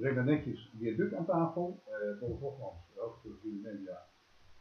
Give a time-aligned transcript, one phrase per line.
[0.00, 1.82] Rena Netjes, Duk aan tafel.
[1.88, 4.06] Uh, Bob Hofmans, hoofdredacteur van Media,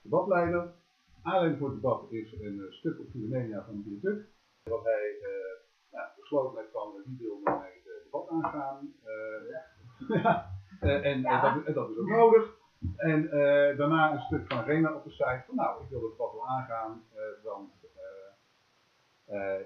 [0.02, 0.74] debatleider.
[1.22, 4.26] Aanleiding voor het debat is een uh, stuk op Media van Duk.
[4.64, 5.28] Wat hij uh,
[5.92, 8.94] nou, besloten heeft van wie wil met mij het debat aangaan.
[10.24, 10.52] ja.
[10.80, 11.54] en, ja.
[11.54, 12.58] Dat, dat, is ook nodig.
[12.96, 13.30] En
[13.78, 16.48] daarna een stuk van Rena op de site van nou, ik wil het debat wel
[16.48, 17.04] aangaan,
[17.44, 17.72] want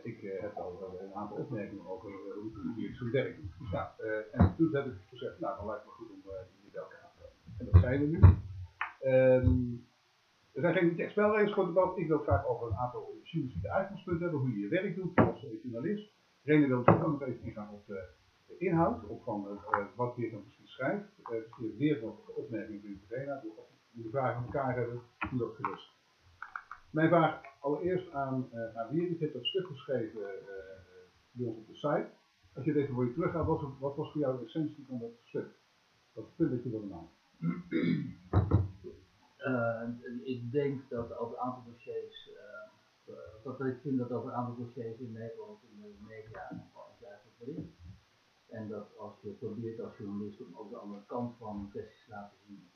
[0.04, 3.38] ik uh, heb al een aantal opmerkingen over uh, hoe je het werk
[3.72, 3.88] nou,
[4.32, 6.22] en toen heb ik gezegd, nou dan lijkt het me goed om
[6.56, 7.24] jullie bij elkaar te
[7.58, 8.20] En dat zijn we nu.
[9.12, 9.88] Um,
[10.54, 11.98] er zijn geen spelregels voor het debat.
[11.98, 15.46] Ik wil graag over een aantal journalistieke uitgangspunten hebben, hoe je je werk doet als
[15.64, 16.12] journalist.
[16.44, 18.10] Rene wil natuurlijk ook nog even ingaan op de,
[18.48, 19.60] de inhoud, op van
[19.96, 21.06] wat je dan precies schrijft.
[21.32, 23.34] Uh, weer nog opmerkingen in de arena.
[23.34, 25.99] Als jullie vragen aan elkaar hebben, doe dat gerust.
[26.90, 29.10] Mijn vraag allereerst aan, uh, aan wie.
[29.10, 30.48] Ik heb dat stuk geschreven uh,
[31.32, 32.10] bij ons op de site.
[32.54, 35.12] Als je even voor je teruggaat, wat, wat was voor jou de essentie van dat
[35.24, 35.48] stuk?
[36.14, 37.18] Wat punt dat je wilde maken?
[39.38, 39.90] Uh,
[40.34, 42.30] ik denk dat over een aantal dossiers,
[43.44, 46.68] dat ik vind dat over een aantal dossiers in Nederland in de media
[47.00, 47.78] juist bericht.
[48.48, 52.12] En dat als je probeert als journalist om ook de andere kant van kwesties te
[52.12, 52.72] laten zien,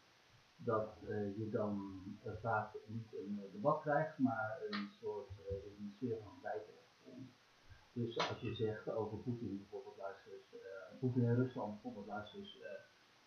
[0.66, 5.30] dat uh, je dan uh, vaak niet een uh, debat krijgt, maar een soort
[5.78, 6.74] de sfeer van wijken.
[7.94, 10.56] Dus als je zegt over Poetin bijvoorbeeld, luister eens,
[11.00, 12.62] Poetin en Rusland bijvoorbeeld, luister eens,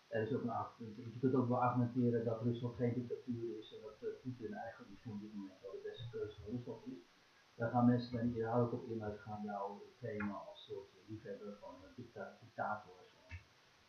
[0.07, 3.81] er is ook een je kunt ook wel argumenteren dat Rusland geen dictatuur is en
[3.81, 7.15] dat Poetin eigenlijk op dit moment wel de beste keuze van Rusland is.
[7.55, 11.75] Daar gaan mensen dan inhoudelijk op in, maar gaan jou trainen als soort liefhebber van
[11.83, 12.96] een dictator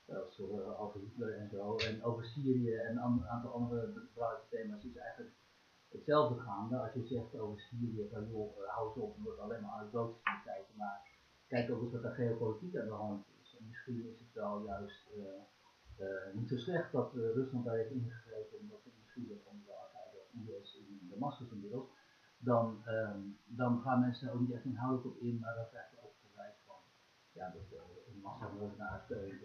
[0.09, 1.77] zoals uh, over Hitler en zo.
[1.77, 5.35] En over Syrië en een aantal andere belangrijke thema's is eigenlijk
[5.89, 6.77] hetzelfde gaande.
[6.79, 10.41] Als je zegt over Syrië, van joh, uh, hou eens op, wordt alleen maar te
[10.45, 10.77] kijken.
[10.77, 11.01] Maar
[11.47, 13.57] kijk ook eens wat er geopolitiek aan de hand is.
[13.59, 18.59] En misschien is het wel juist uh, niet zo slecht dat Rusland daar heeft ingegrepen,
[18.59, 21.89] omdat het misschien wel van de IS in Damascus inmiddels.
[22.39, 25.91] Dan, um, dan gaan mensen er ook niet echt inhoudelijk op in, maar dan krijg
[25.91, 26.81] je ook verwijt van
[27.33, 27.63] ja, dat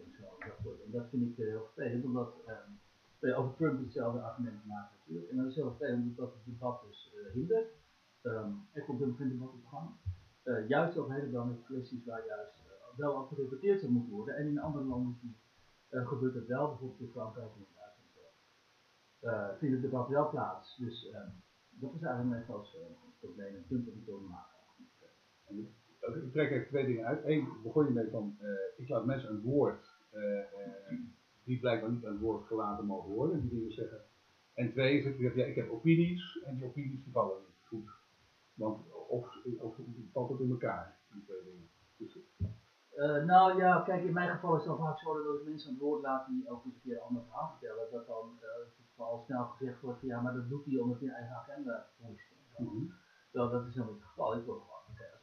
[0.06, 0.38] en zo.
[0.86, 2.34] En dat vind ik heel vervelend, omdat
[3.20, 5.30] um, over Trump hetzelfde argument maken natuurlijk.
[5.32, 7.72] En dat is heel vervelend omdat het debat dus uh, hindert.
[8.22, 9.90] Um, er komt een debat op gang.
[10.44, 14.36] Uh, juist over hele belangrijke kwesties waar juist uh, wel over gedebatteerd zou moeten worden.
[14.36, 15.36] En in andere landen
[15.90, 17.66] gebeurt het wel, bijvoorbeeld in Frankrijk en
[19.20, 19.60] Duitsland.
[19.60, 20.78] vindt het debat wel plaats.
[20.78, 22.78] Dus um, dat is eigenlijk mijn grootste
[23.20, 24.54] probleem, een punt dat ik maken.
[26.04, 27.26] Ik trek even twee dingen uit.
[27.26, 28.38] Eén, begon je met van,
[28.78, 31.00] ik laat mensen een woord eh, eh,
[31.44, 34.02] die blijkbaar niet aan het woord gelaten mogen worden, die dingen zeggen.
[34.54, 37.90] En twee is het, ja, ik heb opinies en die opinies die vallen niet goed.
[38.54, 39.76] Want of, of
[40.12, 41.70] valt het in elkaar, die twee dingen.
[41.98, 42.18] Dus,
[42.96, 45.74] uh, nou ja, kijk, in mijn geval is het al vaak zo dat mensen aan
[45.74, 47.92] het woord laten die ook eens een keer een ander verhaal vertellen.
[47.92, 51.08] Dat dan uh, al snel gezegd wordt van ja, maar dat doet hij omdat hij
[51.08, 52.32] een eigen agenda pusht.
[52.58, 52.94] Mm -hmm.
[53.32, 54.38] Terwijl dat is helemaal het geval.
[54.38, 54.60] Ik wil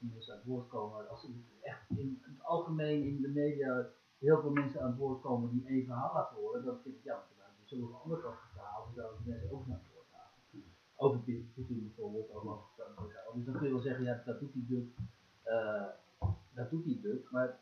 [0.09, 1.27] mensen aan het woord komen, als
[1.61, 3.89] echt in het algemeen in de media
[4.19, 7.05] heel veel mensen aan het woord komen die één verhaal laten horen, dan vind ik
[7.05, 8.21] ja, er zullen we andere
[8.53, 10.63] verhaal, zouden die mensen ook naar het woord laten.
[10.97, 11.19] Over
[11.55, 12.59] Poetin bijvoorbeeld, over
[13.35, 14.89] Dus dan kun je wel zeggen, ja, dat doet die duk,
[15.47, 15.87] uh,
[16.55, 17.61] dat doet duk, maar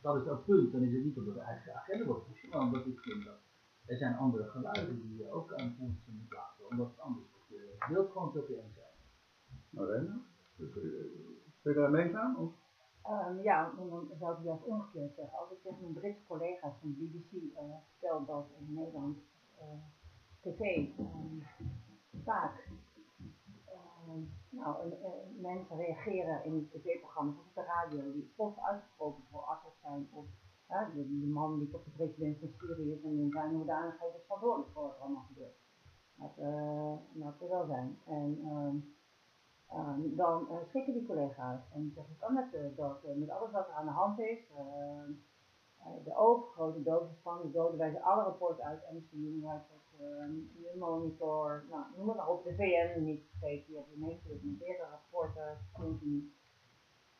[0.00, 0.72] dat is dat punt.
[0.72, 3.38] Dan is het niet omdat de eigen agenda wordt pushen, maar omdat ik vind dat
[3.86, 7.48] er zijn andere geluiden die je ook aan woord moet laten, omdat het anders wordt.
[7.48, 8.88] Je wilt gewoon eens zijn.
[11.62, 12.36] Kun je daar meegaan?
[12.36, 12.52] Of?
[13.08, 15.38] Um, ja, dan zou ik juist omgekeerd zeggen.
[15.38, 19.18] Als ik tegen mijn Britse collega's van BBC uh, eh, vertel dat in Nederland
[19.60, 19.82] uh,
[20.40, 21.42] tv um,
[22.24, 22.68] vaak
[23.68, 24.14] uh,
[24.48, 24.94] nou,
[25.40, 30.26] mensen reageren in tv-programma's of op de radio die of uitgesproken voor Assad zijn of
[30.94, 34.72] de, man die op de president van Syrië is en in zijn hoedanigheid is verantwoordelijk
[34.72, 35.58] voor wat er allemaal gebeurt.
[36.14, 36.36] Dat,
[37.12, 37.98] laten we wel zijn.
[38.06, 38.38] En,
[39.74, 43.50] Um, dan uh, schrikken die collega's en zeggen kan het uh, dat uh, met alles
[43.50, 45.12] wat er aan de hand is, ehm,
[46.04, 51.64] de overgrote dosis van de doden wijzen alle rapporten uit, Human Rights Watch, de Monitor,
[51.70, 55.58] nou, noem maar op, de VN niet vergeten, die de meeste gedocumenteerde rapporten,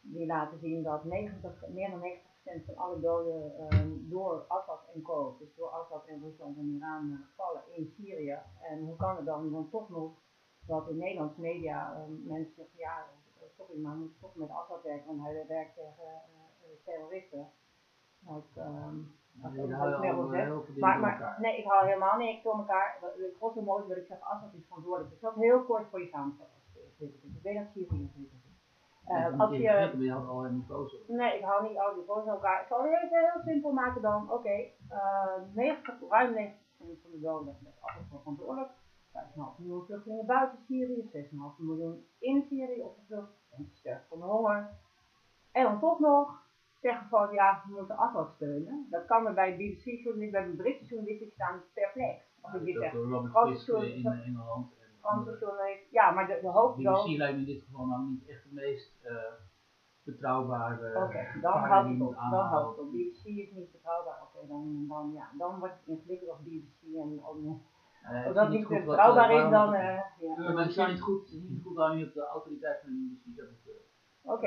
[0.00, 5.02] die laten zien dat 90, meer dan 90% van alle doden um, door Assad en
[5.02, 8.38] Co, dus door Assad en Rusland en Iran, vallen in Syrië.
[8.62, 9.52] En hoe kan het dan?
[9.52, 10.12] Dan toch nog
[10.70, 12.94] dat in Nederlandse media uh, mensen zeggen, ja,
[13.56, 15.94] sorry, maar moet toch met Assad werken, want hij werkt tegen
[16.34, 17.48] uh, terroristen.
[18.26, 19.18] Nou, um,
[20.76, 22.98] maar, maar, nee, ik haal helemaal niks door elkaar.
[23.36, 25.14] Grosso modo wil ik zeggen, Assad is verantwoordelijk.
[25.14, 26.60] Ik zal het heel kort voor je samenvatten.
[26.98, 28.38] Ik weet dat Syrië is.
[29.04, 30.42] Eh, als je, je had al
[31.06, 32.60] nee, ik hou niet al die voor elkaar.
[32.60, 34.32] Ik zal het even heel simpel maken dan.
[34.32, 38.68] Oké, eh, 90, ruim 90% van de doden met afval van de oorlog.
[39.12, 43.32] 5,5 miljoen vluchtelingen buiten Syrië, 6,5 miljoen in Syrië opgevlucht.
[43.50, 44.70] En sterft van de honger.
[45.52, 46.42] En dan toch nog
[46.80, 48.86] zeggen van ja, we moeten Assad steunen.
[48.90, 52.22] Dat kan er bij BBC-journalisten, bij de Britse journalisten staan perplex.
[52.40, 52.92] Als ik dit zeg.
[53.30, 54.72] Franse in Engeland.
[54.78, 57.04] En Franse journalisten, ja, maar de, de hoofddood.
[57.04, 59.32] BBC lijkt me in dit geval nou niet echt de meest eh,
[60.02, 61.04] betrouwbare.
[61.04, 62.14] Oké, dan houdt het op.
[62.14, 62.92] Dan houdt het op.
[62.92, 64.22] BBC is niet betrouwbaar.
[64.22, 67.60] Oké, dan, dan, ja, dan wordt het ingewikkeld als BBC en al
[68.08, 69.74] die- Eh, dat niet goed betrouwbaar eh, is, dan.
[69.74, 69.82] eh,
[70.20, 70.34] ja.
[70.38, 73.36] Ja, maar ik zou niet goed, niet goed aan op de autoriteit van de BBC
[73.36, 73.58] dat het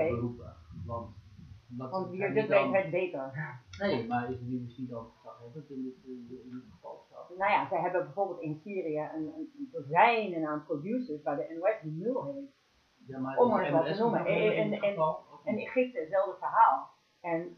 [0.10, 0.56] beroepen.
[0.86, 1.16] Want,
[1.78, 3.58] want wie die dit weet het beter.
[3.80, 7.36] Nee, maar is de BBC dan gezaghebbend in dit, in dit, geval zo?
[7.38, 11.94] Nou ja, zij hebben bijvoorbeeld in Syrië een, een dozijnen aan producers waar de NOS
[11.94, 12.52] nul heeft.
[13.08, 14.26] Ja, maar Om is wat te noemen.
[14.28, 14.96] in En- en-
[15.46, 15.58] En.
[15.58, 16.90] Egypte, hetzelfde verhaal.
[17.22, 17.56] En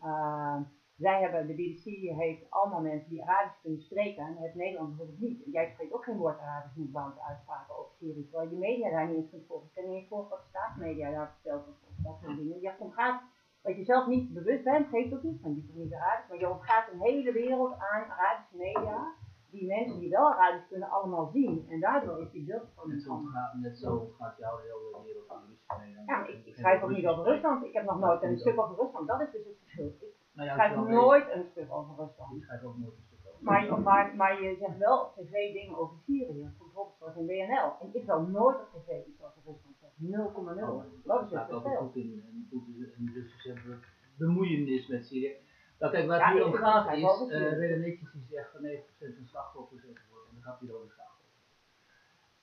[0.97, 1.83] zij hebben, de BBC
[2.21, 5.43] heeft allemaal mensen die Arabisch kunnen spreken en het Nederland bijvoorbeeld niet.
[5.45, 9.07] Jij spreekt ook geen woord Arabisch, moet bouwend uitspraken over Syrië, terwijl je media daar
[9.07, 9.67] niet eens kunt volgen.
[9.67, 12.61] Ik kan niet eens volgen wat de staatsmedia daar vertelt of dat soort dingen.
[12.61, 13.21] Je ontgaat,
[13.61, 16.49] wat je zelf niet bewust bent, geeft ook niet, want die niet Arabisch, maar je
[16.49, 19.13] ontgaat een hele wereld aan Arabische media,
[19.51, 21.65] die mensen die wel Arabisch kunnen allemaal zien.
[21.69, 25.03] En daardoor is die beeld van Net zo ontgaat, net zo ontgaat jou de hele
[25.05, 26.01] wereld aan media.
[26.05, 27.65] Ja, maar ik, ik schrijf ook niet over Rusland.
[27.65, 29.07] Ik heb nog nooit een stuk over Rusland.
[29.07, 29.85] Dat is dus het verschil.
[29.85, 32.35] Ik Nou ja, schrijf wel nooit een stuk over Rusland.
[32.35, 33.43] Ik ook nooit een stuk over.
[33.43, 37.69] Maar, maar, maar je zegt wel op tv dingen over Syrië, bijvoorbeeld zoals in BNL.
[37.81, 39.99] En ik zal nooit op tv iets over Rusland zeggen.
[40.07, 40.69] 0,0.
[40.69, 41.77] Oh, Dat is staat het altijd verschil.
[41.85, 42.23] goed in.
[42.27, 43.79] En Poetin en de hebben
[44.17, 45.35] bemoeienis met Syrië.
[45.79, 46.99] Nou kijk, waar Ja, het hier ik- om ik gaat is,
[47.29, 47.57] je uh.
[47.57, 50.27] Redenetjes die zegt van 90% van slachtoffers enzovoort.
[50.29, 51.43] En dan gaat hier over slachtoffers.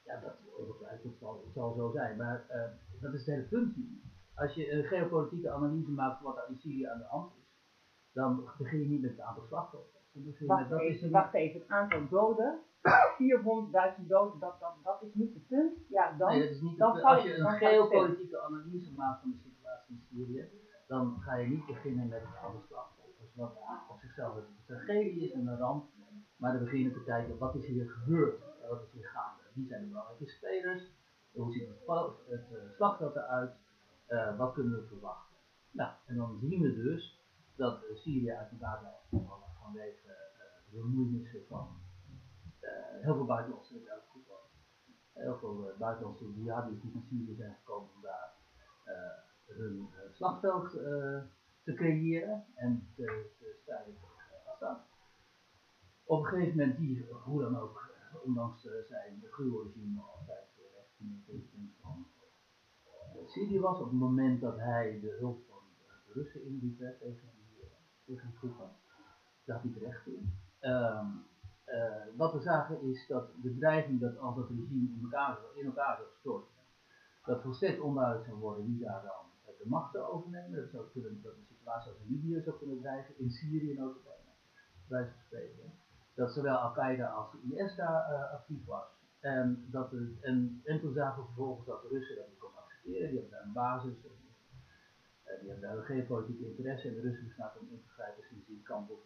[0.04, 2.16] Ja, dat ongetwijfeld zal, zal zo zijn.
[2.16, 4.00] Maar eh, dat is het hele punt hier.
[4.34, 7.41] Als je een geopolitieke analyse maakt van wat er in Syrië aan de hand is,
[8.12, 9.92] dan begin je niet met het aantal slachtoffers.
[10.46, 11.60] Wacht dat is even, een, wacht even.
[11.60, 12.58] Het aantal doden,
[13.98, 15.72] 400.000 doden, dat, dat, dat is niet het punt.
[15.88, 16.28] Ja, dan.
[16.28, 19.94] Nee, dat is niet dan zou als je een geopolitieke analyse maakt van de situatie
[19.94, 20.48] in Syrië,
[20.86, 23.34] dan ga je niet beginnen met het aantal slachtoffers.
[23.34, 23.56] Wat
[23.88, 25.84] op zichzelf een tragedie is en een ramp,
[26.36, 29.42] maar dan begin je te kijken wat is hier gebeurd, en wat is hier gaande,
[29.52, 30.92] wie zijn de belangrijke spelers,
[31.32, 31.78] hoe ziet het,
[32.28, 33.52] het uh, slagveld eruit,
[34.08, 35.36] uh, wat kunnen we verwachten.
[35.70, 37.21] Nou, en dan zien we dus
[37.62, 40.06] dat Syrië uit blijft vallen vanwege
[40.70, 41.80] de bemoeienissen van
[43.00, 44.00] heel veel buitenlandse
[45.12, 48.34] heel veel uh, buitenlandse jihadis die van Syrië zijn gekomen om daar
[49.46, 50.70] hun slagveld
[51.64, 54.80] te creëren en te, te strijden tegen Assad.
[56.04, 57.94] Op een gegeven moment, die, hoe dan ook,
[58.24, 62.06] ondanks zijn gruwelregime altijd recht in de van
[63.26, 65.62] Syrië was, op het moment dat hij de hulp van
[66.06, 67.32] de Russen inriep tegen
[68.06, 68.70] tegen die groepen,
[69.44, 70.38] daar had hij terecht in.
[70.60, 71.24] Um,
[71.66, 75.66] uh, wat we zagen is dat de dreiging dat als dat regime in elkaar, in
[75.66, 76.54] elkaar zou storten,
[77.24, 79.32] dat volstrekt onduidelijk zou worden wie daar dan
[79.62, 80.60] de macht zou overnemen.
[80.60, 84.32] Dat zou kunnen, dat een situatie als in Libië zou kunnen dreigen, in Syrië notabene,
[84.88, 85.72] bij spreken.
[86.14, 88.88] Dat zowel Al-Qaeda als de IS daar uh, actief was.
[89.20, 92.62] En, dat er, en, en toen zagen we vervolgens dat de Russen dat niet konden
[92.62, 93.94] accepteren, die hebben daar een basis,
[95.40, 98.46] die hebben daar een geopolitieke interesse en de Russen bestaan om in te grijpen sinds
[98.46, 99.02] die kant op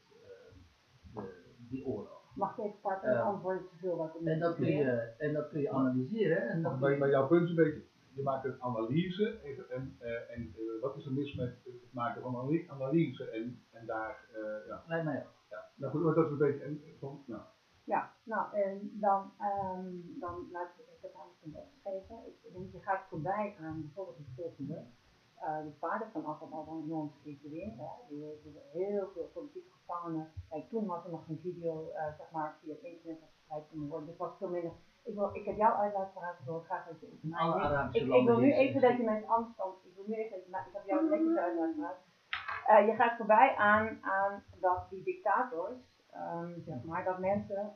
[1.15, 1.23] de,
[1.69, 2.25] die oorlog.
[2.35, 5.49] Mag ik even paar uh, antwoorden te veel wat en dat, kun je, en dat
[5.49, 6.49] kun je analyseren.
[6.49, 9.97] En dat maar, maar jouw punt is een beetje, je maakt een analyse en, en,
[10.01, 13.87] uh, en uh, wat is er mis met het maken van een analyse en, en
[13.87, 14.85] daar, uh, ja.
[14.87, 15.35] Lijkt mij ook.
[15.51, 17.43] Ja, nou goed, maar dat is een beetje, en, van, nou.
[17.85, 22.17] Ja, nou en dan, um, dan laat ik het anders punt opgeschreven.
[22.43, 24.87] Ik denk, je gaat voorbij aan bijvoorbeeld het volgende.
[25.43, 27.75] Uh, de vader van Assad al dan enorm geïnflueerd.
[28.09, 30.33] Die heeft heel veel politieke gevangenen.
[30.49, 33.89] Kijk, toen was er nog geen video, uh, zeg maar, via het internet verspreid kunnen
[33.89, 34.09] worden.
[34.09, 34.73] Dus was veel minder.
[35.03, 38.27] Ik, wil, ik heb jouw uitlaat vooruit, ik wil graag dat je Arabische ik, ik
[38.27, 39.75] wil nu even dat je mensen anders stand.
[39.85, 42.01] Ik wil nu even, maar ik heb jou netjes uitlaat vooruit.
[42.71, 45.77] Uh, je gaat voorbij aan, aan dat die dictators,
[46.15, 47.75] um, zeg maar, dat mensen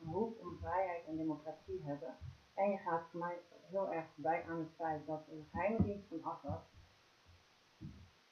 [0.00, 2.14] een behoefte om vrijheid en democratie hebben.
[2.54, 3.38] En je gaat voor mij
[3.70, 6.62] heel erg voorbij aan het feit dat de geheime dienst van Assad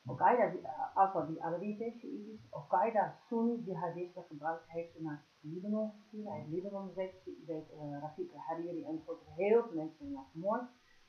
[0.06, 0.52] Al-Qaeda,
[0.94, 6.28] Assad die Alawitisch, Shiïtisch, Al-Qaeda, Sunni jihadisten gebruikt, heeft naar Libanon gestuurd.
[6.28, 7.14] Hij heeft Libanon bezet,
[7.46, 10.62] weet, uh, Rafik Hariri en voor heel veel mensen vermoord,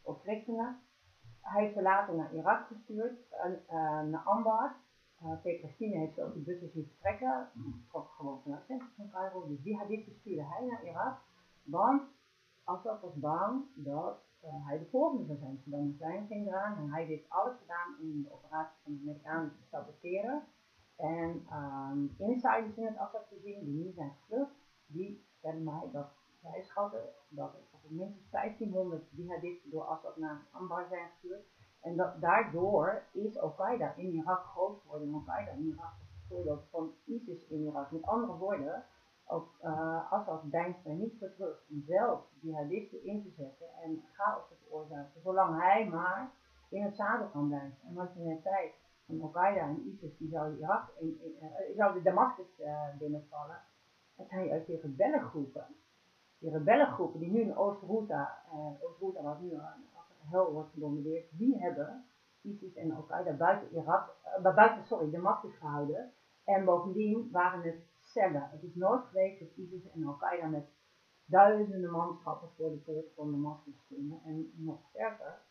[0.03, 0.79] ook christenen.
[1.41, 3.17] Hij heeft ze later naar Irak gestuurd,
[3.69, 4.75] uh, naar Anbar.
[5.23, 7.49] Uh, Petrestine heeft ze ook de bussen zien vertrekken,
[7.89, 9.47] trok gewoon vanuit het centrum van Cairo.
[9.47, 11.17] De jihadisten stuurde hij naar Irak,
[11.63, 12.03] want
[12.63, 15.59] Assad was bang dat eh, hij de volgende zijn.
[15.63, 19.49] Saddam Hussein ging eraan en hij heeft alles gedaan om de operatie van de Amerikanen
[19.49, 20.43] te saboteren.
[20.95, 26.07] En ehm, insiders in het Assad-regime die nu zijn gevlucht, die vertellen mij dat
[26.41, 31.45] zij schatten dat er minstens 1500 jihadisten door Assad naar Anbar zijn gestuurd.
[31.81, 35.07] En dat, daardoor is Al-Qaeda in Irak groot geworden.
[35.07, 37.91] En Al-Qaeda in Irak is het voorbeeld van ISIS in Irak.
[37.91, 38.83] Met andere woorden,
[39.27, 44.03] ook, uh, Assad deinst er niet voor terug om zelf jihadisten in te zetten en
[44.13, 45.21] chaos te veroorzaken.
[45.21, 46.31] Zolang hij maar
[46.69, 47.77] in het zadel kan blijven.
[47.87, 48.71] En wat je net zei,
[49.05, 53.57] van Al-Qaeda en ISIS, die zouden Irak, in, in, uh, zouden Damascus uh, binnenvallen.
[54.15, 55.65] Dat zijn juist die rebellengroepen.
[56.39, 58.37] Die rebellengroepen die nu in Oost-Ghouta,
[58.81, 59.59] Oost-Ghouta wat nu
[60.29, 62.05] hel wordt gebombardeerd, die hebben
[62.41, 66.11] ISIS en Al-Qaeda buiten, Irak, buiten sorry, Damascus gehouden.
[66.43, 67.75] En bovendien waren het
[68.15, 70.67] Het is nooit geweest dat ISIS en Al-Qaeda met
[71.25, 74.21] duizenden manschappen voor de poort van Damascus stonden.
[74.23, 75.41] En nog sterker,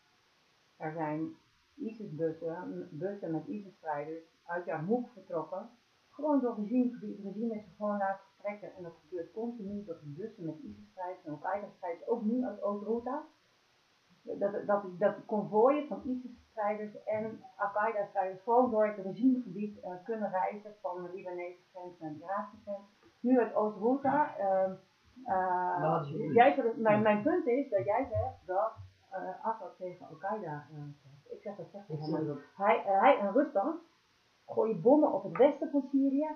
[0.77, 1.37] er zijn
[1.75, 5.71] ISIS-bussen, bussen met ISIS-strijders uit Yarmouk vertrokken.
[6.11, 7.17] Gewoon door regimegebied.
[7.17, 8.75] Het regime is gewoon laten vertrekken.
[8.75, 13.27] En dat gebeurt continu dat de bussen met ISIS-strijders en Al-Qaeda-strijders, ook nu uit Oost-Ghouta,
[14.23, 16.03] dat, dat, dat de konvooien van
[16.55, 22.13] ISIS-strijders en Al-Qaeda-strijders gewoon door het regimegebied uh, kunnen reizen van de Libanese grens naar
[22.13, 22.87] de Iraakse grens.
[23.21, 24.35] Nu uit Oost-Ghouta.
[24.39, 24.73] Uh,
[25.27, 28.73] uh, mijn, mijn punt is dat jij zegt dat
[29.13, 30.67] uh, Assad tegen Al-Qaeda.
[31.31, 33.81] Ik zeg dat zegt hij Hij, hij en Rusland
[34.47, 36.29] gooien bommen op het westen van Syrië.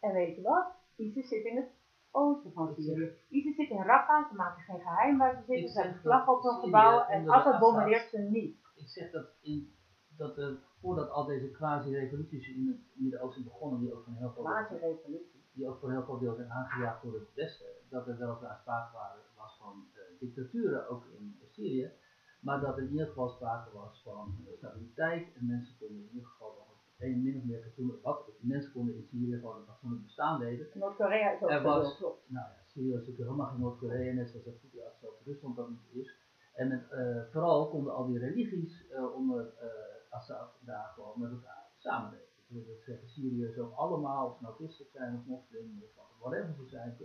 [0.00, 0.66] En weet je wat?
[0.96, 1.70] ISIS zit in het
[2.10, 3.12] oosten van Syrië.
[3.28, 6.42] ISIS zit in Raqqa, ze maken geen geheim waar ze zitten, ze hebben vlag op
[6.42, 8.63] hun gebouwen en Assad bombardeert ze niet.
[8.74, 9.72] Ik zeg dat, in,
[10.16, 10.48] dat uh,
[10.80, 15.68] voordat al deze quasi-revoluties in het Midden-Oosten begonnen, die ook van heel veel quasi-revoluties die
[15.68, 18.96] ook voor heel veel deel zijn aangejaagd door het Westen, dat er weliswaar sprake
[19.36, 21.92] was van uh, dictaturen, ook in Syrië,
[22.40, 26.08] maar dat er in ieder geval sprake was van uh, stabiliteit en mensen konden in
[26.12, 26.62] ieder geval
[26.98, 30.66] een min of meer fatsoenlijk, wat mensen konden in Syrië gewoon een fatsoenlijk bestaan leden.
[30.74, 32.00] Noord-Korea is ook er was.
[32.00, 34.54] Nou ja, Syrië was natuurlijk helemaal geen Noord-Korea, net zoals dat
[35.00, 36.22] zoals Rusland dat niet is.
[36.54, 39.68] En met, uh, vooral konden al die religies uh, onder uh,
[40.10, 42.26] Assad daar gewoon met elkaar samenleven.
[42.46, 46.68] Dus dat zeggen Syriërs ook allemaal, of nou christelijk zijn of moslim of whatever ze
[46.68, 46.96] zijn,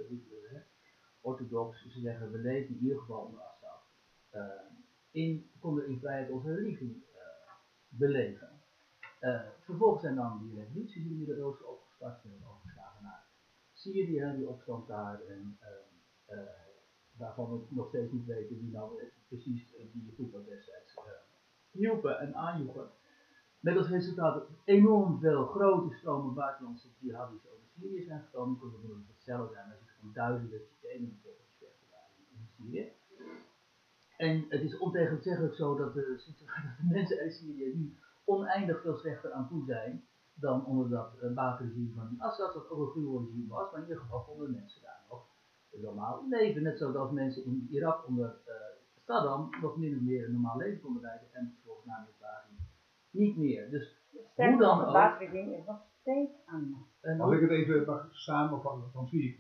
[1.22, 3.82] orthodox, ze zeggen we leven in ieder geval onder Assad.
[5.12, 7.06] in, konden in vrijheid onze religie
[7.90, 8.62] beleven.
[9.22, 13.26] Uh, vervolgens zijn dan die revoluties in het Midden-Oosten opgestart, zijn overgeslagen naar
[13.74, 16.44] Syrië, die opstand daar, en uh, uh,
[17.18, 20.94] waarvan we nog steeds niet weten wie nou precies die voetbal destijds
[21.72, 22.90] hielpen en aanjoegen.
[23.60, 28.54] Met als resultaat dat enorm veel grote stromen buitenlandse jihadis over Syrië zijn gekomen.
[28.54, 31.22] Ik kon het hetzelfde zijn, het van duizenden systemen
[32.30, 32.92] in Syrië.
[34.18, 36.22] En het is ontegenzeggelijk zo dat de,
[36.90, 41.58] mensen uit Syrië nu oneindig veel slechter aan toe zijn dan onder dat uh,
[41.96, 45.02] van Assad, dat ook een gruwel regime was, maar in ieder geval konden mensen daar
[45.10, 45.26] nog
[45.82, 46.64] normaal leven.
[46.64, 48.36] Net zoals mensen in Irak onder
[49.10, 52.58] Saddam nog min of meer een normaal leven konden leiden en vervolgens na de invasie
[53.10, 53.70] niet meer.
[53.70, 53.98] Dus
[54.32, 55.22] Sterker hoe dan ook.
[55.22, 59.40] Is nog steeds aan de Als ik het even mag samenvatten, dan zie ik,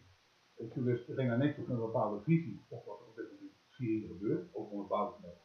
[0.55, 3.41] ik dus ging naar net op een bepaalde visie op wat er op dit moment
[3.41, 5.37] in Syrië gebeurt, ook onderbouwd met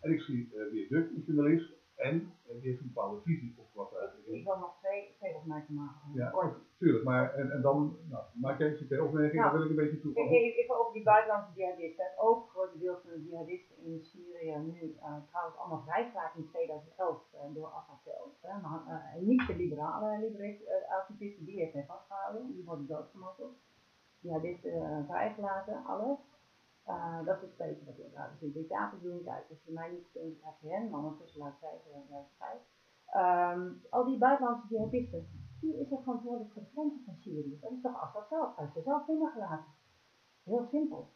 [0.00, 3.68] en ik zie uh, weer Duk, een journalist, en die heeft een bepaalde visie op
[3.72, 4.38] wat er eigenlijk is.
[4.38, 6.12] Ik wil nog twee, twee opmerkingen maken.
[6.14, 6.54] Ja, Ooit.
[6.78, 7.04] tuurlijk.
[7.04, 10.00] Maar, en, en dan nou, maak jij twee opmerkingen, nou, dan wil ik een beetje
[10.00, 10.14] toe.
[10.14, 12.04] Even, even over die buitenlandse jihadisten.
[12.04, 17.22] Het overgrote deel van de jihadisten in Syrië nu uh, trouwens allemaal vrijgelaten in 2011
[17.34, 18.62] uh, door Assad zelf.
[18.62, 22.52] Maar, uh, niet de liberale liberisten, die heeft hij vastgehouden.
[22.52, 23.54] Die worden doodgemoppeld.
[24.18, 26.18] Jihadisten vrijgelaten, alles.
[26.88, 28.52] Uh, dat is het beter wat je laten zien.
[28.52, 29.48] Dictator doen niet uit.
[29.48, 32.62] Dus voor mij niet in het AVN, maar ondertussen laat zij het uit.
[33.14, 35.28] Um, al die buitenlandse jihadisten,
[35.60, 37.58] wie is er verantwoordelijk voor de grenzen van Syrië?
[37.60, 39.72] Dat is toch Assad zelf, uit zichzelf binnengelaten.
[40.44, 41.08] Heel simpel.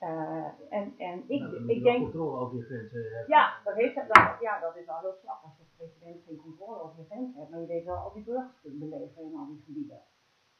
[0.00, 2.02] Uh, en, en ik, nou, ik denk.
[2.02, 5.52] controle over je grenzen Ja, dat, heeft, dat, ja, dat is wel heel slap als
[5.56, 7.50] je als president geen controle over je grenzen hebt.
[7.50, 10.02] Maar je weet wel al die burgers kunt beleven in al die gebieden.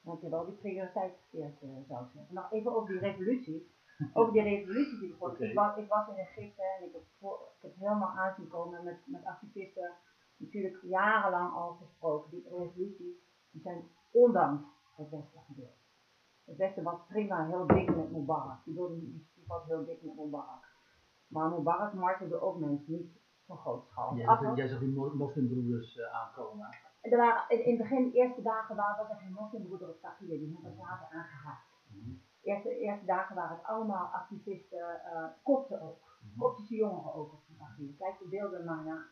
[0.00, 2.34] Want je wel die prioriteit verkeerd uh, zou zeggen.
[2.34, 3.70] Nou, even over die revolutie
[4.12, 5.30] over die revolutie die begon.
[5.30, 5.48] Okay.
[5.48, 8.84] Ik, was, ik was in Egypte en ik heb, voor, ik heb helemaal aanzien komen
[8.84, 9.92] met, met activisten,
[10.36, 12.30] natuurlijk jarenlang al gesproken.
[12.30, 13.16] Die revoluties
[13.50, 14.62] die zijn ondanks
[14.96, 15.78] het Westen gebeurd.
[16.44, 18.64] Het Westen was prima heel dik met Mubarak.
[18.64, 20.64] Die, wilde, die was heel dik met Mubarak.
[21.26, 24.16] Maar Mubarak martelde ook mensen niet van grote schaal.
[24.16, 26.68] Jij, jij zag die moslimbroeders uh, aankomen.
[27.00, 30.00] Er waren, in, in het begin, de eerste dagen waren, was er geen moslimbroeder op
[30.00, 30.38] Tahrir.
[30.38, 31.69] Die hebben zaten aangehaakt.
[32.50, 36.08] -hmm eerste, eerste dagen waren het allemaal activisten, uh, kopten ook.
[36.38, 37.96] Arabische jongeren ook op fotograferen.
[37.98, 39.06] Kijk de beelden maar na.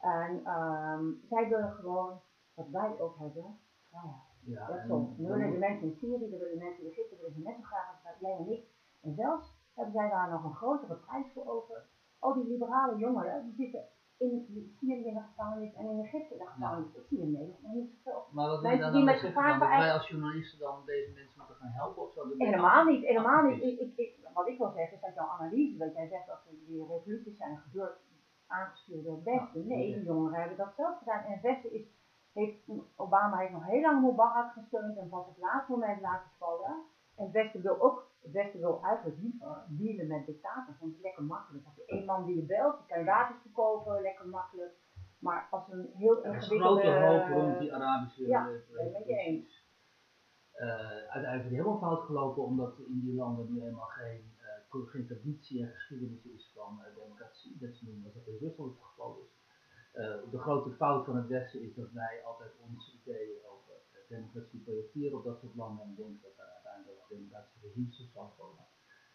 [0.00, 2.20] En ehm, zij willen gewoon,
[2.54, 3.58] wat wij ook hebben,
[3.88, 4.30] vrijheid.
[4.44, 7.32] Ja, Dat dan willen de mensen in Syrië, dan willen de mensen in Egypte, willen
[7.32, 8.64] ze net zo graag als jij en ik.
[9.00, 11.84] En zelfs hebben zij daar nog een grotere prijs voor over.
[12.18, 13.84] Al die liberale jongeren, die zitten
[14.22, 16.94] in Syrië in de gevangenis en in Egypte in de gevangenis.
[16.94, 18.24] Ik zie in Nederland nog niet zoveel.
[18.32, 21.36] Maar wat je Mensen dan die met gevaar voor wij als journalisten dan deze mensen
[21.38, 22.28] moeten gaan helpen of zo?
[22.28, 23.52] Je Helemaal niet, helemaal niet.
[23.54, 23.80] activist.
[23.80, 26.40] Ik, ik, ik, wat ik wil zeggen is dat jouw analyse, dat jij zegt dat
[26.66, 27.96] die revoluties zijn gebeurd,
[28.46, 29.60] aangestuurd door het Westen.
[29.60, 31.24] Ja, Nee, de jongeren hebben dat zelf gedaan.
[31.24, 31.86] En het Westen is,
[32.32, 32.58] heeft,
[32.96, 36.74] Obama heeft nog heel lang Mubarak gesteund en pas op het laatste moment laten vallen.
[37.16, 40.94] En het Westen wil ook, het Westen wil eigenlijk liever dealen met dictators, want het
[41.00, 41.64] is lekker makkelijk.
[41.66, 44.72] Als je één man die je belt, je kan je wapens verkopen, lekker makkelijk.
[45.18, 46.80] Maar als een heel Er is ingewikkelde...
[46.80, 49.70] grote hoop rond die Arabische ja, eh, ben ik je eens.
[50.52, 50.68] Eh,
[51.14, 54.30] uiteindelijk is het helemaal fout gelopen omdat in die landen nu eenmaal geen,
[54.68, 57.56] co- geen traditie en geschiedenis is van eh, democratie.
[57.60, 59.30] Dat is nu wat dat in Rusland het geval is.
[59.92, 63.72] Eh, de grote fout van het Westen is dat wij altijd onze ideeën over
[64.08, 66.36] democratie projecteren op dat soort landen en denken dat
[67.14, 68.64] democratische regimes stand komen.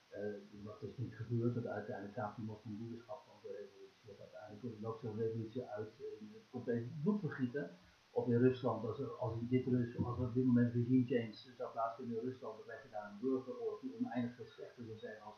[0.08, 4.82] Eh, dat is niet gebeurd, want uiteindelijk gaat die moslimbroederschap van de revolutie, dat uiteindelijk
[4.82, 7.66] loopt zo'n revolutie uit in het compleet bloedvergieten.
[8.10, 11.34] Of in Rusland, als, er- als, dit Rus, als er op dit moment regime change
[11.58, 14.98] zou plaatsvinden in Rusland, dan krijg je daar een burgeroorlog die oneindig veel slechter zou
[14.98, 15.36] zijn als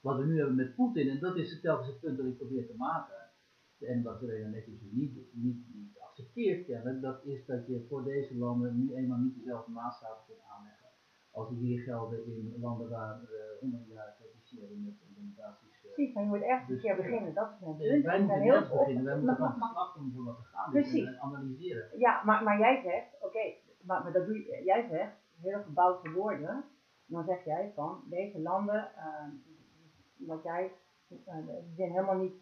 [0.00, 1.08] wat we nu hebben met Poetin.
[1.08, 3.22] En dat is telkens het punt dat ik probeer te maken.
[3.78, 6.66] En wat Rena net dus niet, niet, niet accepteert
[7.00, 10.83] dat is dat je voor deze landen nu eenmaal niet dezelfde maatstaven kunt aanleggen.
[11.34, 13.20] Als die hier gelden in landen waar
[13.60, 14.74] honderden jaren traditionele.
[15.38, 15.44] Uh,
[15.82, 18.04] Precies, maar je moet ergens een Dus, keer beginnen, dat is mijn punt.
[18.04, 20.70] wij moeten heel beginnen, wij moeten slag doen voor wat gaat.
[20.70, 21.06] Precies.
[21.06, 21.98] En analyseren.
[21.98, 26.10] Ja, maar, maar jij zegt, oké, maar, maar dat doe je, jij zegt hele gebouwde
[26.10, 26.64] woorden.
[27.06, 30.72] Dan zeg jij van deze landen, uh, wat jij,
[31.08, 32.34] die zijn helemaal niet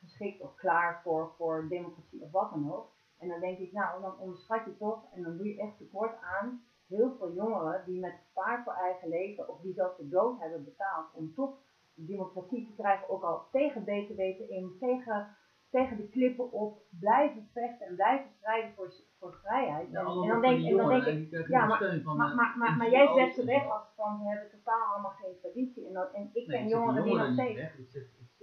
[0.00, 2.88] geschikt of klaar voor, voor democratie of wat dan ook.
[3.18, 6.16] En dan denk ik, nou, dan onderschat je toch en dan doe je echt tekort
[6.22, 10.40] aan heel veel jongeren die met gevaar voor eigen leven of die zelfs de dood
[10.40, 11.58] hebben betaald om toch
[12.06, 15.36] democratie te krijgen, ook al tegen beter weten in, tegen,
[15.70, 19.90] tegen de klippen op, blijven vechten en blijven strijden voor, voor vrijheid.
[19.90, 22.76] Ja, en, dan denk, en dan denk en ik, ja, maar, maar, eh, maar, maar,
[22.76, 25.86] maar NGO's jij zet ze weg als van ze hebben totaal allemaal geen traditie.
[25.86, 27.60] En, dan, en ik Nee, ken jongeren die nog steeds.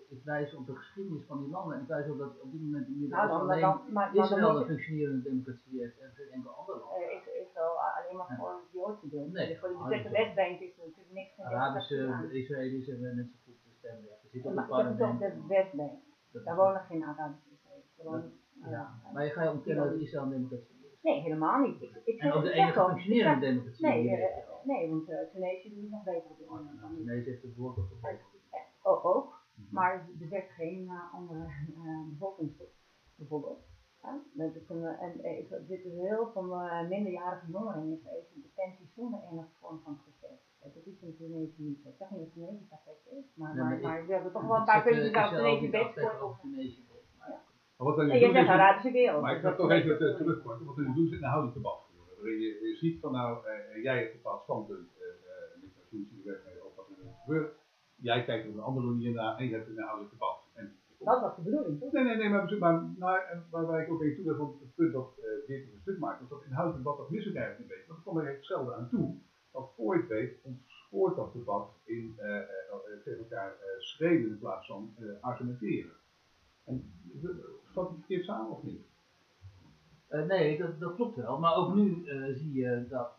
[0.10, 2.62] Ik, wijs op de geschiedenis van die landen en ik wijs op dat op dit
[2.62, 6.30] moment in Nou, dan, maar alleen maar, maar Israël een functionerende democratie heeft en geen
[6.32, 6.92] enkel ander land.
[7.58, 9.28] Eh, is, is wel alleen maar voor het Joodse deel.
[9.38, 11.98] Nee, voor de bezette dat is Westbank is er natuurlijk niks geen Arabische.
[12.42, 14.24] Israëli's hebben net zo goed stemrecht.
[14.24, 15.48] Er zit op Maar het ik heb het over parlement.
[15.48, 15.96] de Westbank.
[16.34, 18.36] Dat Daar is- wonen geen Arabische Israëli's.
[18.64, 19.12] Ja, ja.
[19.14, 21.02] maar je gaat ontkennen dat Israël een democratie is.
[21.02, 21.82] Nee, helemaal niet.
[21.82, 23.86] Ik, ik En ook de enige functionerende democratie.
[23.88, 24.44] Nee, eh, is.
[24.64, 26.38] nee, want Tunesië doet nog beter op
[26.92, 26.98] niet.
[26.98, 28.20] Tunesië heeft het woord de.
[28.84, 29.74] Oh, ook, Mhm.
[29.76, 31.46] maar er zegt geen andere
[32.10, 32.72] bevolkingsgroep,
[33.16, 33.60] bijvoorbeeld.
[34.34, 38.26] Dat is een, en eh, ik- er zitten heel veel uh, minderjarige jongeren in Israël
[38.36, 40.40] in detentie zonder enige vorm van proces.
[40.60, 41.90] Eh, Dat is in Tunesië niet zo.
[41.90, 44.32] Ik zeg niet dat Tunesië perfect is, maar, Nee, maar, maar ik- maar we hebben
[44.32, 46.20] toch wel een paar eh, waar Israël Tunesië beter afzeggen
[46.88, 47.02] voor.
[47.20, 47.40] Maar ja.
[47.78, 49.22] Maar wat En je doen zegt is- Arabische wereld.
[49.22, 50.42] Maar ik ga toch is even te-.
[50.44, 52.16] Wat we nu doen is een debat voeren.
[52.18, 54.90] Waarin je, je ziet van nou, eh, jij hebt een bepaald standpunt.
[54.98, 57.54] eh eh, en ik ben functie de weg mee op wat er gebeurt.
[57.96, 60.37] Jij kijkt op een andere manier naar en je hebt een debat.
[60.37, 60.37] En,
[60.98, 61.92] Dat was de bedoeling, toch?
[61.92, 64.76] Nee, nee, nee, maar, maar, maar en waarbij ik ook even toe ben van het
[64.76, 67.60] punt dat uh, dit een stuk maakt, is dat inhoudelijk debat dat mis ik eigenlijk
[67.60, 67.88] een beetje.
[67.88, 69.16] Want er komt er hetzelfde aan toe.
[69.52, 72.44] Want voor je het weet ontspoort dat debat in uh, uh,
[73.04, 75.92] tegen elkaar uh, schreeuwen in plaats van uh, argumenteren.
[76.64, 76.92] En
[77.64, 78.86] vat ik verkeerd samen of niet?
[80.10, 81.40] Uh, nee, dat, dat, klopt wel.
[81.40, 83.12] Maar ook nu uh, zie je dat,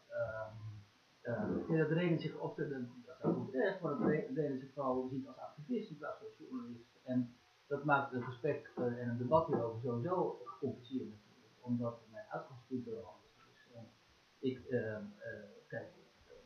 [1.22, 5.26] uh, dat Reden zich opstellen, dat is ook erg, maar dat Reden zich vooral ziet
[5.26, 6.98] als activist in plaats van journalist.
[7.04, 7.37] En
[7.68, 12.92] dat maakt een gesprek en een debat hierover sowieso gecompliceerd natuurlijk, omdat mijn uitgangspunt er
[12.92, 13.74] anders is.
[13.74, 13.88] En
[14.38, 14.60] ik,
[15.68, 15.98] kijk,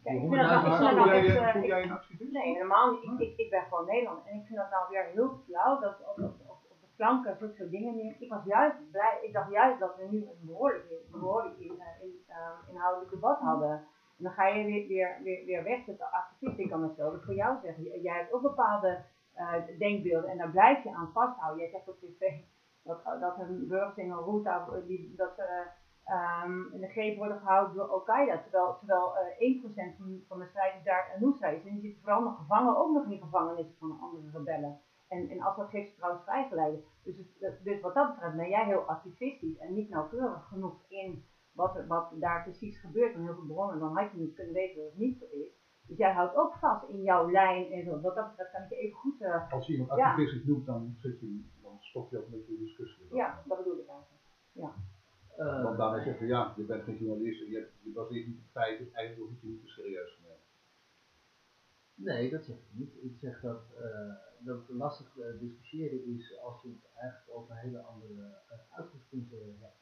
[0.02, 2.32] Kijk, ik vind dat nou, ik vind dat nou echt, uh?
[2.32, 3.20] Nee, helemaal niet.
[3.20, 4.26] Ik, ik, ik ben gewoon Nederland.
[4.26, 7.37] En ik vind dat nou weer heel flauw dat op, op, op, op de flanken
[7.38, 8.16] zulke soort dingen.
[8.18, 12.04] Ik was juist blij, ik dacht juist dat we nu een behoorlijk, behoorlijk in, uh,
[12.04, 13.72] in, uh, inhoudelijk debat hadden.
[14.18, 16.58] En dan ga je weer, weer, weer, weer weg met de activist.
[16.58, 18.00] Ik kan hetzelfde voor jou zeggen.
[18.00, 19.04] Jij hebt ook bepaalde
[19.37, 21.62] uh, denkbeelden en daar blijf je aan vasthouden.
[21.62, 22.33] Jij zegt op tv
[22.83, 25.66] dat, dat een burgers route, die, dat ze
[26.11, 28.42] um, in de greep worden gehouden door Al-Qaeda.
[28.42, 31.64] Terwijl, terwijl uh, 1% van, van de strijders daar een Nusra is.
[31.64, 34.81] En die zitten vooral nog gevangen, ook nog in gevangenissen van andere rebellen.
[35.09, 36.85] En, en Assad heeft ze trouwens vrijgeleiden.
[37.03, 37.16] Dus,
[37.62, 42.11] dus wat dat betreft ben jij heel activistisch en niet nauwkeurig genoeg in wat, wat
[42.14, 43.14] daar precies gebeurt.
[43.14, 45.62] En heel veel bronnen, dan had je niet kunnen weten dat het niet zo is.
[45.92, 48.00] Dus jij houdt ook vast in jouw lijn en zo.
[48.00, 49.20] Wat dat, dat kan ik je even goed.
[49.20, 50.09] Uh, Als je iemand Ja.
[50.09, 53.14] activistisch noemt, dan, zit je, dan stop je ook met je discussie.
[53.14, 54.22] ja, dat bedoel ik eigenlijk.
[54.52, 54.74] Ja.
[55.37, 58.38] Eh, Want daarmee zeggen ja, je bent geen journalist en je, hebt- je baseert niet
[58.38, 60.37] op feiten, eigenlijk hoef je niet te serieus te nemen.
[61.94, 62.94] Nee, dat zeg ik niet.
[63.02, 67.57] Ik zeg dat, eh, dat het lastig eh, discussiëren is als je het eigenlijk over
[67.57, 69.81] hele andere uitgangspunten hebt.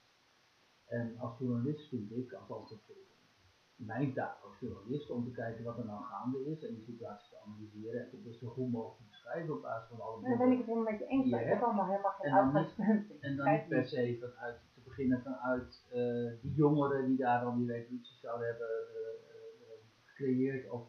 [0.87, 2.79] En als journalist vind ik, althans dat
[3.87, 7.29] mijn taak als journalist, om te kijken wat er nou gaande is en die situatie
[7.31, 10.39] te analyseren en het zo goed mogelijk te beschrijven op basis van alle Maar dan
[10.39, 11.25] ben ik het helemaal met je eens.
[11.25, 13.17] Ja, maar Ik allemaal helemaal geen niet- uitgangspunten.
[13.21, 17.59] En dan niet per se vanuit te beginnen vanuit eh, die jongeren die daar dan
[17.59, 18.97] die revolutie zouden hebben eh,
[19.31, 20.83] eh, gecreëerd of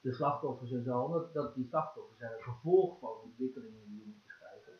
[0.00, 1.08] de slachtoffers en zo.
[1.12, 4.72] Dat, dat die slachtoffers zijn een gevolg van ontwikkelingen die je moet beschrijven.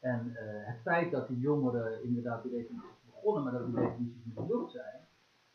[0.00, 0.32] En
[0.66, 5.00] het feit dat die jongeren inderdaad die revoluties begonnen, maar dat die revoluties mislukt zijn.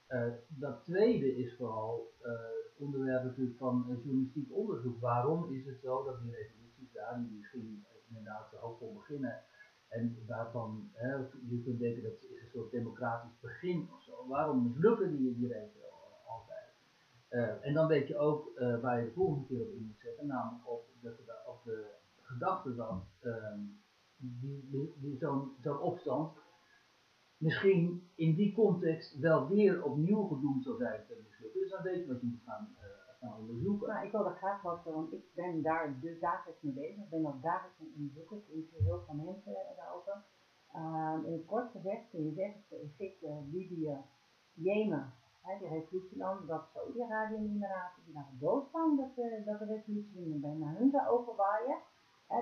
[0.08, 2.32] Eh, dat tweede is vooral eh,
[2.78, 5.00] onderwerp natuurlijk van eh, journalistiek onderzoek.
[5.02, 9.44] Waarom is het zo dat die revoluties daar, die misschien inderdaad hoopvol beginnen,
[9.88, 11.16] en waarvan hè,
[11.50, 14.28] je kunt denken dat is een soort democratisch begin of zo.
[14.28, 15.82] Waarom mislukken die in die regio
[16.28, 16.66] altijd?
[17.62, 20.70] En dan weet je ook waar je de volgende keer op in moet zetten, namelijk
[20.70, 21.86] op, de- op de
[22.22, 23.60] gedachte dat ehm,
[24.18, 26.38] die, die, die zo'n opstand
[27.38, 31.26] misschien in die context wel weer opnieuw gedoemd zal zijn te.
[31.54, 32.76] Dus dan weet je wat je moet gaan,
[33.20, 33.88] eh, onderzoeken.
[33.88, 37.04] Nou, ik wil er graag wat, want ik ben daar dus dagelijks mee bezig.
[37.04, 38.38] Ik ben ook dagelijks aan het onderzoeken.
[38.38, 40.24] Ik interview heel veel mensen eh, daarover.
[40.74, 43.98] Ehm, in het kort gezegd kun je zeggen Egypte, Libië,
[44.54, 49.60] Jemen, hè, die revolutielanden, dat Saudi-Arabië en de Emiraten, die waren doodsbang dat, eh, dat
[49.60, 51.78] de revolutie naar hun zou overwaaien.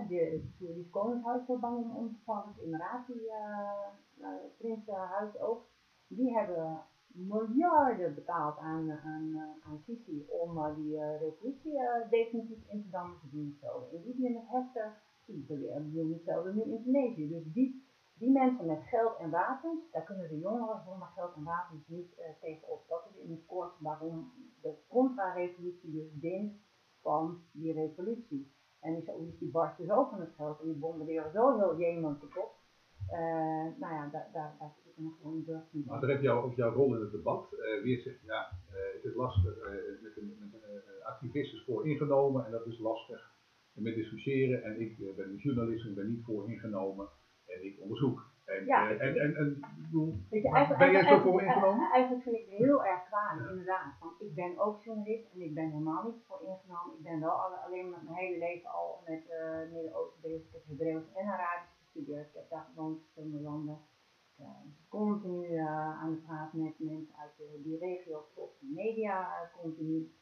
[0.07, 3.87] De, het Saoedisch Koningshuis was bang om te het Emirati uh,
[4.57, 5.65] Prinsenhuis ook.
[6.07, 12.69] Die hebben miljarden betaald aan, aan, uh, aan Sisi om uh, die uh, revolutie definitief
[12.69, 13.17] in te dammen.
[13.19, 13.59] Ze doen
[13.91, 17.29] in Libië met ze doen hetzelfde nu in Tunesië.
[17.29, 21.43] Dus die, die mensen met geld en wapens, daar kunnen de jongeren zonder geld en
[21.43, 22.85] wapens niet uh, tegenop.
[22.87, 26.53] Dat is in het kort waarom de contra-revolutie dus dient
[27.01, 28.53] van die revolutie.
[28.79, 32.49] En die die barsten zo van het geld en die bombarderen zo heel Jemen kapot.
[32.49, 32.64] Uh,
[33.79, 35.35] nou ja, daar, daar, daar zit ik nog gewoon
[35.71, 35.85] niet.
[35.85, 37.47] Maar daar heb jou ook jouw rol in het debat.
[37.51, 39.57] Uh, weer zegt, ja, uh, het is lastig,
[40.01, 43.33] met een, met een activist is voor ingenomen en dat is lastig
[43.73, 44.63] met discussiëren.
[44.63, 47.07] En ik ben een journalist en ben niet voor ingenomen
[47.45, 48.33] en ik onderzoek.
[48.45, 51.91] En, ja, en, en, en, bedoel, Weet je, eigenlijk, ben jij zo voor eigenlijk, ingenomen?
[51.91, 53.93] Eigenlijk vind ik het heel erg kwalijk, inderdaad.
[53.99, 56.97] Want ik ben ook journalist en ik ben helemaal niet voor ingenomen.
[56.97, 60.47] Ik ben wel alle, alleen met mijn hele leven al met uh, Midden-Oosten bezig.
[60.47, 62.35] Ik heb Hebreeuws en Arabisch gestudeerd.
[62.35, 63.79] Ik in verschillende landen.
[64.35, 69.19] Ben continu uh, aan de praat met mensen uit de, die regio, op de media
[69.21, 70.13] uh, continu.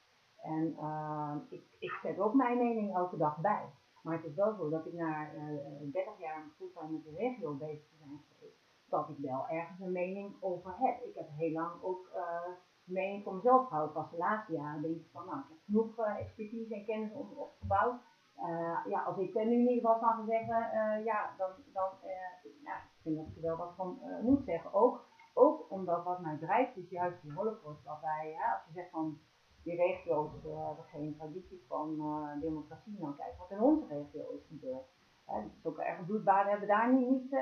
[0.42, 3.66] En uh, ik, ik zet ook mijn mening elke dag bij.
[4.02, 7.54] Maar het is wel zo dat ik na uh, 30 jaar fulltime met de regio
[7.54, 11.04] bezig geweest, dat ik wel ergens een mening over heb.
[11.04, 13.94] Ik heb heel lang ook uh, mening voor mezelf gehouden.
[13.94, 17.14] Pas de laatste jaren denk ik van, nou, ik heb genoeg uh, expertise en kennis
[17.14, 18.02] op, opgebouwd.
[18.38, 21.90] Uh, ja, als ik er nu in ieder geval van ga zeggen, ja, dan, dan
[22.64, 24.74] ja, ik vind dat ik er wel wat van moet zeggen.
[24.74, 28.90] Ook, ook omdat wat mij drijft is juist die holocaust, waarbij, ja, als je zegt
[28.90, 29.20] van,
[29.64, 31.96] die regio's hebben geen traditie van
[32.42, 33.00] democratie.
[33.00, 34.86] Dan kijk wat in onze regio is gebeurd.
[35.26, 37.36] Hè, zulke erg bloedbaden hebben daar niet, niet,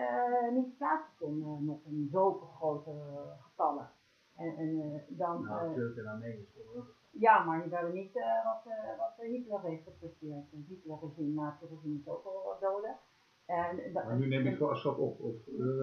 [0.51, 2.91] niet plaatsgevonden, nog in zulke grote
[3.39, 3.89] getallen.
[4.35, 6.99] En, en dan, nou, en Armenië ook.
[7.11, 10.51] Ja, maar die hebben niet wat, wat Hitler heeft gepresteerd.
[10.51, 12.97] Het Hitler-regime, nazi-regime is ook al doden.
[13.45, 15.19] En, maar nu neem ik afstand op.
[15.19, 15.35] Of,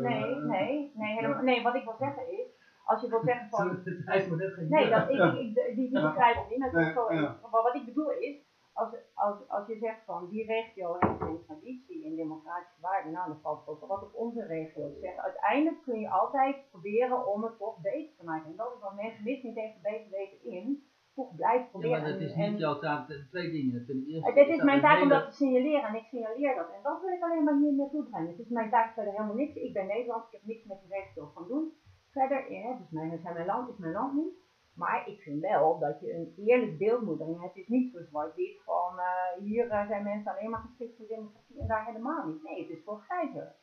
[0.02, 2.46] nee, nee, nee, helemaal, nee, wat ik wil zeggen is,
[2.84, 3.82] als je wil zeggen van.
[4.04, 6.72] Hij is maar net geen Nee, dat, ik, ik, die, die begrijp ik niet.
[6.72, 7.08] Dat is zo,
[7.50, 8.36] Maar wat ik bedoel is,
[8.72, 13.28] als, als, als je zegt van die regio heeft geen traditie in democratische waarden, nou
[13.28, 15.22] dan valt ook wel wat op onze regio te zeggen.
[15.22, 18.50] Uiteindelijk kun je altijd proberen om het toch beter te maken.
[18.50, 20.86] En dat is wat mensen wist niet tegen beter weten in.
[21.18, 21.96] Toch blijf proberen.
[21.96, 23.02] Ja, maar dat is niet jouw taak.
[23.31, 23.87] Twee dingen.
[23.87, 26.68] Ten eerste, het is mijn taak om dat te signaleren en ik signaleer dat.
[26.76, 28.31] En dat wil ik alleen maar hier naartoe brengen.
[28.35, 29.54] Het is mijn taak verder helemaal niks.
[29.54, 31.72] Ik ben Nederlands, ik heb niks met die regio van doen
[32.18, 34.35] verder, ja, dus mijn, zijn mijn land is mijn land niet.
[34.74, 37.40] Maar ik vind wel dat je een eerlijk beeld moet brengen.
[37.40, 41.07] Het is niet zo zwart-wit van uh, hier uh, zijn mensen alleen maar geschikt voor
[41.07, 42.42] democratie en daar helemaal niet.
[42.42, 43.54] Nee, het is voor grijzer.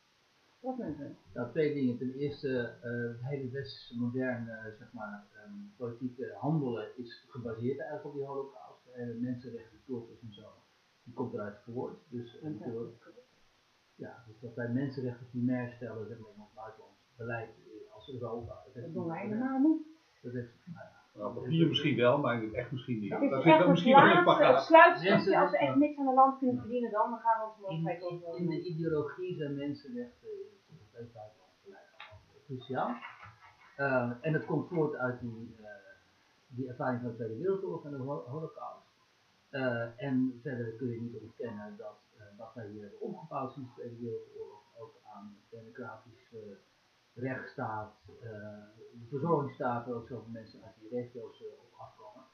[0.60, 1.18] Is mijn punt.
[1.34, 1.98] Nou, twee dingen.
[1.98, 8.04] Ten eerste, uh, het hele westerse moderne zeg maar, um, politieke handelen is gebaseerd eigenlijk
[8.04, 8.86] op die holocaust.
[8.96, 10.48] Uh, mensenrechten, cultus en zo.
[11.02, 11.98] Die komt eruit voort.
[12.08, 12.38] Dus,
[13.94, 17.50] ja, dus dat wij mensenrechten primair stellen zeg maar, in ons buitenlands beleid
[17.90, 18.64] als Europa.
[18.74, 19.82] Dat, doen wij helemaal niet.
[20.22, 23.10] Dat nou ja, Nou, papier misschien wel, maar in het echt misschien niet.
[23.12, 25.14] Het Daar is zit echt dan misschien wel een laatste, het paar sluitstukje.
[25.14, 27.56] Mensen- Als we echt niks aan de land kunnen verdienen, dan, dan gaan we ons
[27.76, 28.38] In, mogelijk in, over.
[28.38, 30.28] in de ideologie zijn mensenrechten
[30.68, 31.34] in het buitenland
[32.46, 32.94] cruciaal.
[33.76, 35.64] Eh, en het komt voort uit die, eh,
[36.46, 38.86] die ervaring van de Tweede Wereldoorlog en de Hol- Holocaust.
[39.50, 43.74] Eh, en verder kun je niet ontkennen dat eh, wat wij hier hebben opgebouwd sinds
[43.74, 46.56] de Tweede Wereldoorlog ook aan democratische
[47.14, 48.30] rechtsstaat, eh,
[49.00, 52.24] de verzorgingsstaat, waar ook zoveel mensen uit die regio's eh, op afkomen,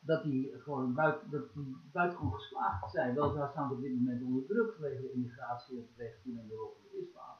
[0.00, 1.50] dat die gewoon buiten,
[1.92, 3.14] buitengewoon geslaagd zijn.
[3.14, 6.72] Weliswaar staan ze op dit moment onder druk vanwege de immigratie en vanwege toenemende rol
[6.72, 7.36] van de islam.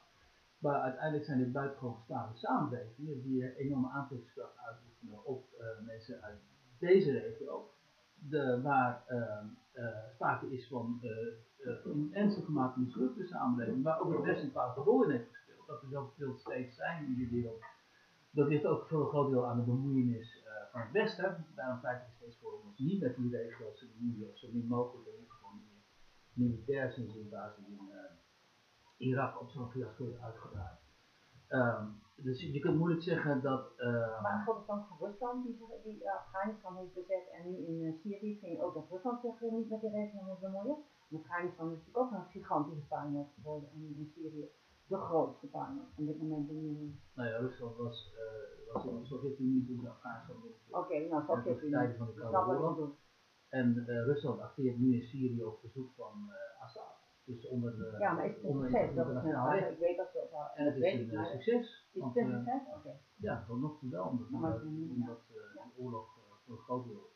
[0.59, 6.21] Maar uiteindelijk zijn dit buitengewoon geslaagde samenlevingen die een enorme aantrekkingskracht uitoefenen op eh, mensen
[6.21, 6.39] uit
[6.79, 7.71] deze regio.
[8.13, 9.47] De, waar eh,
[10.13, 10.99] sprake is van
[11.83, 15.67] in ernstige mate mislukte samenleving, waar ook het Westen een rol in heeft gespeeld.
[15.67, 17.63] Dat er zoveel steeds zijn in die wereld.
[18.31, 21.45] Dat ligt ook voor een groot deel aan de bemoeienis eh, van het Westen.
[21.55, 24.67] Daarom pleit ik steeds voor om ons niet met die regio's bemoeien, of zo min
[24.67, 25.69] mogelijk in ieder geval niet
[26.33, 30.79] militair zijn invasie in eh, Irak op zo'n fiasco is uitgedraaid.
[31.47, 33.77] Ehm, dus je kunt moeilijk zeggen dat.
[33.77, 37.85] ehm, Maar geldt het dan voor Rusland, die, die Afghanistan heeft bezet en nu in
[37.85, 40.77] eh, Syrië, je ook dat Rusland zich niet met die regio moet bemoeien?
[41.11, 44.49] Afghanistan is natuurlijk ook een gigantische puinhoop geworden en in Syrië
[44.89, 48.99] de grootste puinhoop van dit moment in de nou ja, Rusland was, eh, was in
[48.99, 50.35] de Sovjet-Unie toen ze Afghanistan.
[50.69, 52.91] Oké, nou, En dat tot is de tijden van de Koude.
[53.49, 56.97] En eh, Rusland acteert nu in Syrië op verzoek van eh, Assad.
[57.23, 57.95] Dus onder de.
[57.99, 58.95] Ja, maar is het een succes?
[58.95, 59.71] Dat is een recht.
[59.71, 60.47] Ik weet dat wel.
[60.55, 61.89] En dat het is een maar succes.
[61.93, 62.61] is het een succes?
[62.75, 62.99] Oké.
[63.15, 66.13] Ja, tot nog toe wel, omdat, omdat, eh, de oorlog
[66.45, 67.11] voor een groot deel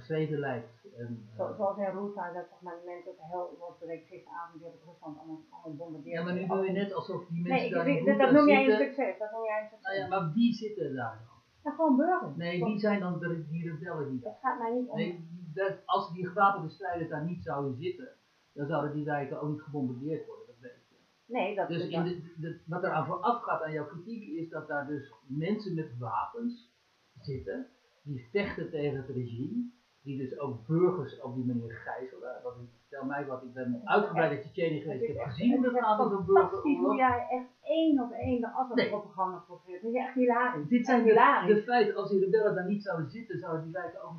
[0.00, 0.72] gestreden lijkt.
[1.02, 4.06] En, eh, Zo, zoals in Ruta, dat zeg maar de mensen ook heel wordt bereikt
[4.08, 6.14] gisteravond weer op Rusland allemaal, allemaal bombardeerd.
[6.16, 8.18] ja, maar nu doe je net alsof die mensen Nee, ik, daar ik- in dat,
[8.18, 9.18] dat noem jij een succes.
[9.18, 9.86] Dat noem jij een succes.
[9.86, 11.38] Nou ja, maar wie zitten daar dan?
[11.64, 12.36] Ja, gewoon burgers.
[12.36, 14.32] Nee, wie zijn dan de, die rebellen die daar?
[14.32, 14.96] Het gaat mij niet om.
[14.96, 18.08] Nee, dat, als die gewapende strijders daar niet zouden zitten,
[18.52, 20.96] dan zouden die wijken ook niet gebombardeerd worden, dat weet je.
[21.26, 24.22] Nee, dat Dus dat- in de, de, wat er aan vooraf gaat aan jouw kritiek
[24.38, 26.72] is dat daar dus mensen met wapens
[27.20, 27.66] zitten,
[28.02, 29.70] die vechten tegen het regime,
[30.02, 32.40] die dus ook burgers op die manier gijzelen.
[32.42, 35.64] Want ik, vertel mij wat, ik ben uitgebreid in Tsjetsjenië geweest, ik heb gezien hoe
[35.64, 38.56] dat gaat in zo'n fantastisch hoe jij echt één op één de Nee.
[38.56, 39.82] Assad-propaganda probeert.
[39.82, 40.68] Dat is echt hilarisch.
[40.68, 41.54] Dit zijn hilarisch.
[41.54, 44.14] de feiten, als die rebellen daar niet zouden zitten, zouden die wijken ook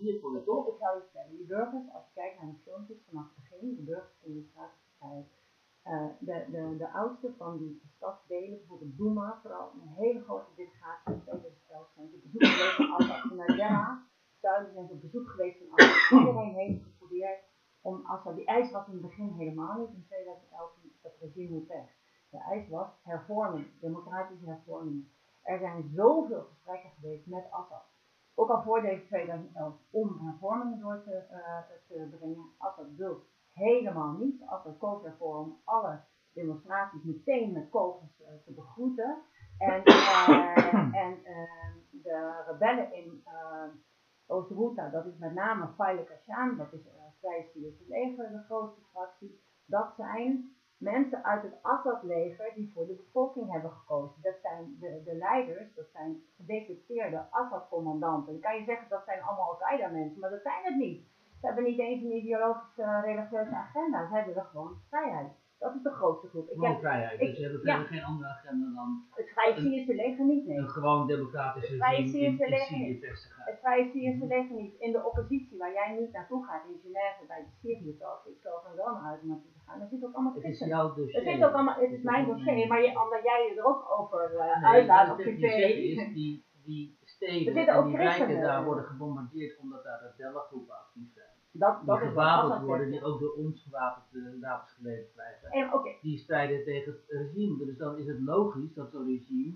[0.00, 0.68] niet worden, toch?
[0.68, 3.76] Ik zou je vertellen, die burgers, als je kijkt naar de filmpjes vanaf het begin,
[3.76, 4.44] de burgers in de
[5.82, 11.12] eh de, de, de oudste van die stadsdelen, bijvoorbeeld Douma, vooral een hele grote delegatie
[11.12, 13.30] in 2011 zijn ze op bezoek geweest van Assad.
[14.46, 16.18] Derna, zuiden zijn op bezoek geweest van.
[16.18, 17.40] Iedereen heeft geprobeerd
[17.80, 20.70] om Assad, die eis was in het begin helemaal niet in 2011,
[21.02, 21.86] dat regime moet weg.
[22.30, 25.08] De eis was hervorming, democratische hervorming.
[25.42, 27.94] Er zijn zoveel gesprekken geweest met Assad
[28.36, 32.50] ook al voor deze 2011, om hervormingen door te, eh, te brengen.
[32.58, 34.42] Assad wil helemaal niet.
[34.46, 36.00] Assad koos ervoor om alle
[36.32, 39.16] demonstraties meteen met kogels eh, te begroeten.
[39.58, 41.18] En, eh, en
[41.90, 43.24] de rebellen in
[44.26, 48.80] Oost-Ghouta, dat is met name Faile Kashan, dat is uh, Vrij Syrische leger, de grootste
[48.92, 49.40] fractie.
[49.66, 54.22] Dat zijn mensen uit het Assad-leger die voor de bevolking hebben gekozen.
[54.22, 58.32] Dat zijn de, de leiders, dat zijn gedeputeerde Assad-commandanten.
[58.32, 61.06] Dan kan je zeggen dat zijn allemaal Al-Qaeda-mensen, maar dat zijn het niet.
[61.40, 64.08] Ze hebben niet eens een ideologische, religieuze agenda.
[64.08, 65.32] Ze willen gewoon vrijheid.
[65.58, 66.46] Dat is de grootste groep.
[66.48, 67.78] Ik Gewoon heb, vrijheid, ik- dus ze hebben ja.
[67.92, 70.58] geen andere agenda dan het Vrije Syrische leger niet, nee.
[70.58, 73.00] een gewoon democratisch Het Vrije Syrische leger niet.
[73.04, 73.42] vestigen.
[73.50, 74.74] Het Vrije Syrische leger niet.
[74.80, 78.38] In de oppositie, waar jij nu naartoe gaat, in Genève, bij de Syrië talk, ik
[78.42, 79.78] zal er wel naar om naartoe te gaan.
[79.78, 81.24] Daar zitten ook allemaal Het is jouw dossier.
[81.24, 83.82] Het, is ook allemaal, het is mijn dossier, maar je, omdat jij je er ook
[84.00, 85.40] over uh, Nee, uitlaat op tv.
[85.40, 88.40] zeg is, die, die Er steden zitten en ook die christenen.
[88.40, 91.25] daar worden gebombardeerd omdat daar rebellengroepen actief zijn.
[91.58, 95.50] Dat, Die dat is wat gewapend worden, die ook door ons gewapende wapens geleverd krijgen.
[95.50, 97.64] En Die strijden tegen het regime.
[97.64, 99.54] Dus dan is het logisch dat zo'n regime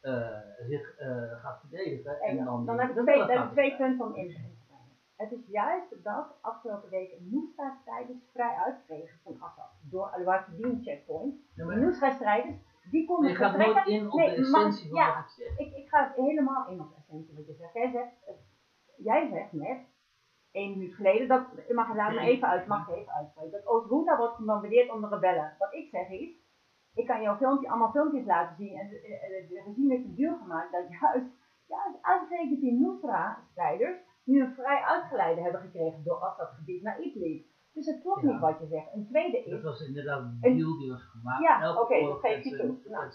[0.00, 0.38] eh,
[0.68, 2.20] zich eh, gaat verdedigen.
[2.20, 4.50] En en dan, dan, die heb ik twee, twee punten om in te.
[5.16, 9.70] Het is juist dat afgelopen week Nusra-strijders vrij uitkregen van Assad.
[9.90, 11.34] Door Al-Waqidin checkpoint.
[11.54, 11.64] Ja,
[12.90, 15.14] die konden je gaat nooit in op Nee, de maar- essentie van ja.
[15.14, 15.58] wat ik zeg.
[15.58, 17.72] Ik, ik ga helemaal in op de essentie wat je zegt.
[17.72, 18.34] Jij zegt, eh,
[18.96, 19.78] jij zegt net,
[20.52, 23.66] één minuut geleden, dat, je mag laat me even uit, mag ik even uitspreken, dat
[23.66, 25.54] Oost-Ghouta wordt gebombardeerd om de rebellen.
[25.58, 26.30] Wat ik zeg is,
[26.94, 30.14] ik kan jouw filmpje, allemaal filmpjes laten zien en de, de, de regime heeft een
[30.14, 31.26] deal gemaakt dat juist,
[31.66, 37.44] juist uitgerekend die Nusra-strijders nu een vrij uitgeleide hebben gekregen door Assad-gebied naar Idlib.
[37.74, 38.30] Dus het klopt Ja.
[38.30, 38.94] niet wat je zegt.
[38.94, 41.42] Een tweede Dat was inderdaad een Een- deal die was gemaakt.
[41.42, 42.90] Ja, oké, dat geef je toe.
[42.90, 43.10] Nou.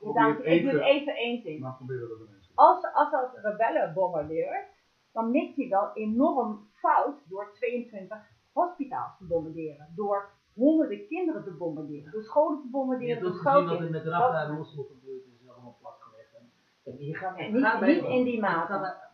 [0.00, 0.52] probeer dank het je.
[0.52, 1.60] Ik doe het even, even één zin.
[1.60, 2.50] maar probeer het even eens.
[2.54, 4.66] Als, als dat rebellen bombardeert,
[5.12, 8.18] dan mikt hij wel enorm fout door 22
[8.52, 9.92] hospitaals te bombarderen.
[9.96, 12.12] Door honderden kinderen te bombarderen.
[12.12, 13.20] Door scholen te bombarderen.
[13.22, 16.34] Door ook gezien wat er met Rafa en Mosul gebeurd is, allemaal platgelegd.
[16.34, 16.50] En-
[17.14, 19.08] gaat En het niet- niet in die mate.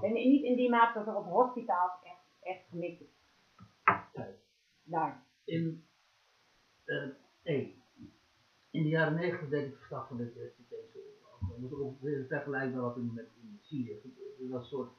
[0.00, 3.14] En niet in die mate dat er op hospitaals echt, echt gemikt is.
[4.82, 5.26] Daar.
[5.44, 5.86] in,
[6.84, 7.58] eh,
[8.70, 11.60] in de jaren 90 deed ik verslag van de Tsjetsjeense oorlog.
[11.60, 14.50] Dat was ook weer vergelijkbaar wat er nu met in Syrië gebeurt.
[14.50, 14.92] Was een soort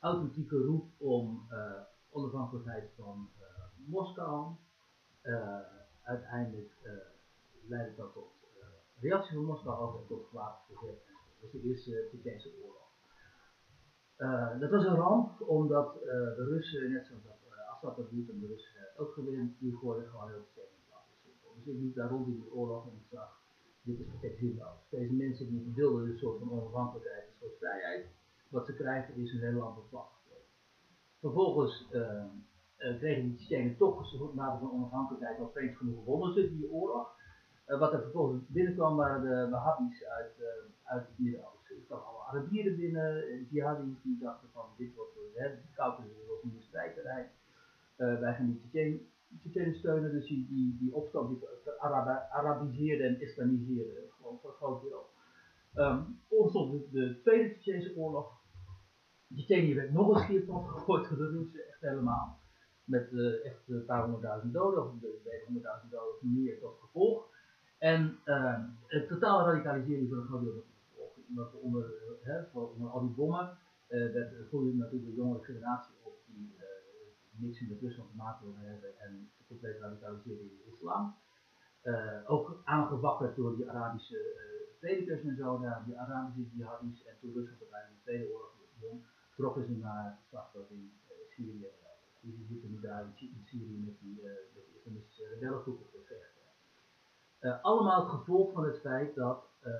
[0.00, 3.46] authentieke roep om eh, onafhankelijkheid van eh,
[3.86, 4.54] Moskou.
[6.02, 6.72] Uiteindelijk
[7.68, 8.32] leidde dat tot
[9.00, 11.06] reactie van Moskou ook en tot wapenverzet.
[11.06, 12.85] Dat was de eerste Tsjetsjeense oorlog.
[14.16, 18.10] Eh, dat was een ramp, omdat eh, de Russen, net zoals dat eh, Assad dat
[18.10, 20.74] doet en de Russen ook gewend, die gooiden gewoon heel veel in.
[21.56, 23.40] Dus ik liep daar rond in die oorlog en ik zag,
[23.82, 24.40] dit is perfect.
[24.90, 28.06] Deze mensen die wilden een soort van onafhankelijkheid, een soort vrijheid.
[28.48, 30.46] Wat ze krijgen is hun hele plat gegooid.
[31.20, 31.86] Vervolgens
[32.76, 37.14] kregen die Tsjetsjenen toch een mate van onafhankelijkheid, al vreemd genoeg wonnen ze die oorlog.
[37.66, 40.32] Wat er vervolgens binnenkwam waren de Wahhabis uit,
[40.82, 41.18] uit het
[41.86, 46.42] Kwamen alle Arabieren binnen, en jihadis die dachten van dit wordt hè, de Caucasus wordt
[46.42, 47.30] een strijdterrein.
[47.96, 53.20] Eh wij gaan die Tsjetsjenen steunen, dus die, die, die opstand die Arab Arabiseerde en
[53.20, 55.10] islamiseerde gewoon voor een groot deel.
[56.28, 58.40] Ontstond de, de Tweede Tsjetsjense oorlog.
[59.34, 62.38] Tsjetsjenië werd nog eens keer plat gegooid door de Russen, echt helemaal.
[62.84, 64.90] Met eh, echt een paar honderdduizend doden, of
[65.44, 67.24] honderdduizend doden of meer tot gevolg.
[67.78, 70.64] En uh, het totale radicalisering van een groot deel.
[71.28, 71.84] Omdat er onder,
[72.24, 73.58] uh, al die bommen
[73.88, 76.64] uh, werd, groeide natuurlijk de jongere generatie op die uh,
[77.30, 81.14] niks met Rusland te maken wilde hebben en compleet radicaliseren in de islam.
[81.82, 84.18] Uh, ook aangewakkerd door die Arabische
[84.80, 87.04] predikers en zo, daar, die Arabische jihadis.
[87.04, 89.04] En toen Rusland uiteindelijk de Tweede Oorlog won,
[89.36, 90.92] trokken ze naar het slagveld in
[91.28, 91.68] Syrië.
[92.20, 94.22] Dus die zitten nu daar in, in Syrië met die,
[94.54, 96.06] met die islamistische rebellengroepen te.
[97.40, 99.72] Uh, allemaal het gevolg van het feit dat uh,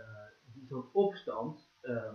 [0.68, 2.12] zo'n opstand uh,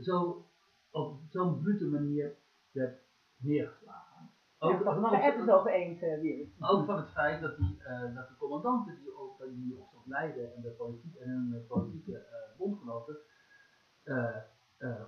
[0.00, 0.46] zo
[0.90, 2.34] op zo'n brute manier
[2.70, 3.00] werd
[3.36, 4.30] neergeslagen.
[4.58, 6.48] Ook, ja, dat nog even over eens uh, weer.
[6.60, 7.78] Ook van het feit dat, die,
[8.14, 12.26] dat de commandanten die, ook, die die opstand leidden en, de politiek, en hun politieke
[12.56, 13.16] bondgenoten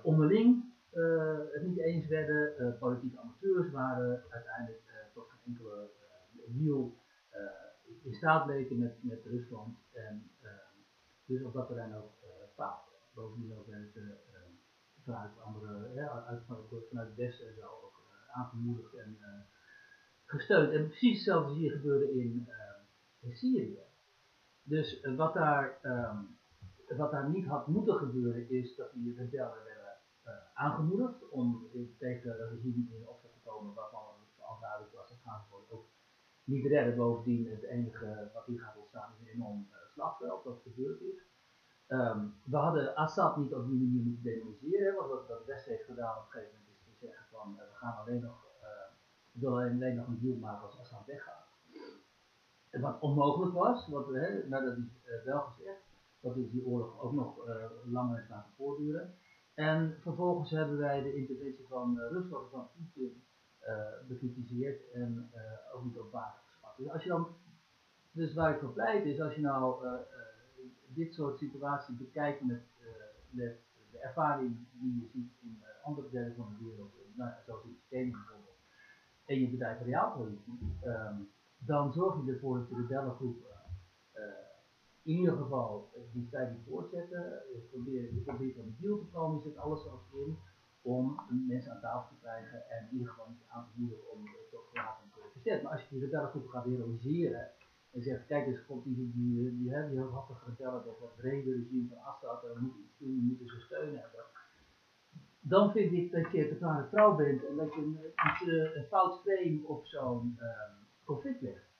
[0.03, 0.71] onderling
[1.51, 4.81] het niet eens werden, politieke amateurs waren, uiteindelijk
[5.13, 5.89] tot geen enkele
[6.47, 6.97] deal
[8.03, 10.31] in staat bleken met, met Rusland en
[11.25, 12.93] dus op dat terrein ook uh, faalden.
[13.13, 14.03] Bovendien ook werd uh,
[15.03, 19.17] vanuit andere, uit, vanuit, het Westen en zo ook aangemoedigd en
[20.25, 20.71] gesteund.
[20.71, 22.47] En precies hetzelfde hier gebeurde in,
[23.19, 23.79] in Syrië.
[24.63, 26.37] Dus wat, daar, um,
[26.97, 29.83] wat daar niet had moeten gebeuren is dat die rebellen werden
[30.53, 34.01] aangemoedigd om tegen een regime in opstand te komen waarvan
[34.39, 35.85] al duidelijk was dat gaan ook
[36.43, 36.95] niet redden.
[36.95, 41.19] Bovendien, het enige wat hier gaat ontstaan is een enorm slagveld dat gebeurd is.
[41.87, 45.71] Um, we hadden Assad niet op die manier moeten demoniseren, want wat, wat het Westen
[45.71, 48.45] heeft gedaan op een gegeven moment is te zeggen van uh, we gaan alleen nog,
[48.61, 48.67] uh,
[49.31, 51.41] we willen alleen nog een deal maken als Assad weggaat.
[52.71, 55.81] Wat onmogelijk was, wat, hè, nou, dat is wel gezegd,
[56.19, 57.37] dat is die oorlog ook nog
[57.85, 59.15] langer is laten voortduren.
[59.53, 63.23] En vervolgens hebben wij de interventie van Rusland van Poetin
[64.07, 65.31] bekritiseerd en
[65.73, 66.77] ook niet op waarde geschat.
[66.77, 67.27] Dus als je dan,
[68.13, 69.93] dus waar ik voor pleit is, als je nou uh,
[70.87, 72.61] dit soort situaties bekijkt met,
[73.29, 73.59] met
[73.91, 78.11] de ervaring die je ziet in andere delen van de wereld, nou, zoals in Tsjetsjenië
[78.11, 78.57] bijvoorbeeld,
[79.25, 83.53] en je bedrijft realpolitiek, um, dan zorg je ervoor dat de rebellengroepen
[85.03, 87.19] in ieder geval die strijd voortzetten,
[87.53, 90.37] je probeert, probeert een deal te komen, je zet alles erop in
[90.81, 94.73] om mensen aan tafel te krijgen en in ieder geval aan te moedigen om toch
[94.73, 95.63] later te verzetten.
[95.63, 97.51] Maar als je die rebellengroepen gaat heroïseren
[97.93, 101.51] en zegt, kijk eens, komt die, die, die, die, die heldhaftige rebellen, dat dat brede
[101.51, 104.03] regime van Assad, we moeten iets doen, we moeten ze steunen.
[105.39, 109.61] Dan vind ik dat je totale trouw bent en dat je een, een fout frame
[109.65, 111.71] op zo'n um, conflict legt.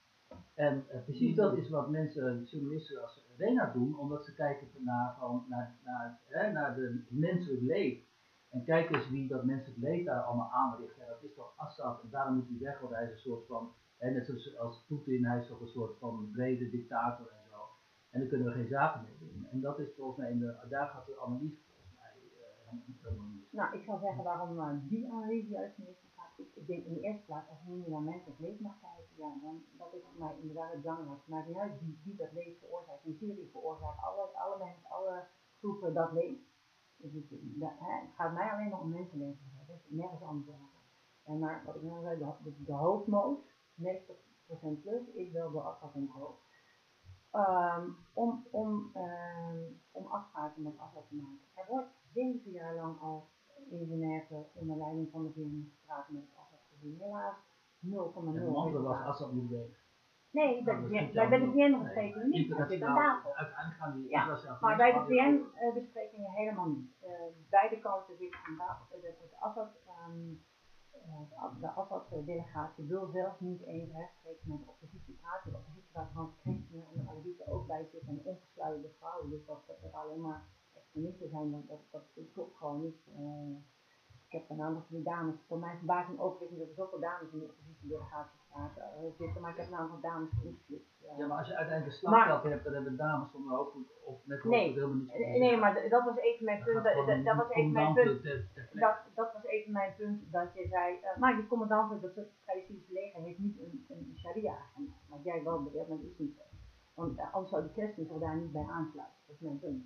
[0.54, 5.16] En uh, precies dat is wat mensen, journalisten als Rena doen, omdat ze kijken naar,
[5.20, 8.04] van, naar, hè, naar de menselijk leed.
[8.50, 10.98] En kijk eens wie dat menselijk leed daar allemaal aanricht.
[10.98, 13.74] Dat is toch Assad en daarom moet hij weg, want hij is een soort van
[14.04, 17.60] En net zoals als Poetin, hij is toch een soort van brede dictator en zo.
[18.10, 19.48] En daar kunnen we geen zaken mee doen.
[19.52, 22.12] En dat is volgens mij, in de, daar gaat de analyse volgens mij
[22.78, 23.52] niet.
[23.52, 26.34] Nou, ik zou zeggen waarom uh, die analyse juist niet gaat.
[26.38, 29.16] Ik, denk in de eerste plaats, als je nu naar mensen het leed mag kijken,
[29.16, 31.30] ja, dan dat is voor mij inderdaad het belangrijkste.
[31.32, 33.02] Maar juist die, die dat leed veroorzaakt.
[33.04, 35.28] Syrië veroorzaakt alle, alle mensen, alle
[35.60, 36.40] groepen dat leed.
[36.98, 37.30] Dus het,
[37.60, 39.52] hè, gaat mij alleen maar om mensenleven.
[39.68, 40.58] Dat is nergens anders.
[41.24, 45.94] En maar wat ik nou zei, de, de, de hoofdmoot, 90% plus, is wel Assad
[45.94, 46.40] en Co.
[47.36, 51.40] Um, om, om, um, om afspraken met Assad te maken.
[51.54, 53.30] Er wordt zeven jaar lang al
[53.70, 56.98] in Genève onder leiding van de VN gepraat met Assad gezien.
[57.00, 58.26] Helaas 0,0.
[58.26, 59.82] En de was Assad moet weg.
[60.32, 62.50] Nee, dat, bij, de VN-besprekingen niet.
[62.58, 63.34] Dat zit aan tafel.
[63.34, 66.92] Uiteindelijk gaan die ja, maar bij de VN-besprekingen helemaal niet.
[67.04, 67.10] Uh,
[67.50, 69.02] beide kanten zitten aan tafel.
[69.02, 69.72] De, de Assad,
[70.08, 70.53] um, uh,
[71.60, 75.52] de Assad-delegatie wil zelf niet eens rechtstreeks met de oppositie praten.
[75.52, 79.30] De oppositie waar van christenen en Arabieten ook bij zitten en ongesluitende vrouwen.
[79.30, 80.44] Dus dat, er alleen maar
[80.74, 83.08] extremisten zijn, dat, dat, klopt gewoon niet.
[83.08, 83.58] Uh,
[84.28, 87.32] ik heb een aantal van die dames, voor mijn verbazing ook, dat er zoveel dames
[87.32, 88.43] in de oppositiedelegatie uh,
[89.18, 90.82] zitten, maar ik heb een geïnterviewd.
[91.04, 94.26] Uh, ja, maar als je uiteindelijk een slagveld hebt, dan hebben dames zonder hoofdgoed of
[94.26, 95.08] met nee, helemaal niet.
[95.08, 96.84] Nee, nee, maar dat was even mijn punt.
[96.84, 98.24] Dat, dat, dat was even mijn punt.
[98.74, 102.28] Dat, dat was even mijn punt dat je zei, uh, maar die commandant van het
[102.46, 104.94] Palestijnse leger heeft niet een, een sharia-agenda.
[105.10, 106.42] Wat jij wel beweert, maar dat is niet zo.
[106.94, 109.18] Want uh, anders zou de christen zich daar niet bij aansluiten.
[109.28, 109.84] Dat is mijn punt.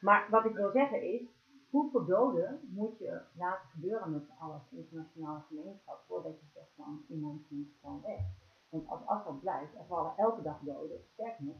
[0.00, 1.22] Maar wat ik wil zeggen is,
[1.70, 6.46] hoeveel doden moet je laten gebeuren met z'n allen als internationale gemeenschap voordat je
[6.76, 8.20] van iemand moet gewoon weg.
[8.68, 10.98] Want als afstand blijft, er vallen elke dag doden.
[11.12, 11.56] Sterker nog,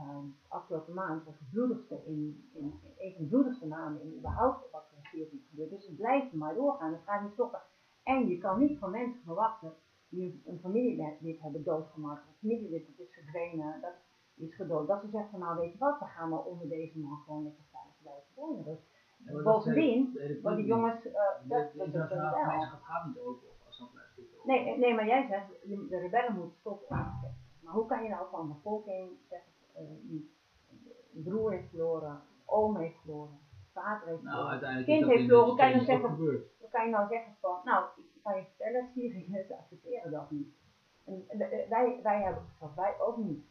[0.00, 4.18] um, afgelopen maand was het bloedigste in, in, in, een van de bloedigste maanden in
[4.18, 5.70] überhaupt wat er in Syrië gebeurt.
[5.70, 7.60] Dus het blijft maar doorgaan, het gaat niet stoppen.
[8.02, 9.74] En je kan niet van mensen verwachten
[10.08, 13.94] die een, een familielid hebben doodgemaakt, een familielid dat is verdwenen, dat
[14.34, 14.88] is gedood.
[14.88, 17.42] Dat ze zeggen van nou weet je wat, we gaan maar onder deze man gewoon
[17.42, 18.64] lekker veilig blijven wonen.
[18.64, 18.78] Dus,
[19.16, 21.12] ja, Bovendien, want die jongens, uh,
[21.44, 24.35] dat, de, dat, dat, gemeenschap gaat niet open als dat blijft zitten.
[24.46, 25.46] Nee, nee, maar jij zegt,
[25.90, 26.96] de rebellen moeten stoppen.
[27.60, 29.52] Maar hoe kan je nou van de bevolking zeggen,
[31.14, 33.38] uh, broer heeft verloren, oom heeft verloren,
[33.72, 36.14] vader heeft nou, verloren, kind heeft verloren, hoe kan je nou zeggen,
[36.58, 40.48] hoe kan je nou zeggen van, nou, ik kan je vertellen, Syriërs accepteren dat niet.
[41.04, 41.38] En
[41.68, 43.44] wij, wij hebben gezegd, wij ook niet.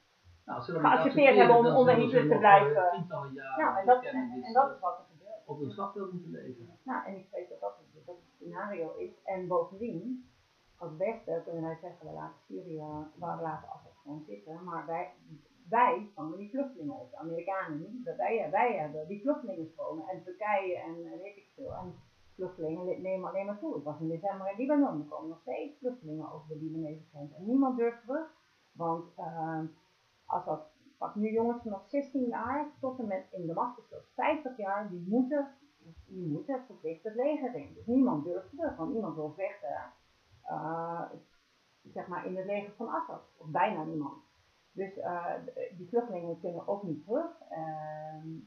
[0.46, 3.06] Nou, geaccepteerd hebben om onder Hitler te blijven.
[3.08, 5.42] Nou, en dat, en, en dat is wat er gebeurt.
[5.46, 6.80] Op een slagveld moeten leven.
[6.84, 7.74] Nou, en ik weet dat dat,
[8.06, 9.12] dat het scenario is.
[9.24, 10.30] En bovendien,
[10.86, 12.84] als beste kunnen wij zeggen, we laten Syrië,
[13.14, 14.64] we laten Assad gewoon zitten.
[14.64, 15.14] Maar wij,
[15.70, 17.12] wij vangen die vluchtelingen op.
[17.12, 18.04] De Amerikanen niet.
[18.04, 20.08] Wij, wij hebben die vluchtelingenstromen.
[20.08, 21.74] En Turkije en weet ik veel.
[21.74, 21.94] En
[22.36, 23.78] vluchtelingen nemen alleen maar toe.
[23.78, 25.02] Ik was in december in Libanon.
[25.02, 27.34] Er komen nog steeds vluchtelingen over de Libanese grens.
[27.34, 28.28] En niemand durft terug.
[28.72, 29.60] Want uh,
[30.26, 30.62] als dat
[30.98, 35.06] pak nu jongens vanaf 16 jaar tot en met in Damascus tot 50 jaar, die
[35.08, 35.48] moeten,
[36.08, 37.74] die moeten verplicht het leger in.
[37.74, 39.94] Dus niemand durft terug, want niemand wil vechten,
[40.50, 41.02] uh,
[41.82, 44.24] zeg maar in het leger van Assad, of bijna niemand.
[44.72, 45.34] Dus uh,
[45.78, 47.32] die vluchtelingen kunnen ook niet terug.
[47.52, 48.42] Uh,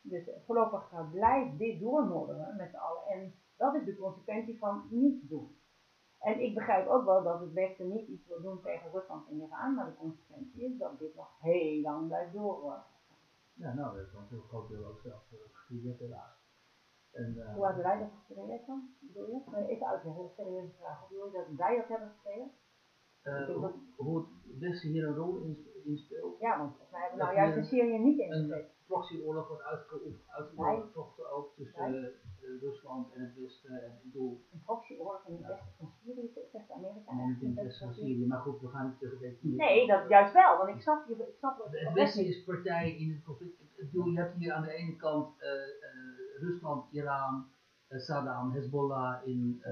[0.00, 3.06] dus voorlopig blijft dit doormodderen met z'n allen.
[3.06, 5.56] En dat is de consequentie van niet doen.
[6.18, 9.40] En ik begrijp ook wel dat het Westen niet iets wil doen tegen Rusland en
[9.40, 12.84] Iran, maar de consequentie is dat dit nog heel lang blijft doorgaan.
[13.52, 15.22] Ja, nou, dat is een heel groot deel ook zelf
[15.52, 16.35] gestudeerd helaas.
[17.16, 18.80] En, uh, Hoe hadden wij dat gestudeerd dan?
[19.00, 19.40] Bedoel je?
[19.50, 20.98] Uh, even uitleggen, dat is een serieuze vraag.
[21.00, 22.52] Hoe bedoel je dat wij dat hebben gestudeerd?
[23.22, 26.40] Uh, hoe, hoe het Westen hier een rol in, in speelt?
[26.40, 28.20] Ja, want wij hebben nou juist in Syrië niet.
[28.20, 32.12] Een proxyoorlog wordt uitgevochten ook tussen
[32.60, 33.82] Rusland en het Westen.
[33.82, 37.14] En ik bedoel, een proxyoorlog in het westen van Syrië, zegt Amerika.
[37.14, 39.86] Nee, niet in het westen van Syrië, maar goed, we gaan niet tegen deze Nee,
[39.86, 41.80] dat juist wel, want ik snap, ik snap het.
[41.80, 43.60] Het westen is partij in het conflict.
[43.60, 47.46] Ik bedoel, je hebt hier aan de ene kant uh, uh, Rusland, Iran,
[47.88, 49.62] uh, Saddam, Hezbollah in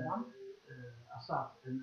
[1.16, 1.82] Assad en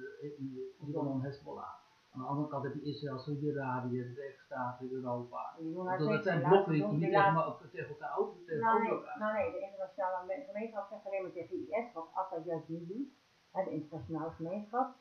[0.79, 1.79] Libanon, Hezbollah.
[2.13, 5.55] Aan de andere kant heb je Israël, Saudi-Arabië, de Verenigde Staten, Europa.
[5.97, 9.51] Dat, zijn blokken die niet tegen, maar tegen elkaar over tegen nou, nee, nou nee,
[9.51, 13.07] de internationale gemeenschap zegt alleen maar tegen IS, wat Assad juist niet doet.
[13.51, 14.95] De internationale gemeenschap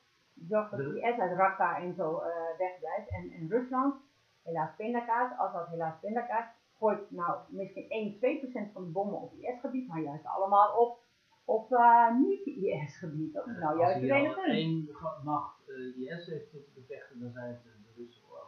[0.48, 2.22] zorgt dat IS uit Raqqa en zo
[2.58, 3.08] wegblijft.
[3.08, 3.94] En, en Rusland,
[4.42, 6.46] helaas pindakaas, Assad helaas pindakaas,
[6.80, 10.98] gooit nou misschien 1, 2% van de bommen op IS-gebied, maar juist allemaal op
[11.44, 13.32] op uh, niet-IS-gebied.
[13.32, 14.36] Dat is nou juist het hele punt.
[14.36, 14.88] Als één
[15.24, 18.38] macht uh, IS heeft te bevechten, dan zijn het de Russen geval.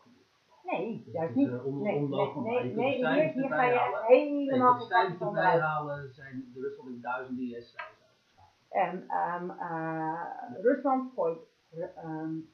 [0.64, 1.48] Nee, dus juist niet.
[1.48, 6.88] Uh, nee, nee, nee, nee, hier, ga je helemaal de van bijhalen zijn de Rusland
[6.88, 8.00] in duizenden IS-strijders
[8.68, 9.06] En
[9.40, 9.52] um,
[10.62, 11.38] Rusland gooit
[12.04, 12.50] um,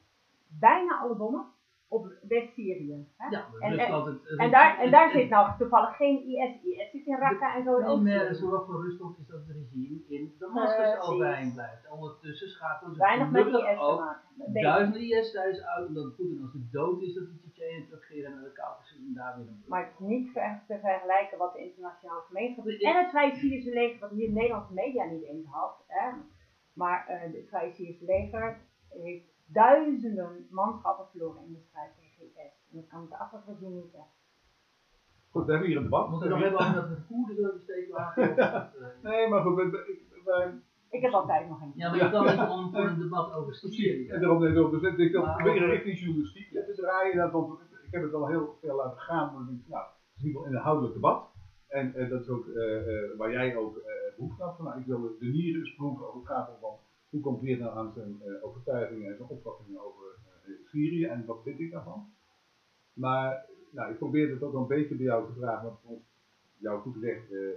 [0.47, 1.45] bijna alle bommen
[1.89, 3.07] op West-Syrië.
[3.29, 3.79] Ja, En-
[4.37, 6.63] En daar, en daar zit nou toevallig geen IS.
[6.63, 8.35] IS zit in Raqqa en zo in Nee, maar Oost-Syrië.
[8.35, 11.09] zowel voor Rusland is dat het regime in Damascus Precies.
[11.09, 11.89] overeind blijft.
[11.89, 14.15] Ondertussen schakelen ze Weinig met IS ook
[14.53, 18.51] duizenden IS-strijders uit, omdat Poetin als het dood is, dat die Tsjetsjenen terugkeren naar de
[18.51, 20.33] Caucasus en daar weer een Maar het is niet
[20.67, 22.81] te vergelijken wat de internationale gemeenschap doet.
[22.83, 25.83] En het Vrije Syrische leger, wat hier in Nederlandse media niet eens had.
[25.87, 26.09] Hè.
[26.73, 28.57] Maar eh het Vrije Syrische leger
[28.89, 32.53] heeft duizenden manschappen verloren in de strijd tegen IS.
[32.71, 34.11] En dat kan ik de afgelopen gezien niet zeggen.
[35.31, 36.09] Goed, we hebben hier een debat.
[36.09, 37.93] Moeten we nog hebben over dat we Koerden zullen steken
[39.09, 39.55] Nee, maar goed,
[40.25, 40.53] wij-
[40.89, 41.71] Ik heb altijd nog een.
[41.75, 44.09] Ja, maar je kan niet om voor een debat over Syrië.
[44.09, 47.15] en daarom, daarom dus ik proberen over- richting journalistiek te draaien.
[47.17, 50.15] Dat, want ik heb het al heel veel laten gaan, maar ik denk, nou, het
[50.15, 51.27] is in ieder geval een inhoudelijk debat.
[51.67, 54.79] En eh, dat is ook eh, eh, waar jij ook eh behoefte had van, nou,
[54.79, 56.75] ik wil de nieren eens proeven over het gaat om van,
[57.09, 61.25] hoe komt Weert nou aan zijn eh, overtuigingen en zijn opvattingen over eh, Syrië en
[61.25, 62.09] wat vind ik daarvan.
[62.93, 66.07] Maar nou, ik probeerde het ook een beetje bij jou te vragen, want volgens
[66.57, 67.49] jou goed recht, eh,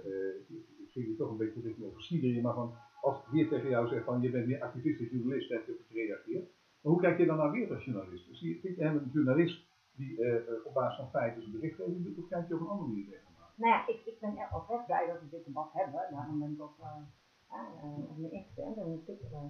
[0.83, 3.87] ik zie je toch een beetje richting over Syrië, maar van, als Weert tegen jou
[3.87, 6.49] zegt van, je bent meer activistisch journalist en je gereageerd,
[6.81, 8.27] maar hoe kijk je dan naar Weert als journalist?
[8.31, 10.19] Zie je, vind je hem een journalist die
[10.63, 13.33] op basis van feiten zijn berichtgeving doet, of kijk je op een andere manier tegen?
[13.55, 16.01] Nou ja, ik, ik ben oprecht blij dat we dit debat hebben.
[16.11, 16.95] Daarom ben ik ook uh,
[17.53, 18.97] en een
[19.31, 19.49] uh,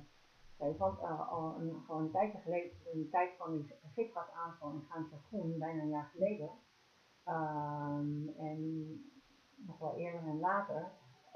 [0.56, 0.78] schreef.
[0.78, 4.86] Want uh, al een, gewoon een tijdje geleden, in de tijd van die gifgasaanval in
[4.90, 6.50] Gaanse Groen, bijna een jaar geleden,
[7.28, 8.60] um, en
[9.56, 10.92] nog wel eerder en later,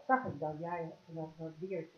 [0.07, 1.53] zag ik dat jij, dat, dat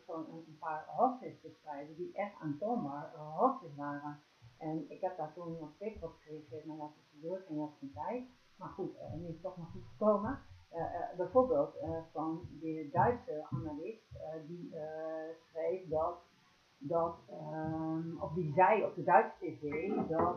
[0.05, 4.19] gewoon een, een paar hoogtes bestrijden die echt aantoonbaar uh, hoogtes waren.
[4.57, 7.93] En ik heb daar toen op Twitter op gereageerd, maar ja, tussendoor ging dat geen
[7.93, 8.29] tijd.
[8.55, 10.39] Maar goed, uh, nu is het toch nog goed gekomen.
[10.73, 14.03] Uh, uh, bijvoorbeeld uh, van de Duitse analist
[14.47, 14.73] die
[15.49, 16.17] schreef dat,
[16.77, 17.15] dat
[17.53, 20.35] um, of die zei op de Duitse tv dat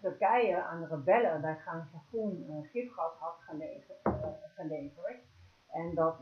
[0.00, 3.98] Turkije aan de rebellen bij Gaan Groen gifgas had geleverd,
[4.54, 5.20] geleverd.
[5.70, 6.16] En dat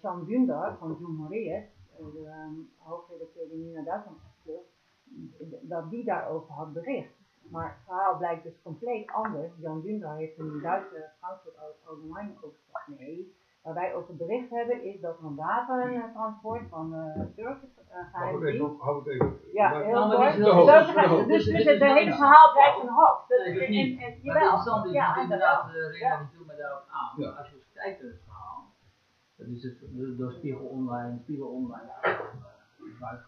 [0.00, 6.04] Can Dündar van Jumhuriyet, de um, hoofdredacteur die nu naar Duitsland is gevlucht, dat die
[6.04, 7.17] daarover had bericht.
[7.50, 9.52] Maar het verhaal blijkt dus compleet anders.
[9.60, 11.54] Jan Dündar heeft in de Duitse Frankfurt
[11.86, 13.36] Allgemeine ook gezegd, nee.
[13.62, 18.98] Waar wij over bericht hebben is dat een wapentransport van uh, Turken uh, even, hou
[18.98, 19.38] het even.
[19.52, 20.38] Ja, heel Nou, kort.
[20.52, 22.88] hoogte, Dus, dus, dus het hele een- verhaal blijkt een.
[23.28, 23.98] Nee, dat is niet.
[24.00, 27.12] En, en, Maar jawel, interessant is ja, dat inderdaad, die viel mij daarop aan.
[27.22, 27.28] Ja.
[27.30, 28.64] Als je eens kijkt naar het verhaal,
[29.36, 31.90] dat is het door- Spiegel Online, Spiegel Online
[33.00, 33.27] uh.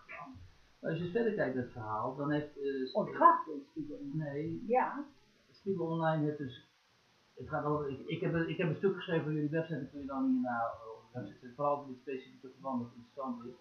[0.80, 3.98] Maar als je verder kijkt naar het verhaal, dan heeft uh, Ontkracht is Spiegel.
[4.12, 5.04] Nee, Ja,
[5.50, 6.68] Spiegel Online heeft dus.
[7.36, 9.80] Het gaat over, ik, ik, heb, een- ik heb een stuk geschreven voor jullie website,
[9.80, 13.54] dat kun je dan hierna op de website, vooral dit specifieke verband dat interessant is.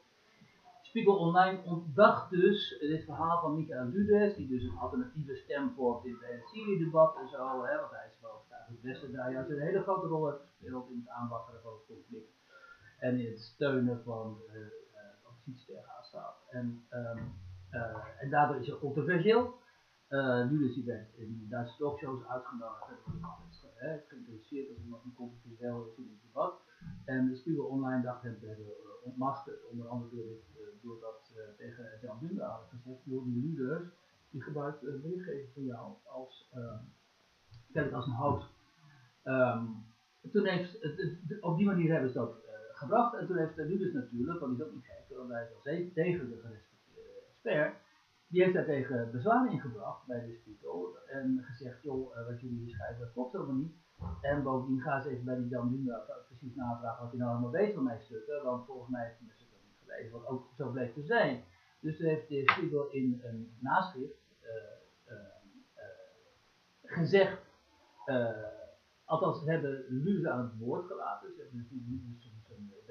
[0.82, 6.06] Spiegel Online ontdacht dus dit verhaal van Michael Ludes, die dus een alternatieve stem vormt
[6.06, 9.60] in het Syrië-debat en zo, hè, want hij is wel het Westen daar juist een
[9.60, 12.32] hele grote rol heeft gespeeld in het aanwakkeren van het conflict
[13.00, 14.62] en in het steunen van uh,
[15.28, 15.76] oppositie
[16.10, 16.36] Assad.
[16.50, 17.34] En, um,
[18.20, 19.58] en daardoor is hij controversieel.
[20.10, 25.14] Uh, Ludes die werd in Duitse talkshows uitgenodigd dat altijd uh, geïnteresseerd als iemand een
[25.14, 26.62] controversieel Syrisch debat.
[27.06, 28.50] En de Spiegel Online dacht hem uh,
[29.04, 33.58] ontmaskerd, onder andere door dit doordat tegen Jan Dunda hadden gezegd, joh, die
[34.32, 35.04] die gebruikt uh,
[35.54, 36.52] van jou als,
[37.74, 38.50] uh, als een host.
[39.24, 39.86] Um,
[40.32, 40.98] toen heeft, het,
[41.28, 42.49] het, op die manier hebben ze dat
[42.80, 45.44] gebracht en toen heeft de Luders natuurlijk, want die is ook niet gek, want hij
[45.44, 46.60] is al zeker tegen de
[47.28, 47.76] expert,
[48.28, 52.60] die heeft daar tegen bezwaar ingebracht bij de Spiegel en gezegd, joh, uh, wat jullie
[52.60, 53.76] hier schrijven, dat klopt helemaal niet.
[54.22, 57.52] En bovendien gaan ze even bij die Jan Dunda precies navragen wat hij nou helemaal
[57.52, 59.48] weet van mijn stukken, want volgens mij heeft hij
[59.84, 61.44] gelezen, wat ook zo bleek te zijn.
[61.80, 65.18] Dus toen heeft de Spiegel in een naschrift uh, uh,
[66.84, 67.42] gezegd,
[69.06, 71.72] althans ze hebben Luze aan het woord gelaten, ze hebben dus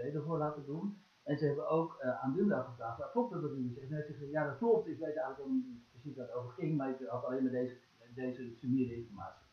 [0.02, 0.98] reden voor laten doen.
[1.24, 3.86] En ze hebben ook aan Dunda gevraagd, waar klopt dat wat Luze zegt?
[3.86, 6.52] En hij gezegd, ja dat klopt, ik weet eigenlijk ook niet precies waar het over
[6.52, 7.76] ging, maar ik had alleen maar deze,
[8.14, 9.46] deze summierde informatie.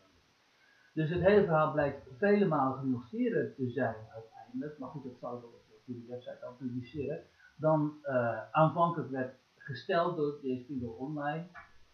[0.93, 5.37] Dus het hele verhaal blijkt vele malen genuanceerder te zijn uiteindelijk, maar goed, dat zal
[5.37, 7.23] ik op jullie website al publiceren
[7.55, 11.45] dan uh, aanvankelijk werd gesteld door de Spiegel Online.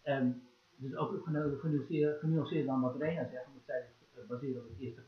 [0.02, 0.42] En
[0.76, 1.22] dus ook
[1.60, 5.02] genuanceerd, genuanceerd dan wat Rena zegt, omdat zij zich baseren op het eerste.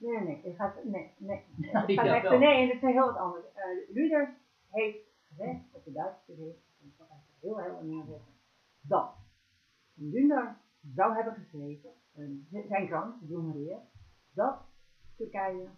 [0.00, 1.44] Nee, nee, het gaat, nee, nee.
[1.56, 2.38] Ja, Het gaat ja, echt, wel.
[2.38, 3.44] nee, het is heel wat anders.
[3.56, 4.30] Uh, Luders
[4.68, 4.98] heeft
[5.28, 6.38] gezegd op de Duitse tv,
[6.82, 8.32] en dat hij heel heel neerzetten,
[8.80, 9.14] dat
[9.94, 10.56] Lunder
[10.94, 13.78] zou hebben geschreven, uh, zijn krant, Jongerier,
[14.34, 14.58] dat
[15.16, 15.68] Turkije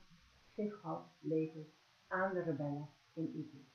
[0.54, 1.68] gifgas levert
[2.06, 3.66] aan de rebellen in Idlib.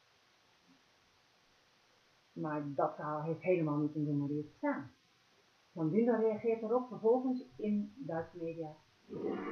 [2.33, 4.91] Maar dat verhaal heeft helemaal niet in Jongerier gestaan.
[5.73, 8.75] Van Wiener reageert erop vervolgens in Duitse media.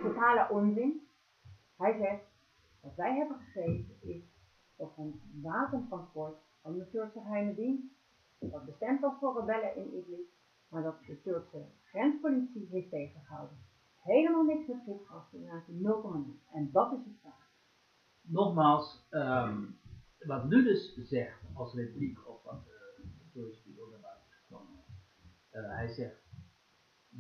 [0.02, 1.08] Totale onzin.
[1.78, 2.24] Hij zegt,
[2.82, 4.24] wat wij hebben geschreven is
[4.78, 7.94] dat een wapentransport van de Turkse geheime dienst,
[8.40, 10.28] dat bestemd was voor rebellen in Idlib,
[10.68, 13.58] maar dat de Turkse grenspolitie heeft tegengehouden.
[14.02, 16.54] Helemaal niks met gifgas te maken, 0,0.
[16.54, 17.50] En dat is het vraag.
[18.22, 19.64] Nogmaals, ehm,
[20.20, 22.64] wat Ludes zegt als repliek op wat
[23.34, 24.84] buiten is gekomen.
[25.52, 26.25] Uh, hij zegt,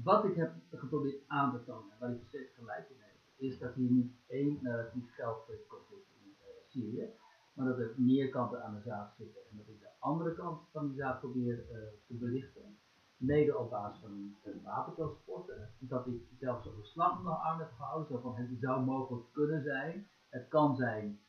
[0.03, 3.73] wat ik heb geprobeerd aan te tonen, waar ik steeds gelijk in heb, is dat
[3.73, 7.09] hier niet één narratief geldt voor in uh, Syrië,
[7.53, 10.61] maar dat er meer kanten aan de zaak zitten en dat ik de andere kant
[10.71, 11.65] van die zaak probeer
[12.07, 12.77] te belichten
[13.17, 14.11] mede op basis van
[14.43, 15.51] een wapentransport.
[15.79, 19.63] Dat ik zelfs een slag nog aan heb gehouden, zo van het zou mogelijk kunnen
[19.63, 21.19] zijn, het kan zijn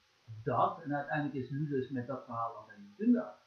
[0.44, 3.38] dat, en uiteindelijk is Ludus met dat verhaal dan een Dunda.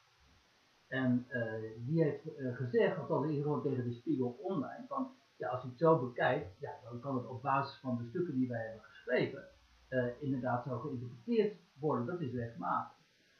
[0.90, 5.48] En uh, die heeft uh, gezegd, althans in gewoon tegen de Spiegel Online, van ja,
[5.48, 8.48] als je het zo bekijkt, ja, dan kan het op basis van de stukken die
[8.48, 9.44] wij hebben geschreven,
[9.88, 12.06] uh, inderdaad zo geïnterpreteerd worden.
[12.06, 12.96] Dat is rechtmatig.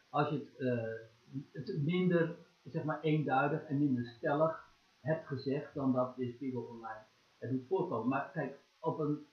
[0.09, 0.47] Als je
[1.53, 4.69] het, het minder, zeg maar, eenduidig en minder stellig
[5.01, 7.05] hebt gezegd dan dat de Spiegel Online
[7.39, 8.09] het doet voorkomen.
[8.09, 9.27] Maar kijk, op een,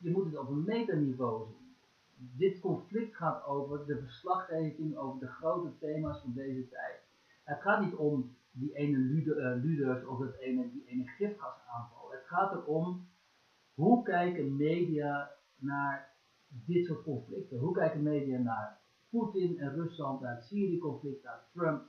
[0.00, 1.76] je moet het op een metaniveau zien.
[2.16, 7.01] Dit conflict gaat over de verslaggeving over de grote thema's van deze tijd.
[7.42, 8.98] Het gaat niet om die ene
[9.62, 12.10] luders of het ene, die ene gifgasaanval.
[12.10, 13.06] Het gaat erom
[13.74, 16.10] hoe kijken media naar
[16.48, 17.58] dit soort conflicten.
[17.58, 18.80] Hoe kijken media naar
[19.10, 21.82] Poetin en Rusland, naar het Syrië-conflict, naar Trump.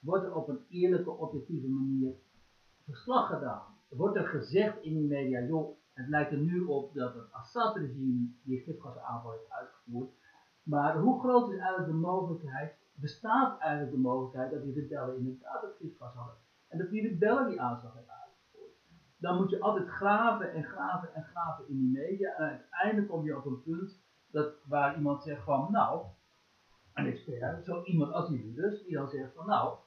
[0.00, 2.14] Wordt er op een eerlijke, objectieve manier
[2.84, 3.62] verslag gedaan.
[3.88, 8.28] Wordt er gezegd in de media, joh, het lijkt er nu op dat het Assad-regime
[8.42, 10.10] die gifgasaanval heeft uitgevoerd.
[10.62, 15.62] Maar hoe groot is eigenlijk de mogelijkheid, bestaat eigenlijk de mogelijkheid dat die rebellen inderdaad
[15.62, 16.34] het gifgas hadden.
[16.68, 18.72] En dat die rebellen die aanslag hebben uitgevoerd.
[19.18, 22.34] Dan moet je altijd graven en graven en graven in die media.
[22.36, 26.06] En uiteindelijk kom je op een punt dat, waar iemand zegt van, nou,
[26.94, 29.78] een expert, zo iemand als die dus, die dan zegt van, nou,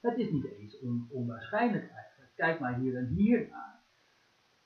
[0.00, 1.90] het is niet eens on, onwaarschijnlijk
[2.34, 3.80] kijk maar hier en hier naar.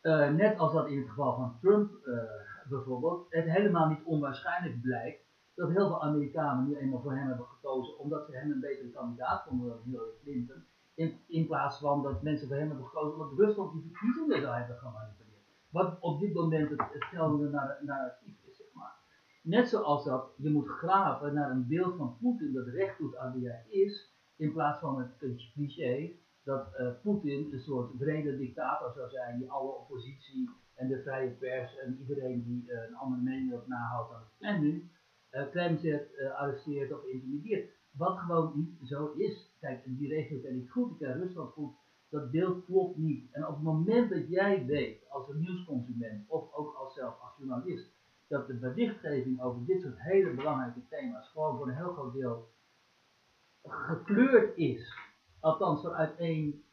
[0.03, 2.23] Uh, net als dat in het geval van Trump uh,
[2.69, 5.26] bijvoorbeeld, het helemaal niet onwaarschijnlijk blijkt
[5.57, 8.91] dat heel veel Amerikanen nu eenmaal voor hem hebben gekozen omdat ze hem een betere
[8.91, 10.65] kandidaat vonden dan Hillary Clinton.
[10.95, 14.57] In, in plaats van dat mensen voor hem hebben gekozen omdat Rusland die verkiezingen zou
[14.57, 15.43] hebben gemanipuleerd.
[15.71, 17.51] Wat op dit moment het, het geldende
[17.81, 18.95] narratief is, zeg maar.
[19.43, 23.33] Net zoals dat je moet graven naar een beeld van Poetin dat recht doet aan
[23.33, 28.93] wie hij is, in plaats van het cliché dat uh, Poetin een soort brede dictator
[28.93, 33.23] zou zijn die alle oppositie en de vrije pers en iedereen die uh, een andere
[33.23, 34.91] mening op nahoudt aan het Kremlin,
[35.37, 37.71] uh, Kremlin uh, arresteert of intimideert.
[37.91, 39.51] Wat gewoon niet zo is.
[39.61, 41.75] Kijk, die regio ken ik goed, ik ken Rusland goed.
[42.09, 43.33] Dat beeld klopt niet.
[43.33, 47.37] En op het moment dat jij weet, als een nieuwsconsument of ook als zelf als
[47.39, 47.95] journalist,
[48.29, 52.49] dat de berichtgeving over dit soort hele belangrijke thema's gewoon voor een heel groot deel
[53.63, 54.95] gekleurd is
[55.41, 56.65] althans vanuit één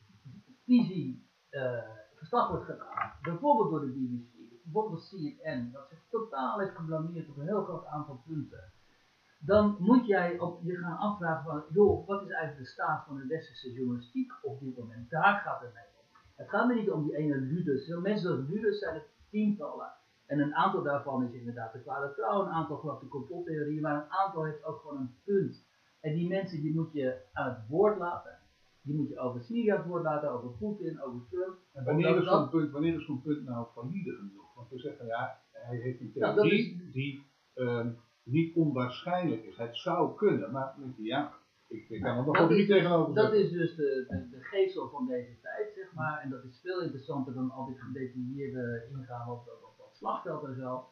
[0.65, 1.83] visie uh,
[2.15, 4.32] verslag wordt gedaan, bijvoorbeeld door de BBC,
[4.63, 8.71] bijvoorbeeld CNN, dat zich totaal heeft geblameerd op een heel groot aantal punten,
[9.39, 13.15] dan moet jij op je gaan afvragen van, joh, wat is eigenlijk de staat van
[13.15, 15.09] de westerse journalistiek op dit moment?
[15.09, 16.05] Daar gaat het mee om.
[16.35, 17.87] Het gaat me niet om die ene Ludus.
[17.87, 19.91] Mensen zoals Ludus zijn het tientallen.
[20.25, 23.95] En een aantal daarvan is inderdaad de kwade trouw, een aantal gelooft de complottheorieën, maar
[23.95, 25.65] een aantal heeft ook gewoon een punt.
[25.99, 28.37] En die mensen die moet je aan het woord laten.
[28.81, 31.57] Die moet je over Syrië het laten, over Poetin, over Trump.
[31.73, 34.42] En wanneer is zo'n punt, wanneer is zo'n punt nou valide genoeg?
[34.79, 36.91] Zeggen ja, hij heeft een theorie is...
[36.91, 39.57] die um, niet onwaarschijnlijk is.
[39.57, 41.33] Het zou kunnen, maar ja,
[41.67, 45.07] ik, ik kan er nog niet tegenover Dat is dus de, de, de geestel van
[45.07, 46.21] deze tijd, zeg maar.
[46.21, 50.43] En dat is veel interessanter dan al dit gedetailleerde ingaan op, op, op dat slagveld
[50.43, 50.87] en zo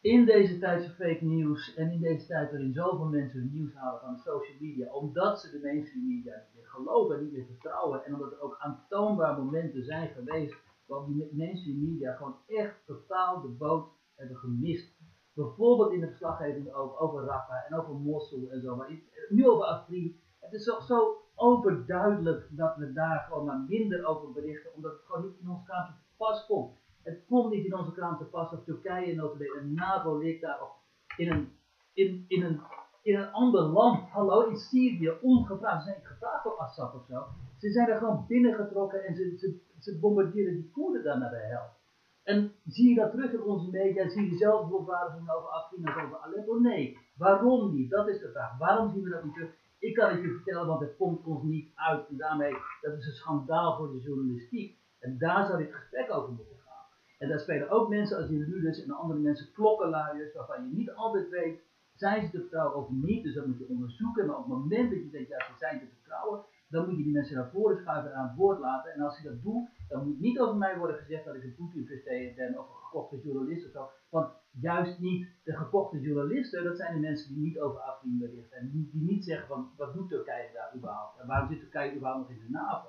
[0.00, 4.00] in deze tijd van fake news en in deze tijd waarin zoveel mensen nieuws halen
[4.00, 7.46] van de social media, omdat ze de mainstream media niet meer geloven en niet meer
[7.46, 10.56] vertrouwen en omdat er ook aantoonbare momenten zijn geweest
[10.88, 14.96] waarop die mainstream media gewoon echt totaal de boot hebben gemist.
[15.32, 18.90] Bijvoorbeeld in de verslaggeving over, over Rafah en over Mosul en zo, maar
[19.28, 20.20] nu over Afrin.
[20.38, 25.02] Het is zo, zo overduidelijk dat we daar gewoon maar minder over berichten, omdat het
[25.06, 26.76] gewoon niet in ons kamer pas komt.
[27.02, 30.70] Het komt niet in onze krant te pas dat Turkije notabene een NAVO-lid daar of
[31.16, 31.52] in een,
[31.92, 32.60] in, in, een,
[33.02, 35.84] in een ander land, hallo, in Syrië, ongevraagd.
[35.84, 37.26] Ze zijn gevraagd door Assad of zo.
[37.58, 41.76] Ze zijn er gewoon binnengetrokken en ze, ze bombarderen die Koerden daar naar de hel.
[42.22, 44.08] En zie je dat terug in onze media?
[44.08, 46.58] Zie je zelf bijvoorbeeld over Afrin of over Aleppo?
[46.58, 46.98] Nee.
[47.16, 47.90] Waarom niet?
[47.90, 48.58] Dat is de vraag.
[48.58, 49.50] Waarom zien we dat niet terug?
[49.78, 52.08] Ik kan het je vertellen, want het komt ons niet uit.
[52.08, 54.76] En daarmee, dat is een schandaal voor de journalistiek.
[54.98, 56.84] En daar zou dit gesprek over moeten gaan.
[57.18, 61.28] En daar spelen ook mensen als Juludus en andere mensen klokkenluiers, waarvan je niet altijd
[61.28, 61.60] weet,
[61.94, 63.24] zijn ze te vertrouwen of niet.
[63.24, 64.26] Dus dat moet je onderzoeken.
[64.26, 67.02] Maar op het moment dat je denkt, ja, ze zijn te vertrouwen, dan moet je
[67.02, 68.92] die mensen naar voren schuiven en aan het woord laten.
[68.92, 71.54] En als ik dat doe, dan moet niet over mij worden gezegd dat ik een
[71.54, 73.88] Poetin-versteer ben of een gekochte journalist of zo.
[74.10, 78.58] Want juist niet de gekochte journalisten, dat zijn de mensen die niet over Afrin berichten.
[78.58, 81.20] En die, niet zeggen van, wat doet Turkije daar überhaupt?
[81.20, 82.88] En waarom zit Turkije überhaupt nog in de NAVO?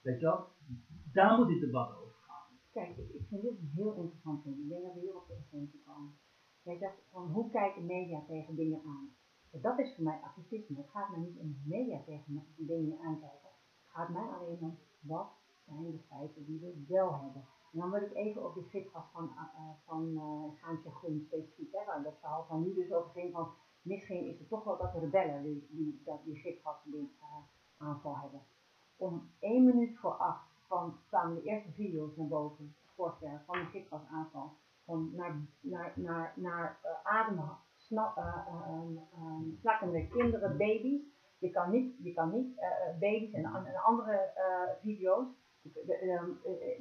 [0.00, 0.46] Weet je wel?
[1.12, 2.46] Daar moet dit debat over gaan.
[2.72, 4.58] Kijk, ik, vind dit een heel interessant punt.
[4.58, 6.12] Ik denk dat we hier op de essentie komen.
[7.10, 9.17] Van hoe kijken media tegen dingen aan?
[9.50, 10.76] Dat is voor mij activisme.
[10.76, 13.48] Het gaat mij niet om media tegen dingen aankijken.
[13.82, 15.28] Het gaat mij alleen om wat
[15.66, 17.44] zijn de feiten die we wel hebben.
[17.72, 21.72] En dan wil ik even op die gifgas van, uh, van uh, Gaantje Groen specifiek
[21.72, 22.02] hebben.
[22.02, 23.48] Dat verhaal van nu dus over ging van
[23.82, 26.76] misschien is het toch wel dat de rebellen die, die, dat die gifgas
[27.76, 28.42] aanval hebben.
[28.96, 32.74] Om één minuut voor acht van, kwamen de eerste video's naar boven,
[33.20, 34.52] jaar, van die gifgasaanval.
[34.84, 37.06] Van naar, naar, naar, naar uh,
[39.60, 41.02] snakkende kinderen, baby's.
[41.38, 42.60] Je kan niet, je kan niet
[43.00, 43.44] baby's en,
[43.84, 44.30] andere
[44.82, 45.26] video's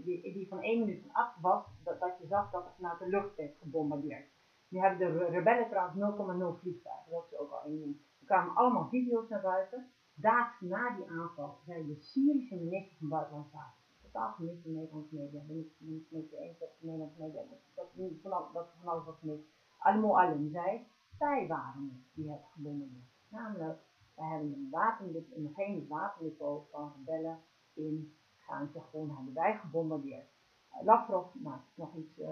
[0.03, 2.99] die, die van één minuut van acht was, dat, dat je zag dat het vanuit
[2.99, 4.25] de lucht werd gebombardeerd.
[4.67, 7.97] Nu hebben de rebellen trouwens 0,0 vliegtuigen, dat is ook al één ding.
[8.19, 9.91] Er kwamen allemaal video's naar buiten.
[10.13, 15.15] Daags na die aanval zei de Syrische minister van Buitenlandse Zaken, totaal gemist in Nederlandse
[15.15, 17.41] media, ben niet met je eens dat de Nederlandse media,
[17.75, 17.87] dat
[18.21, 19.43] van, dat van alles wat gemist.
[19.77, 20.87] Almo Alem zei,
[21.17, 23.05] het die hebben gebombardeerd.
[23.29, 23.79] Namelijk,
[24.15, 27.39] wij hebben een, wapen, een chemisch wapendepot van rebellen
[27.73, 30.27] in Gaantje gewoon hebben wij gebombardeerd.
[30.73, 32.27] Uh, Lavrov maakt nog iets, uh,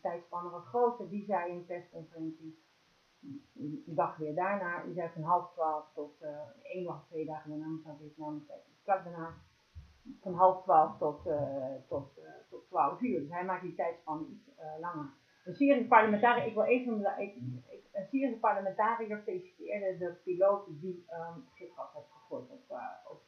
[0.00, 2.62] tijdspannen wat groter, die zei in een persconferentie,
[3.84, 6.28] de dag weer daarna, die zei van half twaalf tot uh,
[6.62, 8.52] één of twee dagen daarna, moet ik namelijk
[8.82, 9.34] vlak daarna,
[10.20, 11.22] van half twaalf tot,
[11.88, 13.20] tot, tot twaalf uur.
[13.20, 14.50] Dus hij maakt die tijdspannen iets
[14.80, 15.10] langer.
[15.48, 17.36] Een Syrische parlementariër, ik wil ik,
[18.10, 22.72] een parlementariër feliciteerde de piloot die um, gifgas heeft gegooid op,
[23.10, 23.22] op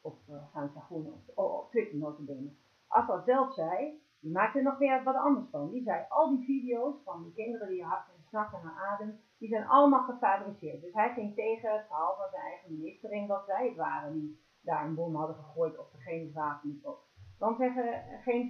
[0.00, 2.50] op uh, Gaantje Groen op, op Twitter notabene.
[2.86, 5.70] Assad zelf zei, die maakte nog weer wat anders van.
[5.70, 7.84] Die zei, al die video's van die kinderen die
[8.28, 10.80] snakken naar adem, die zijn allemaal gefabriceerd.
[10.82, 14.40] Dus hij ging tegen het verhaal van zijn eigen minister dat zij het waren die
[14.60, 17.03] daar een bom hadden gegooid op de chemisch wapen op.
[17.44, 17.84] Dan zeggen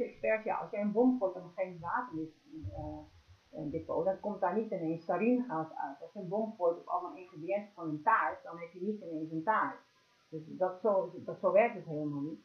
[0.00, 1.80] experts, ja, als jij een bom gooit op een
[2.18, 2.28] is,
[3.52, 6.00] uh, dan komt daar niet ineens saringas uit.
[6.02, 9.00] Als je een bom gooit op allemaal ingrediënten van een taart, dan heb je niet
[9.00, 9.80] ineens een taart.
[10.30, 12.40] Dus dat zo, dat zo werkt het helemaal niet.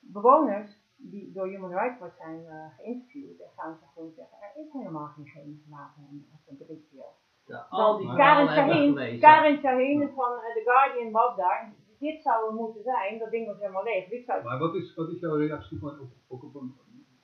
[0.00, 4.62] Bewoners die door Human Rights Watch zijn uh, geïnterviewd, en gaan ze gewoon zeggen, er
[4.62, 7.04] is helemaal geen chemische wapen in Britio.
[7.46, 11.72] Ja, al die Karen Shaheen, Karen Shaheen van uh, The Guardian was daar.
[11.98, 14.08] Dit zou het moeten zijn, dat ding was helemaal leeg.
[14.08, 14.42] Dit zou...
[14.42, 16.74] Maar wat is, wat is jouw reactie van, op, ook op een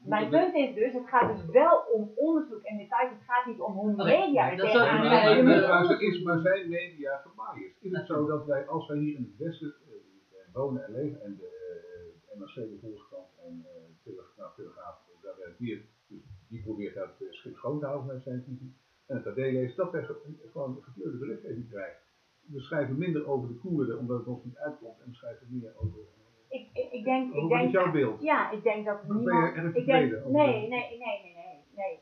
[0.04, 3.10] mijn punt is dus, het gaat dus wel om onderzoek en details.
[3.10, 5.44] Het gaat niet om hoe media er kijken.
[5.44, 7.76] Maar, is, maar zijn media gebiased?
[7.80, 9.74] Is het zo dat wij, als wij hier in het Westen
[10.52, 13.66] wonen en leven en de NRC, de Volkskrant en
[14.02, 18.22] Telegraaf, nou, Telegraaf, daar werkt hier, dus die probeert dat schip schoon te houden met
[18.22, 18.74] zijn visie.
[19.06, 20.06] En het AD leest dat wij
[20.52, 22.03] gewoon gekleurde berichtgeving krijgen.
[22.46, 25.72] We schrijven minder over de Koerden omdat het ons niet uitkomt en we schrijven meer
[25.76, 25.98] over
[26.54, 28.22] ik, ik, ik denk, ik denk, is jouw beeld?
[28.22, 29.24] Ja, ik denk dat niemand...
[29.24, 31.98] Ben je erg ik denk, nee, nee, nee, nee, nee, nee.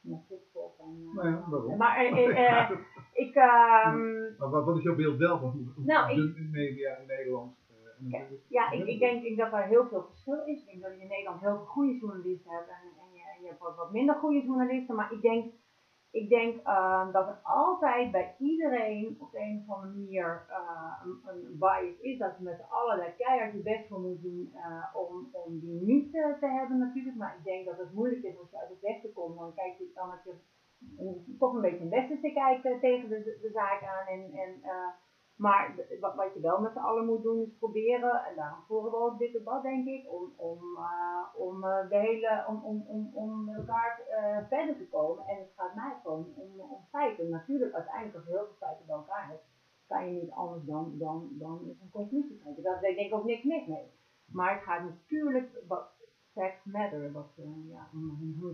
[0.00, 1.14] Met TikTok en...
[1.14, 1.76] Nou ja, waarom?
[1.76, 2.70] Maar uh,
[3.12, 3.34] ik...
[3.34, 7.54] Um, maar wat, wat is jouw beeld wel van nou, de media in Nederland?
[8.10, 10.60] Kijk, ja, ik, ik, denk, ik dat er heel veel verschil is.
[10.60, 13.46] Ik denk dat je in Nederland heel veel goede journalisten hebt en, en je, je,
[13.48, 14.94] hebt wat, wat minder goede journalisten.
[14.94, 15.52] Maar ik denk,
[16.10, 21.58] ik denk uh, dat er altijd bij iedereen op een of andere manier uh, een,
[21.58, 22.18] bias is.
[22.18, 22.58] Dat je met
[22.96, 27.16] daar keihard je best voor moet doen uh, om, om die niet te hebben natuurlijk.
[27.16, 29.38] Maar ik denk dat het moeilijk is als je uit het westen komt.
[29.38, 33.82] Dan kijk je dan heb je toch een beetje een westerse kijken tegen de zaak
[33.82, 34.06] aan.
[34.06, 34.62] En, en
[35.36, 38.90] maar wat, wat je wel met z'n allen moet doen is proberen, en daarom voeren
[38.90, 42.84] we ook dit debat denk ik, om, om, uh, om, uh, de hele, om, om,
[42.86, 45.26] om, om elkaar uh, verder te komen.
[45.26, 46.50] En het gaat mij gewoon om,
[46.90, 47.30] feiten.
[47.30, 49.44] Natuurlijk, uiteindelijk als je heel veel feiten bij elkaar hebt,
[49.86, 52.62] kan je niet anders dan, dan, dan een conclusie trekken.
[52.62, 53.90] Daar denk ik ook niks mis mee.
[54.26, 55.96] Maar het gaat natuurlijk, wat
[56.32, 57.32] facts matter, wat
[57.70, 57.88] ja,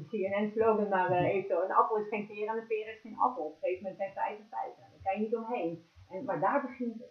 [0.09, 1.63] CNN-slogan maar even zo.
[1.63, 3.45] Een appel is geen peer en een peer is geen appel.
[3.45, 4.83] Op een gegeven moment zijn feiten feiten.
[4.91, 5.91] Daar kan je niet omheen.
[6.13, 7.11] En, maar daar begint het.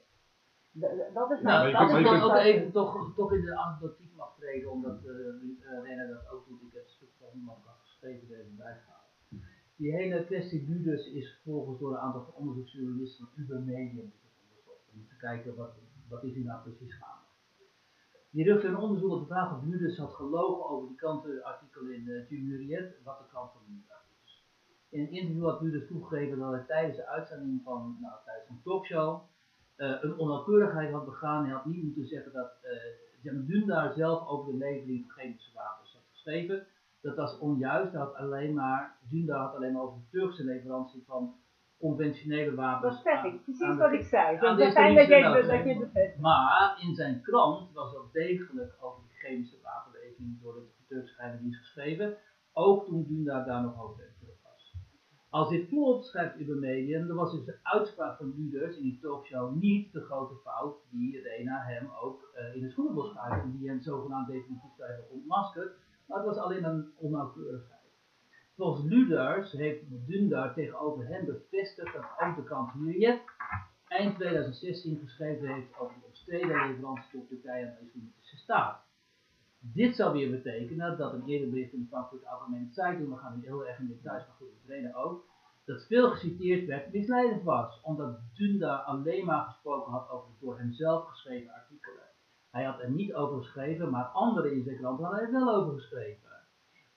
[1.14, 4.36] Dat is nou, nou dat ik dan ook even toch, toch in de anekdotiek mag
[4.36, 6.62] treden, omdat uh, uh, Rena dat ook doet.
[6.62, 9.10] Ik heb het stuk van iemand geschreven, even bijgehaald.
[9.76, 14.90] Die hele kwestie nu dus is vervolgens door een aantal onderzoeksjournalisten van Uber Medium onderzocht.
[14.94, 15.74] Om te kijken wat,
[16.10, 17.26] wat is hier nou precies gaande.
[18.30, 22.08] Die richtte een onderzoek op de vraag of Ludus had gelogen over die krantenartikel in
[22.08, 23.91] uh, Jumuriet, wat de krant van is.
[24.92, 28.62] In een interview had Ludus toegegeven dat hij tijdens de uitzending van, nou, tijdens een
[28.64, 29.22] talkshow
[29.82, 31.44] uh, een onnauwkeurigheid had begaan.
[31.44, 32.72] Hij had niet moeten zeggen dat uh,
[33.22, 36.66] Jan Dundar zelf over de levering van chemische wapens had geschreven.
[37.02, 37.94] Dat was onjuist.
[37.94, 41.36] Had alleen maar, Dundar had alleen maar over de Turkse leverantie van
[41.80, 42.94] conventionele wapens.
[42.94, 44.40] Dat zeg ik, precies wat ik zei.
[44.40, 46.20] Dat is fijn dat je het bevestigt.
[46.20, 51.40] Maar in zijn krant was wel degelijk over de chemische wapenleving door de Turkse geheime
[51.40, 52.18] dienst geschreven.
[52.54, 54.11] Ook toen Dundar daar nog over.
[55.32, 59.56] Als dit klopt, schrijft Medium, dan was dus de uitspraak van Luders in die talkshow
[59.56, 63.70] niet de grote fout die Rena hem ook uh, in het schoenenbos gaf en die
[63.70, 65.76] hem zogenaamd definitief zou hebben ontmaskerd.
[66.08, 67.80] Maar het was alleen een onnauwkeurigheid.
[68.56, 73.22] Volgens Luders heeft Dundar tegenover hem bevestigd dat de krant Miliet
[73.88, 78.91] eind 2016 geschreven heeft over de omstreden leverantie tot Turkije aan de islamitische staat.
[79.64, 83.36] Dit zou weer betekenen dat een eerder bericht in de Frankfurt Algemene Zeitung, we gaan
[83.36, 85.26] niet heel erg in details, maar goed, trainen ook,
[85.66, 90.58] dat veel geciteerd werd misleidend was, omdat Dundar alleen maar gesproken had over de door
[90.58, 92.04] hemzelf geschreven artikelen.
[92.50, 95.74] Hij had er niet over geschreven, maar anderen in zijn krant hadden er wel over
[95.74, 96.30] geschreven.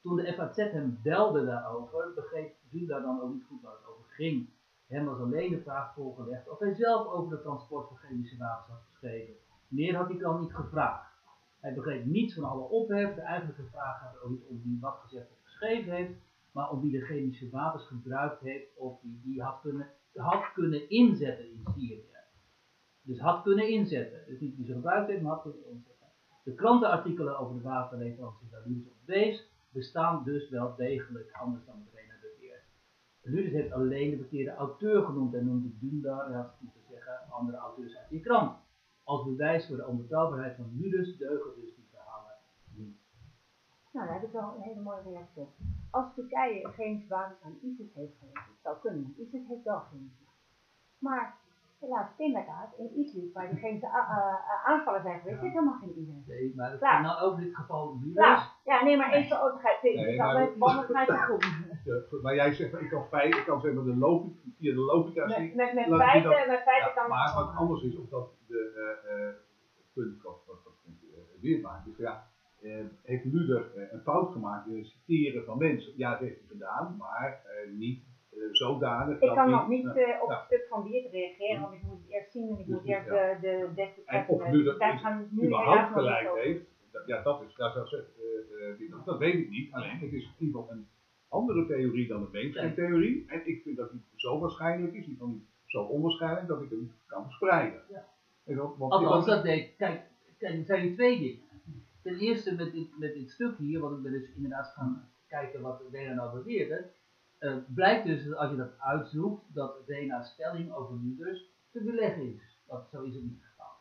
[0.02, 4.04] Toen de FAZ hem belde daarover, begreep Dunda dan ook niet goed waar het over
[4.08, 4.48] ging.
[4.86, 8.68] Hem was alleen de vraag voorgelegd of hij zelf over de transport van chemische wapens
[8.68, 9.34] had geschreven.
[9.68, 11.13] Meer had hij dan niet gevraagd.
[11.64, 13.14] Hij begreep niets van alle ophef.
[13.14, 16.12] De eigenlijke vraag gaat ook niet om wie wat gezegd of geschreven heeft,
[16.52, 21.50] maar om wie de chemische wapens gebruikt heeft of die had kunnen, had kunnen inzetten
[21.50, 22.04] in Syrië.
[23.02, 24.24] Dus had kunnen inzetten.
[24.26, 26.06] Dus niet wie ze gebruikt heeft, maar had kunnen inzetten.
[26.44, 31.84] De krantenartikelen over de wapenleverantie daar nu op wees, bestaan dus wel degelijk, anders dan
[31.84, 32.04] beweert.
[33.22, 37.96] Ludus heeft alleen de bekeerde auteur genoemd en noemde Dundar, had moeten zeggen, andere auteurs
[37.96, 38.63] uit die krant.
[39.05, 42.36] Als bewijs voor de onbetrouwbaarheid van Ludus deugen dus die verhalen
[42.76, 42.96] niet.
[43.92, 45.52] Nou, daar heb ik wel een hele mooie reactie op.
[45.90, 49.14] Als Turkije geen wapens aan ISIS heeft geleverd, het zou kunnen.
[49.18, 50.12] ISIS heeft wel geen
[50.98, 51.36] Maar
[51.84, 53.84] helaas inderdaad, in Idlib, waar die geen
[54.64, 56.26] aanvallen zijn geweest, zit helemaal geen IS.
[56.26, 58.12] Nee, maar dat is nou ook dit geval nu
[58.64, 60.16] Ja, nee, maar even ook ga nee,
[62.22, 65.28] Maar jij zegt, ik kan feit, ik kan zeg maar de logica, via de logica
[65.28, 65.57] zien.
[65.57, 68.62] Met, met, feiten, dat, met feiten ja, kan Maar wat anders is, of dat de
[68.76, 69.34] uh, uh,
[69.92, 70.72] punt wat, wat, wat
[71.40, 72.30] weer maakt, is ja,
[72.61, 75.92] uh, heeft Luder een fout gemaakt in het citeren van mensen?
[75.97, 78.03] Ja, dat heeft hij gedaan, maar niet
[78.36, 79.20] eh, zodanig.
[79.20, 82.11] Ik kan nog niet uh, op het stuk van Wiert reageren, want ik moet het
[82.11, 84.42] eerst zien en ik dus moet eerst de, de desbetreffende...
[84.42, 87.92] En of nu dat gaan nu überhaupt gelijk heeft, dat, ja, dat is, dat, dat,
[87.92, 89.72] uh, dat weet ik niet.
[89.72, 90.88] Alleen, het is in ieder geval een
[91.28, 93.24] andere theorie dan de mainstream theorie.
[93.28, 96.92] En ik vind dat die zo waarschijnlijk is, van niet zo onwaarschijnlijk, dat ik hem
[97.07, 97.80] kan verspreiden.
[97.88, 98.05] Ja.
[98.78, 100.03] Althans, dat deed, kijk,
[100.38, 101.42] kijk, er zijn twee dingen.
[102.03, 105.61] Ten eerste met dit, met dit stuk hier, want ik ben dus inderdaad gaan kijken
[105.61, 106.90] wat Dena nou beweerde
[107.45, 112.34] uh, blijkt dus dat als je dat uitzoekt, dat Rena's stelling over Luders te beleggen
[112.34, 112.62] is.
[112.66, 113.72] Dat, zo is het niet geval.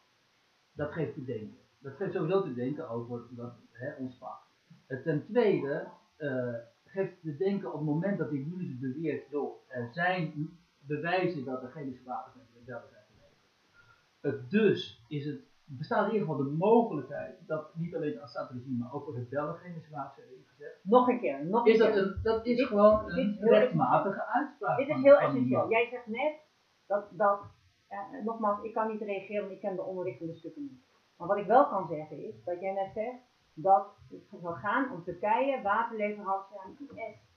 [0.71, 1.57] Dat geeft te denken.
[1.79, 4.41] Dat geeft sowieso te denken over dat, hè, ons vak.
[4.87, 5.87] Uh, ten tweede
[6.17, 6.53] uh,
[6.85, 9.33] geeft te denken op het moment dat die Luders beweert,
[9.67, 13.02] er zijn bewijzen dat er met rebellen zijn.
[14.49, 18.93] Dus is het, bestaat in ieder geval de mogelijkheid dat niet alleen het Assad-regime, maar
[18.93, 20.43] ook de rebellen chemische wapens hebben
[20.83, 21.93] nog een keer, nog een is keer.
[21.93, 24.77] Dat, een, dat is gewoon een rechtmatige uitspraak.
[24.77, 25.69] Dit is heel essentieel.
[25.69, 26.35] Jij zegt net
[26.87, 27.41] dat, dat
[27.89, 30.81] uh, nogmaals, ik kan niet reageren, want ik ken de onderliggende stukken niet.
[31.17, 33.21] Maar wat ik wel kan zeggen is, dat jij net zegt,
[33.53, 37.31] dat het zal gaan om Turkije wapenleverantie aan IS.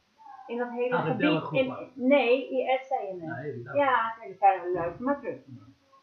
[0.46, 1.50] In dat hele gebied.
[1.50, 3.28] In, nee, IS zei je net.
[3.28, 5.40] Nee, ja, nee, dan luister maar terug.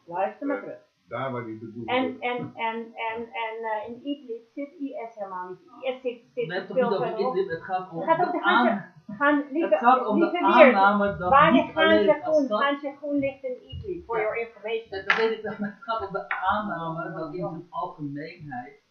[0.06, 2.76] Luister maar terug daar waar die bedoelt En, en, en,
[3.08, 5.58] en, en uh, in Idlib zit IS helemaal niet.
[5.80, 7.34] IS zit, zit het veel verderop.
[7.34, 11.30] Het gaat om, het gaat de, aan, gaan, lieve, het gaat om de aanname dat
[11.30, 14.90] waar niet alleen groen ligt in Idlib, for ja, your information.
[14.90, 18.83] Dat, dat weet ik, het gaat om de aanname dat in zijn algemeenheid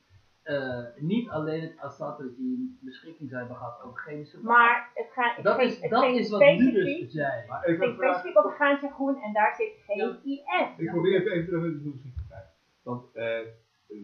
[0.46, 5.44] uh, niet alleen het Assad-regime beschikking zijn gehad over chemische Maar het gaat.
[5.44, 7.48] Dat, is, dat is wat nu dus zei.
[7.48, 10.20] Maar even specifiek op Gaantje Groen en daar zit geen ja.
[10.24, 10.78] IS.
[10.78, 12.50] Ik probeer het even terug in de te krijgen.
[12.84, 13.40] Want uh,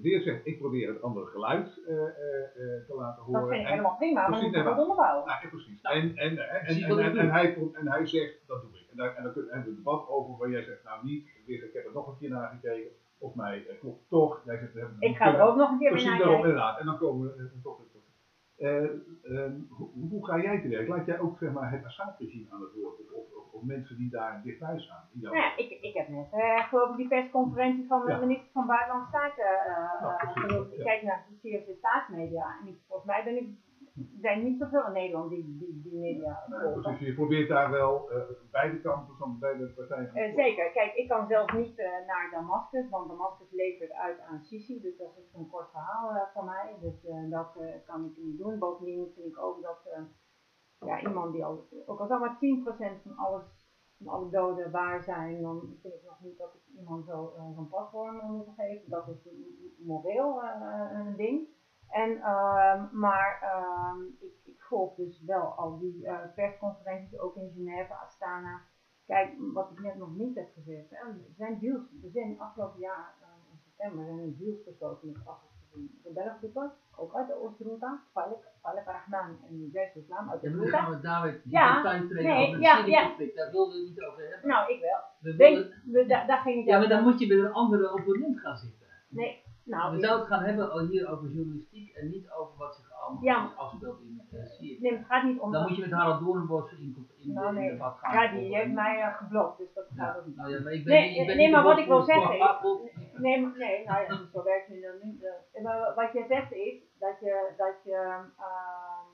[0.02, 2.06] weer zegt, ik probeer het andere geluid uh, uh,
[2.88, 3.42] te laten horen.
[3.42, 5.30] Dat vind ik en, helemaal prima, maar we moeten het onderbouwen.
[5.30, 5.82] Ja, precies.
[5.82, 8.88] Nou, en, en, en, en, en, en, hij, en hij zegt, dat doe ik.
[8.92, 11.74] En daar, en dan kunnen we een debat over waar jij zegt, nou niet, ik
[11.74, 14.42] heb er nog een keer naar gekeken of mij klopt toch.
[14.46, 16.80] Jij zegt, we hebben ik ga er ook nog een keer daarop inderdaad.
[16.80, 18.04] En dan komen we uh, tot, tot
[18.56, 18.84] Eh,
[19.24, 19.56] ehm,
[20.10, 20.88] hoe, ga jij te werk?
[20.88, 22.98] Laat jij ook zeg maar, het Assad-regime aan het woord?
[23.52, 25.10] Of, mensen die daar dichtbij staan?
[25.12, 29.12] ja, ik, ik heb net eh geloof ik die persconferentie van de minister van Buitenlandse
[29.12, 30.76] Zaken eh eh, ja.
[30.78, 33.48] Ik kijk naar de Syrische staatsmedia en ik, volgens mij ben ik,
[34.22, 36.44] zijn niet zoveel in Nederland die, die, die media
[37.00, 38.22] je probeert daar wel eh,
[38.52, 40.72] beide kanten van beide partijen Eh, zeker.
[40.72, 44.98] Kijk, ik kan zelf niet eh, naar Damascus, want Damascus levert uit aan Sisi, dus
[44.98, 46.76] dat is een kort verhaal van mij.
[46.82, 48.60] Dus dat kan ik niet doen.
[48.60, 49.80] Bovendien vind ik ook dat
[50.80, 53.44] ja, iemand die al, ook al zou maar 10% van alles,
[53.98, 57.70] van alle doden waar zijn, dan vind ik nog niet dat ik iemand zo zo'n
[57.70, 58.90] pasvorm moet geven.
[58.90, 59.30] Dat is
[59.78, 60.42] moreel
[60.94, 61.48] een ding.
[61.90, 67.52] En, ehm, maar ehm, ik, ik volg dus wel al die eh, persconferenties, ook in
[67.56, 68.62] Genève, Astana.
[69.06, 73.14] Kijk, wat ik net nog niet heb gezegd, er zijn deals, er zijn afgelopen jaar
[73.22, 75.18] eh, in september zijn er deals gesloten met
[76.14, 80.78] Belgroepen, ook uit de Oost-Routa, Falik Rahman en Jais Islam uit de Routa.
[80.82, 84.02] gaan we David, die Ja, nee, over het ja, Syrië-conflict, daar wilden we het niet
[84.04, 84.50] over hebben.
[84.50, 85.00] Nou, ik wel.
[85.20, 87.94] We Denk, we, da- daar ging ik ja, maar dan moet je met een andere
[87.94, 88.88] opponent gaan zitten.
[89.08, 92.76] Nee, nou, we zouden het gaan hebben al hier over journalistiek en niet over wat
[92.76, 93.52] zich allemaal Ja.
[93.58, 95.52] afspeelt in uh, nee, het gaat niet om.
[95.52, 97.70] Dan moet je met Harald Doornbos in, in, Nou, in nee.
[97.70, 98.14] debat gaan.
[98.14, 100.36] Ja, die heeft mij eh, geblokt, dus dat gaat ook niet.
[100.36, 102.34] nou ja, maar ik ben, Nee, ik ben nee, maar de wat ik wil zeggen
[102.34, 105.24] is- Nee, maar- nee, nou ja, zo werkt het dan niet.
[105.24, 107.96] eh, maar wat je zegt is dat je, dat je,
[108.38, 109.06] ehm,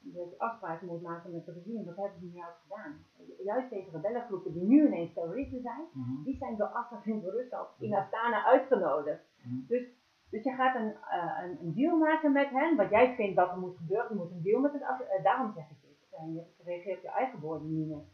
[0.00, 1.84] dat je afspraken moet maken met het regime.
[1.84, 3.04] Dat hebben ze nu juist gedaan.
[3.44, 6.22] Juist deze rebellengroepen die nu ineens terroristen zijn, Mhm.
[6.24, 9.30] die zijn door Assad in Rusland in Astana uitgenodigd.
[9.44, 9.66] Mhm.
[9.66, 9.82] Dus,
[10.30, 13.58] dus je gaat een, eh, een, deal maken met hen, wat jij vindt dat er
[13.58, 15.90] moet gebeuren, je moet een deal met het Assad, eh, daarom zeg ik dit.
[16.34, 18.04] Je reageert op je eigen woorden niet meer.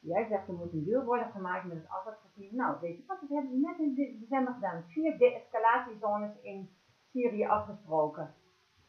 [0.00, 2.56] Jij zegt er moet een deal worden gemaakt met het Assad-regime.
[2.56, 4.84] Nou, weet je wat, dat hebben ze net in de- december gedaan.
[4.88, 6.70] Vier de-escalatiezones in
[7.10, 8.34] Syrië afgesproken.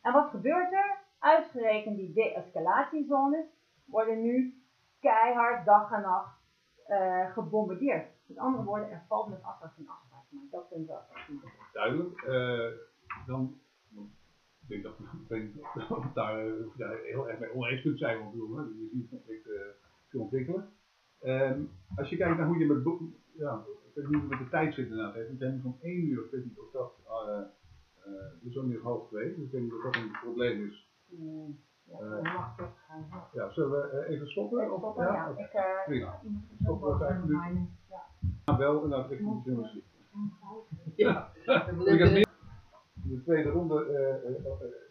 [0.01, 0.97] En wat gebeurt er?
[1.19, 3.45] Uitgerekend die de-escalatiezones
[3.85, 4.63] worden nu
[4.99, 6.39] keihard dag en nacht
[6.87, 8.07] eh, gebombardeerd.
[8.25, 10.51] Met andere woorden, er valt met Assad een afspraak gemaakt.
[10.51, 11.41] Dat wel echt niet.
[11.77, 12.21] Duidelijk.
[12.21, 12.69] Eh,
[13.25, 13.59] dan,
[14.61, 14.93] ik denk dat
[15.29, 18.39] ik daar, eh, je daar heel erg mee oneens kunt zijn, want ik
[18.79, 19.61] je ziet het conflict eh,
[20.09, 20.69] zich ontwikkelen.
[21.21, 21.61] Ehm,
[21.95, 22.83] als je kijkt naar hoe je met,
[23.37, 26.05] ja, ik weet niet hoe het met de tijd zit inderdaad, jij moet om één
[26.05, 27.41] uur, ik weet niet of dat, eh,
[28.13, 30.89] het is ook nu half twee, dus ik weet niet of dat een probleem is.
[31.05, 33.07] Mm, ja, ik teruggaan.
[33.11, 33.29] Ja.
[33.33, 34.63] Ja, zullen we even stoppen?
[34.63, 35.29] Ik Of- ja.
[35.29, 35.41] Oké.
[35.41, 36.19] Ik, eh, Prima.
[36.23, 37.77] iemand moet Stop ook voor wel vijf een minuten.
[37.89, 38.03] Ja.
[38.45, 39.85] Ja, wel en dan richting de muziek.
[40.95, 41.31] Ja.
[41.35, 42.25] Ik heb in
[43.03, 43.85] de tweede ronde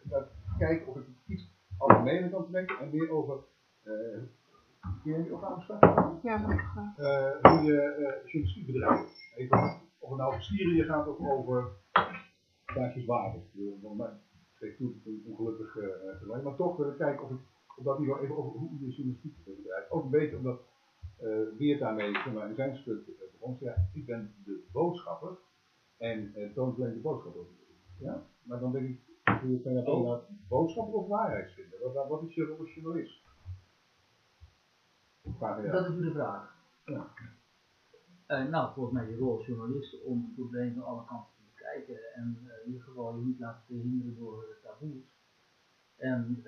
[0.09, 3.37] naar kijken of ik iets algemener kan trekken en meer over.
[3.83, 3.93] eh
[5.03, 5.63] kun jij die opname?
[6.23, 6.49] Ja, dat.
[6.97, 9.33] Eh, hoe je eh journalistiek bedrijft.
[9.35, 11.71] Even, of het nou over Syrië gaat of over
[12.75, 13.39] baasjes water.
[13.39, 14.09] Ik bedoel, Voor mij
[14.53, 16.43] geeft toe een ongelukkig vergelijk.
[16.43, 17.37] Maar toch wil ik kijken of ik
[17.77, 19.91] op dat niveau even over hoe je journalistiek bedrijft.
[19.91, 20.59] Ook een beetje omdat
[21.17, 23.01] eh Weert daarmee zeg in zijn stuk
[23.59, 25.37] Ja, ik ben de boodschapper
[25.97, 27.45] en eh toont alleen de boodschapper.
[27.99, 28.25] Ja?
[28.43, 30.07] Maar dan denk ik, kun je van Oh.
[30.09, 31.79] naar boodschapper of waarheid vinden?
[31.93, 33.21] Wat, wat is je rol als journalist?
[35.37, 35.71] Vraag.
[35.71, 36.55] Dat is de vraag.
[36.85, 37.07] Ja.
[38.25, 41.41] Eh, nou, volgens mij je rol als journalist om het probleem van alle kanten te
[41.53, 45.15] bekijken en eh, in ieder geval je niet laten verhinderen door taboes.
[45.95, 46.43] En,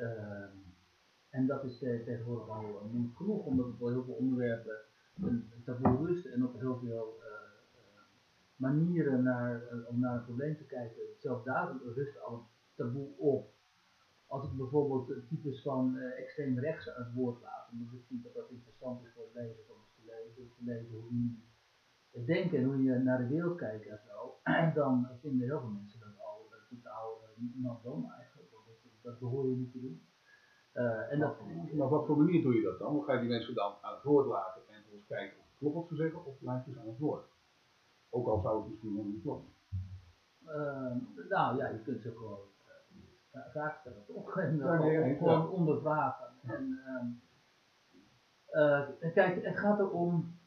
[1.29, 4.77] en dat is tegenwoordig al moeilijk genoeg, omdat op heel veel onderwerpen
[5.21, 7.27] een, taboe rust en op heel veel eh,
[7.79, 8.01] eh,
[8.55, 11.01] manieren naar, eh, om naar een probleem te kijken.
[11.17, 12.45] Zelfs daar rust al een
[12.75, 13.53] taboe op.
[14.27, 18.33] Als ik bijvoorbeeld types van extreem rechts aan het woord laat, omdat ik vind dat
[18.33, 21.47] dat interessant is voor het lezen, om te lezen, te lezen hoe die
[22.25, 24.39] denken en hoe je naar de wereld kijkt en zo,
[24.81, 28.51] dan vinden heel veel mensen dat al totaal uh, not done eigenlijk.
[28.51, 28.61] Dat,
[29.01, 30.01] dat behoor je niet te doen.
[31.09, 31.35] En dat,
[31.73, 32.95] Maar op wat voor manier doe je dat dan?
[32.95, 34.61] Of ga je die mensen dan aan het woord laten
[35.09, 37.27] en kijken of het klopt wat ze zeggen, of ze aan het woord?
[38.09, 39.53] Ook al zou het misschien niet kloppen.
[40.45, 40.95] eh,
[41.29, 42.47] nou ja, je kunt ze gewoon
[43.33, 44.37] uh, vragen stellen toch?
[44.37, 45.47] En Ja, nee, gewoon, ja.
[45.47, 46.27] ondervragen.
[46.43, 47.07] En, ehm,
[48.45, 50.37] eh, kijk, het gaat erom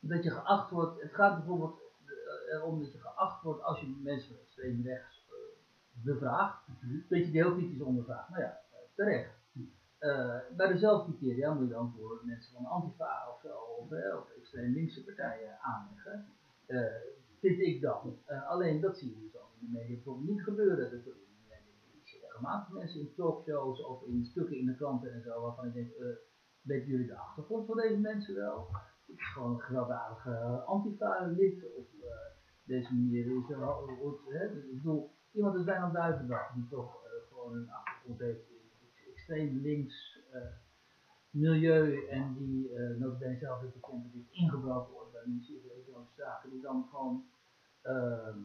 [0.00, 4.00] dat je geacht wordt, het gaat bijvoorbeeld eh, erom dat je geacht wordt als je
[4.02, 5.34] mensen extreem rechts eh,
[6.04, 6.66] bevraagt,
[7.08, 8.28] dat je die heel kritisch ondervraagt.
[8.28, 9.40] Nou ja, eh, terecht.
[10.02, 14.18] Eh, bij dezelfde criteria moet je dan voor mensen van Antifa of zo, of, eh,
[14.18, 16.26] of extreem linkse partijen aanleggen.
[16.66, 16.94] Eh,
[17.40, 18.18] vind ik dan.
[18.24, 20.90] Eh, alleen dat zie je dus in de media bijvoorbeeld niet gebeuren.
[20.90, 21.22] Dat ik
[22.42, 25.90] regelmatig mensen in talkshows of in stukken in de kranten en zo, waarvan ik denk,
[25.90, 26.06] eh
[26.62, 28.68] weten jullie de achtergrond van deze mensen wel?
[29.06, 32.08] Is gewoon een gewelddadige eh, antifa-lid of eh,
[32.64, 33.58] deze manier is er
[34.70, 38.51] ik bedoel, iemand is bijna duizend die toch eh, gewoon een achtergrond heeft
[39.22, 40.40] extreem links uh,
[41.30, 45.80] milieu en die uh, notabene zelf heeft bekend dat dit ingebroken wordt bij ministerie van
[45.80, 47.24] Economische Zaken, die dan gewoon
[47.84, 48.36] uh,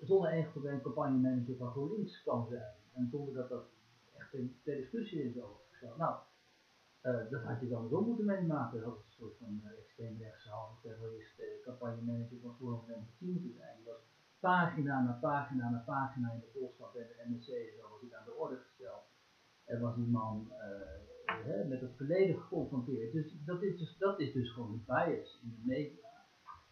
[0.00, 2.74] zonder enig probleem campagnemanager van GroenLinks kan zijn.
[2.92, 3.64] En zonder dat dat
[4.16, 4.30] echt
[4.62, 5.96] ter discussie is over gesteld.
[5.96, 6.16] Nou,
[7.02, 8.80] uh, dat had je dan zo moeten meemaken.
[8.80, 13.28] Dat was een soort van uh, extreem rechtse halve terrorist, uh, campagnemanager van Forum Democratie
[13.28, 13.76] moeten zijn.
[13.76, 14.02] Die was
[14.40, 18.34] pagina na pagina na pagina in de Volkskrant en de NRC zo was aan de
[18.34, 19.11] orde gesteld.
[19.64, 20.52] En was die man
[21.26, 23.12] hè, met het verleden geconfronteerd.
[23.12, 26.10] Dus dat is dus, dat is dus gewoon een bias in de media.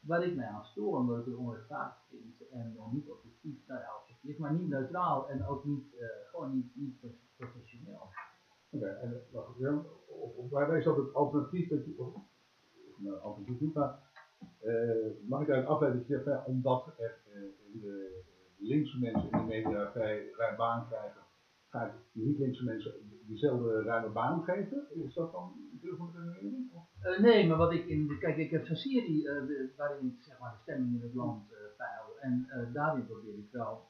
[0.00, 3.88] Waar ik mij aan stoor, omdat ik het onrechtvaardig vind en niet objectief, nou ja,
[4.02, 5.84] objectief, maar niet neutraal en ook niet,
[6.30, 7.00] gewoon niet, niet
[7.36, 8.08] professioneel.
[8.70, 9.82] Oké, okay, en wacht, ja,
[10.50, 12.12] waarbij is dat het alternatief dat je,
[12.96, 13.98] nou, alternatief maar
[14.62, 17.42] uh, mag ik daaruit afleiden dat je omdat er uh,
[17.82, 18.22] de
[18.56, 21.20] linkse mensen in de media vrij ruim baan krijgen,
[21.70, 22.92] ga ik niet linkse mensen
[23.26, 24.86] diezelfde ruime baan geven?
[25.04, 26.70] Is dat dan deel van de redenering?
[27.02, 30.22] Uh, nee, maar wat ik in de, kijk, ik heb zo'n serie de, waarin ik
[30.22, 33.88] zeg maar de stemming in het land peil en daarin probeer ik wel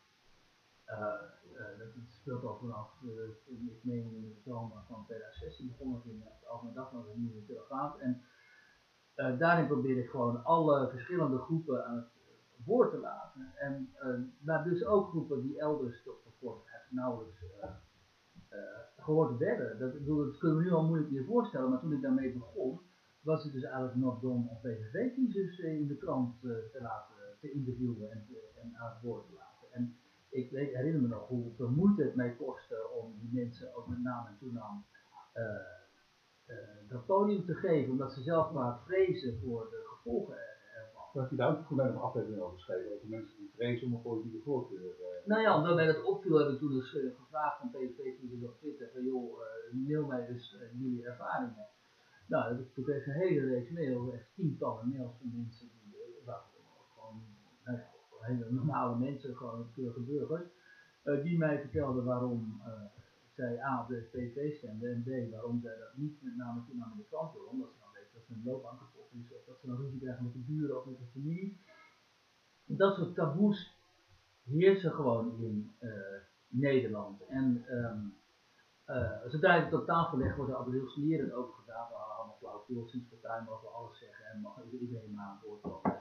[1.78, 3.10] dat speelt al vanaf, uh,
[3.46, 7.98] ik in de zomer van 2016 begonnen in de Algemene Dag nog een nieuwe Telegraaf.
[7.98, 8.22] En
[9.16, 12.08] uh, daarin probeer ik gewoon alle verschillende groepen aan het
[12.64, 13.52] woord te laten.
[13.56, 16.22] En uh, maar dus ook groepen die elders toch
[16.91, 17.45] nauwelijks
[18.97, 19.78] gehoord werden.
[19.78, 22.80] Dat, dat kunnen we nu al moeilijk meer voorstellen, maar toen ik daarmee begon,
[23.20, 28.11] was het dus eigenlijk nog dom om PVV-kiezers in de krant te laten te interviewen
[28.11, 28.26] en,
[28.62, 29.72] en aan het woord te laten.
[29.72, 29.97] En
[30.28, 34.26] ik herinner me nog hoeveel moeite het mij kostte om die mensen ook met naam
[34.26, 34.84] en toenaam
[36.88, 40.49] dat podium te geven, omdat ze zelf maar vrezen voor de gevolgen.
[41.12, 44.02] Dat je daar ook gewoon een aflevering over geschreven, over mensen die vrezen om een
[44.02, 44.80] politieke voorkeur.
[44.80, 48.58] Uh, nou ja, omdat mij dat opviel, heb ik toen dus gevraagd aan PVV op
[48.58, 49.40] Twitter van joh,
[49.72, 51.66] mail mij dus jullie ervaringen.
[52.26, 55.94] Nou, toen kreeg ik een hele reeks mails, echt tientallen mails van mensen die
[56.94, 57.22] gewoon,
[57.64, 57.90] nou ja,
[58.20, 60.48] hele normale mensen, gewoon keurige burgers,
[61.22, 62.62] die mij vertelden waarom
[63.34, 66.92] zij A op de PV stemden en B waarom zij dat niet met name toename
[66.92, 69.68] in de krant willen, omdat ze dan weten dat hun loopbaan kapot of dat ze
[69.68, 71.61] een ruzie krijgen met de buren of met de familie.
[72.64, 73.78] Dat soort taboes
[74.44, 75.90] heersen gewoon in uh,
[76.48, 77.26] Nederland.
[77.26, 78.14] En um,
[79.26, 81.88] zodra je het op tafel legt, wordt er altijd heel smerend over gedaan.
[81.90, 85.61] Hadden allemaal flauwkul, sinds partij mogen we alles zeggen en mag iedereen maar aan boord
[85.61, 85.98] komen.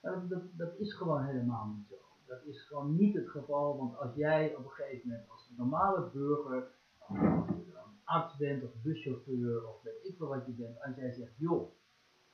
[0.00, 1.94] Dat, dat, dat, is gewoon helemaal niet zo.
[2.26, 6.10] Dat is gewoon niet het geval, want als jij op een gegeven moment als normale
[6.12, 6.66] burger,
[6.98, 10.96] of je een arts bent of buschauffeur of weet ik veel wat je bent, als
[10.96, 11.70] jij zegt, joh,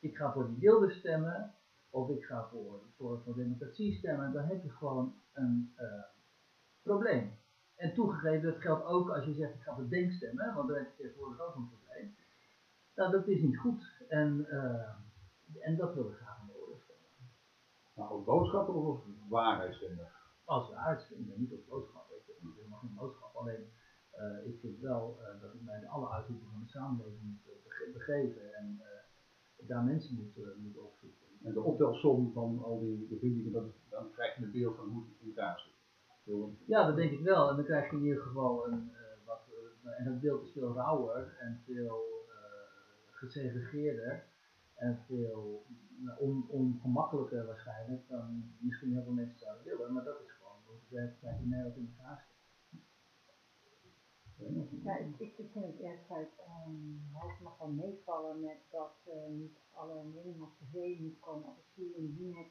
[0.01, 1.55] ik ga voor die wilde stemmen,
[1.91, 6.03] of ik ga voor, voor, voor democratie stemmen, dan heb je gewoon een uh,
[6.83, 7.39] probleem.
[7.75, 10.77] En toegegeven, dat geldt ook als je zegt, ik ga voor denk stemmen, want dan
[10.77, 12.15] heb je tegenwoordig ook een probleem.
[12.95, 14.05] Nou, dat is niet goed.
[14.09, 14.89] En, uh,
[15.61, 16.41] en dat wil ik graag
[17.95, 20.13] nou, als boodschapper of als waarheidsvinder?
[20.45, 22.17] Als waarheidsvinder, niet als boodschapper.
[22.17, 23.35] Ik heb helemaal geen boodschap.
[23.35, 23.73] Alleen,
[24.15, 28.55] uh, ik vind wel dat ik mij in alle uithoeken van de samenleving moet begeven
[28.55, 28.81] en
[29.67, 31.27] daar mensen moet, moet opzoeken.
[31.43, 33.53] En de optelsom van al die bevindingen,
[33.89, 35.79] dan krijg je een beeld van hoe het in elkaar zit.
[36.67, 37.51] Ja, dat denk ik wel.
[37.51, 38.91] En dan krijg je in ieder geval een,
[39.25, 39.41] wat,
[39.99, 42.09] en dat beeld is veel rauwer en veel
[43.11, 44.25] gesegregeerder
[44.75, 45.67] en veel
[46.19, 50.77] on, ongemakkelijker waarschijnlijk dan misschien heel veel mensen zouden willen, maar dat is gewoon hoe
[50.89, 51.95] de werkelijkheid in Nederland in.
[54.85, 56.33] Ja, ik, ik vind het echt uit
[56.67, 60.03] um, het mag wel meevallen met dat uh, niet alle
[60.43, 62.47] op tv niet komen het zien die net.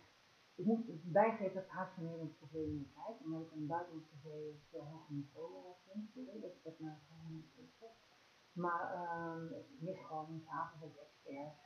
[0.55, 4.25] Ik moet bijgeven dat haast van Nederlands tv niet kijk, omdat ik een buitenland tv
[4.49, 5.51] op veel hoger niveau
[5.85, 6.41] vind.
[6.41, 6.75] Dat ik dat
[7.07, 7.91] gewoon niet zeg.
[8.53, 8.83] Maar
[9.35, 11.57] um, ik mis gewoon een avond ook experts.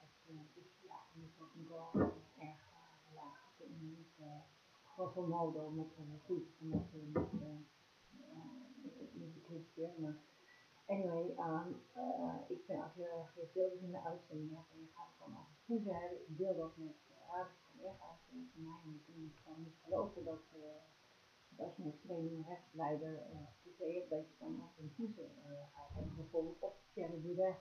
[0.55, 1.89] Dus ja, die is wel
[2.37, 2.61] erg
[3.15, 3.51] laag.
[3.79, 4.21] Niet
[4.83, 7.72] grosso modo met een goed met niet
[9.97, 10.17] maar
[10.85, 15.07] anyway, um, uh, ik vind als je beelden in de uitzending hebt en je gaat
[15.07, 15.53] het gewoon over
[16.27, 16.95] ik deel dat met
[17.33, 18.79] aardige collega's van mij.
[18.85, 24.27] En ik niet geloven dat uh, als je een extreem rechtsleider uh, tv hebt, dat
[24.29, 27.57] je dan over een poezen uh, gaat hebben, bijvoorbeeld op Thierry Boudet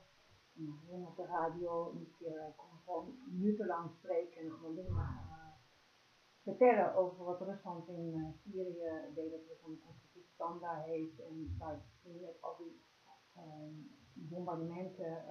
[0.55, 5.53] gewoon op de radio een keer kon gewoon minutenlang spreken en gewoon dingen uh,
[6.43, 9.81] vertellen over wat Rusland in uh, Syrië deed, dat Rusland een
[10.43, 12.81] standaard heeft en waar net al die
[13.37, 13.43] uh,
[14.13, 15.25] bombardementen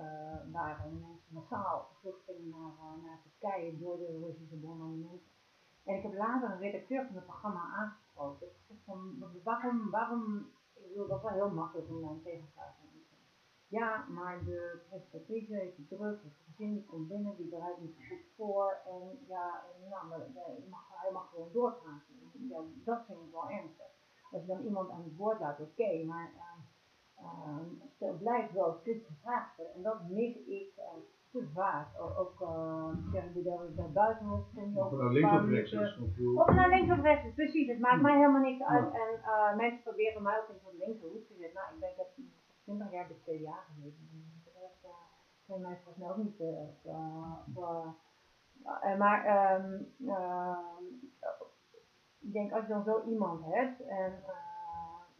[0.51, 2.73] waren en mensen massaal gevlucht gingen naar,
[3.03, 5.29] naar Turkije door de Russische bombardementen.
[5.83, 8.47] En ik heb later een redacteur van het programma aangesproken.
[8.47, 12.75] Ik gezegd van waarom, waarom bedoel, dat is wel heel makkelijk om daar een tegenvraag
[12.75, 13.05] te doen.
[13.67, 17.95] Ja, maar de presentatrice heeft de druk, het gezin die komt binnen, die bereidt niet
[18.09, 22.03] goed voor en ja, nou, maar, hij mag gewoon doorgaan.
[22.49, 23.90] Ja, dat vind ik wel ernstig.
[24.31, 26.31] Als je dan iemand aan het woord laat, oké, maar
[27.99, 30.83] uh, blijft wel kritische vragen en dat mis ik uh,
[31.31, 31.87] te vaak.
[32.01, 34.91] Ook, uh, zeggen die daar bij buiten wordt, vind je ook.
[34.91, 35.97] Of nou links of rechts is.
[36.35, 37.67] Of nou links of rechts is, precies.
[37.67, 38.93] Het maakt mij helemaal niks uit.
[38.93, 41.59] En mensen proberen mij ook in zo'n linkse hoek te zetten.
[41.59, 42.09] Nou, ik ben ik heb
[42.63, 44.09] 20 jaar bij het CDA gezeten.
[44.11, 44.89] En de rest uh,
[45.45, 46.37] zijn mij volgens mij ook niet
[48.97, 49.21] Maar
[49.55, 49.87] um,
[52.21, 54.13] ik denk als je dan zo iemand hebt en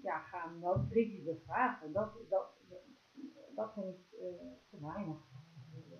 [0.01, 1.93] ja, ga hem wel kritisch bevragen.
[1.93, 2.45] Dat, dat,
[3.55, 4.09] dat vind ik
[4.69, 5.17] te weinig.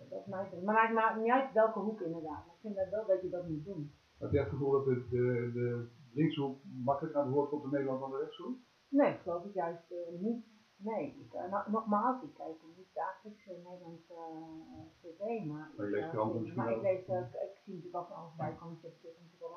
[0.10, 2.45] Dat maakt, maar het maakt niet uit welke hoek inderdaad.
[2.45, 3.91] Maar ik vind dat wel dat je dat moet doen.
[4.19, 7.69] Heb jij het gevoel dat de, de, de linkshoek makkelijker aan het woord komt in
[7.69, 8.57] Nederland dan de rechtshoek?
[8.88, 10.45] Nee, geloof ik juist uh, niet.
[10.78, 15.90] Nee, ik, uh, no, nogmaals, ik kijk niet dagelijks in Nederland uh, tv, maar, maar
[15.90, 16.99] je kranten misschien maar ik, lees,
[17.48, 18.78] ik zie natuurlijk ook alles bij komen.
[18.78, 19.52] Ik heb natuurlijk ook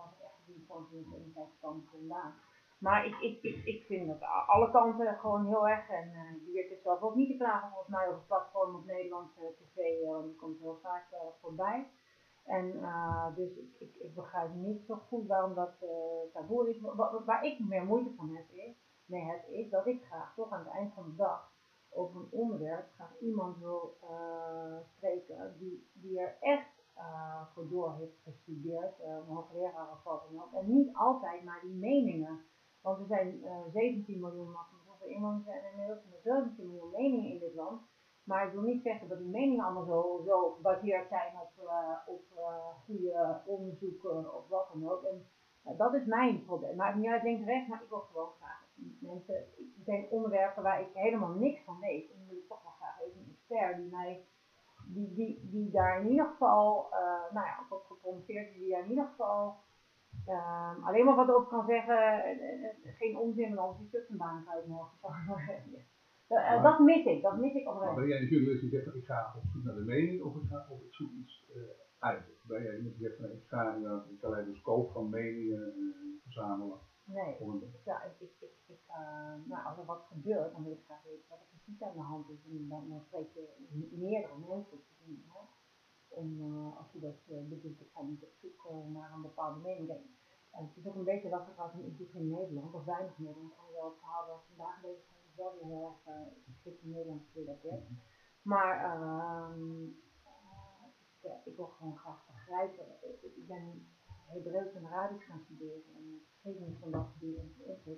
[0.66, 2.34] van in de kant vandaan.
[2.78, 6.70] Maar ik, ik, ik, ik vind dat alle kanten gewoon heel erg, en uh, weet
[6.70, 10.24] het zelf ook niet te vragen volgens mij over het platform op Nederlandse tv, want
[10.24, 11.90] die komt heel vaak uh, voorbij.
[12.44, 12.72] En
[13.34, 16.80] dus ik, ik, ik, begrijp niet zo goed waarom dat uh, is.
[17.24, 18.76] Waar, ik meer moeite van heb is,
[19.06, 21.52] mee heb, is dat ik graag toch aan het eind van de dag
[21.90, 23.96] over een onderwerp graag iemand wil
[24.96, 26.84] spreken die, die er echt
[27.54, 30.52] voor door heeft gestudeerd, een hoogleraar of wat dan ook.
[30.52, 32.44] En niet altijd maar die meningen.
[32.80, 34.56] Want er zijn 17 miljoen
[34.86, 37.80] hoeveel inwoners zijn inmiddels, en er 17 miljoen meningen in dit land.
[38.24, 41.98] Maar ik wil niet zeggen dat die meningen allemaal zo, zo gebaseerd zijn op, uh,
[42.06, 45.02] op uh, goede onderzoeken of wat dan ook.
[45.02, 45.26] En
[45.64, 46.76] uh, dat is mijn probleem.
[46.76, 48.66] Maar niet uit links rechts, maar ik wil gewoon graag
[49.00, 49.46] mensen.
[49.56, 52.10] Ik denk onderwerpen waar ik helemaal niks van weet.
[52.10, 54.26] En dan wil ik toch wel graag even een expert die mij.
[54.86, 56.86] Die, die, die daar in ieder geval,
[57.32, 59.56] nou ja, op gepromoveerd is, die daar in ieder geval
[60.28, 62.23] um, alleen maar wat over kan zeggen.
[62.98, 64.98] geen onzin, want die stuk een baan kwijt morgen.
[66.28, 67.94] Uh, dat mis ik, dat mis ik oprecht.
[67.94, 70.43] Ben jij een journalist die zegt, ik ga op zoek naar de mening of ik,
[70.48, 71.62] ga, of ik zoek iets uh,
[71.98, 72.23] uit?
[72.43, 75.73] Ben jij iemand die zegt, ik ga een kaleidoscoop van meningen
[76.23, 76.78] verzamelen?
[77.05, 77.36] Nee,
[77.85, 78.81] ja, ik, ik, ik, ik
[79.47, 82.01] nou, als er wat gebeurt, dan wil ik graag weten wat er precies aan de
[82.01, 82.44] hand is.
[82.44, 85.24] En dan, spreek je meerdere mensen te doen.
[85.28, 85.40] Hè?
[86.09, 89.90] Om, als je dat bedoelt, ik ga niet op zoek naar een bepaalde mening.
[90.51, 93.59] En het is ook een beetje lastig als ik doe in Nederland, of weinig Nederland,
[93.59, 97.85] alhoewel het verhaal dat vandaag lezen wel weer heel erg uh, geschikt in Nederland gerelateerd.
[98.43, 99.56] Maar uh,
[100.86, 102.86] ik, uh, ik, wil gewoon graag begrijpen.
[103.20, 103.93] Ik ben
[104.35, 107.52] Hebreeuws en Arabisch gaan studeren en geschiedenis van dat studeren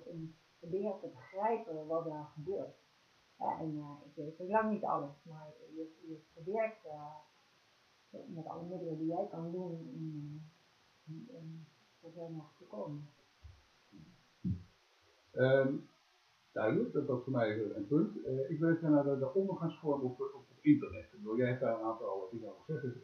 [0.04, 2.76] om proberen te begrijpen wat er gebeurt.
[3.38, 6.76] en ik weet ook lang niet alles, maar je, je probeert
[8.26, 11.66] met alle middelen die jij kan doen om, om,
[12.00, 13.08] om te komen.
[15.32, 15.88] Um,
[16.52, 18.16] duidelijk, dat was voor mij een punt.
[18.16, 21.04] Uh, ik wil even naar de, de ondergangsvorm op, op, internet.
[21.04, 22.82] Ik bedoel, jij daar een aantal dingen over gezegd.
[22.82, 22.94] Dus,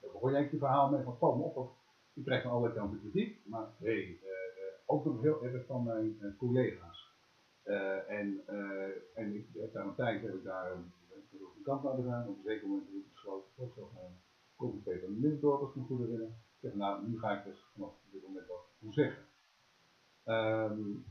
[0.00, 1.76] daar begon jij je verhaal mee van Tom op.
[2.16, 4.18] Ik krijg van alle kanten kritiek, maar hey, uh,
[4.86, 7.14] ook nog heel erg van mijn uh, collega's.
[8.08, 8.42] en,
[9.14, 10.92] en ik heb daar een tijd heb ik daar een,
[11.62, 12.28] kant laten gaan.
[12.28, 14.10] Op een zeker moment heb ik besloten, toch zelfs naar
[14.56, 16.08] Koffie Peter Lindorp, als ik goed.
[16.08, 16.28] Ik
[16.60, 19.22] zeg, nou, nu ga ik dus vanaf dit moment wat toe zeggen.
[20.24, 21.04] Um,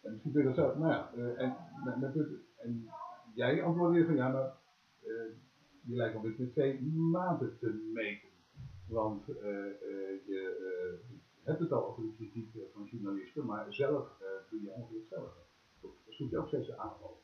[0.00, 1.12] en misschien kun je dat zelf, nou ja,
[2.56, 2.88] en,
[3.34, 4.54] jij antwoordde weer van ja, maar
[5.84, 8.31] je lijkt wel met twee maanden te meten.
[8.92, 9.36] Want uh,
[10.26, 11.00] je
[11.42, 14.08] hebt het al over de kritiek van journalisten, maar zelf
[14.50, 15.40] doe je ongeveer hetzelfde.
[16.06, 17.20] Dus moet je ook steeds aanvallen.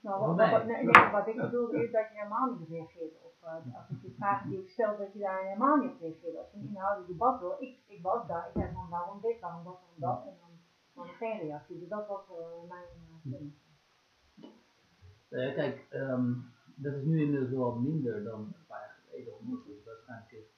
[0.00, 3.34] Nou, wat, wat, nee, nee, wat ik bedoelde is dat je helemaal niet reageert op,
[3.42, 6.36] als ik de vragen die ik stel, dat je daar helemaal niet op reageert.
[6.36, 9.40] Als je een inhoudelijk debat wil, ik, ik was daar, ik zei van waarom dit,
[9.40, 10.50] waarom dat, waarom dat, en dan
[10.92, 11.78] maar geen reactie.
[11.78, 12.84] Dus dat was uh, mijn
[13.22, 13.54] punt.
[15.30, 19.38] Uh, kijk, um, dat is nu inmiddels wel minder dan een paar jaar geleden.
[19.38, 20.51] Omdat het waarschijnlijk is,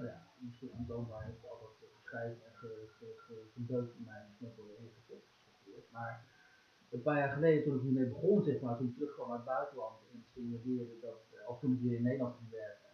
[0.00, 2.54] nou ja, misschien aantoonbaar heeft altijd geschreven en
[3.52, 4.26] gebeukt in mijn
[4.78, 5.90] ingezet, gestructureerd.
[5.90, 6.24] Maar
[6.90, 9.48] een paar jaar geleden, toen ik hiermee begon, zeg maar, toen ik terugkwam uit het
[9.48, 12.90] buitenland en signaleerde dat, of toen ik hier in Nederland ging werken,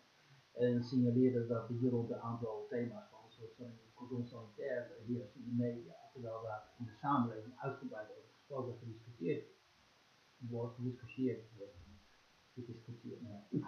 [0.52, 3.20] en signaleerde dat hier rond een aantal thema's van
[3.56, 8.70] van cordon sanitair hiërarchie in de media terwijl daar in de samenleving uitgebreid over gesproken
[8.70, 8.78] en
[10.48, 11.74] wordt, gediscussieerd wordt,
[12.54, 13.64] gediscussieerd, nee.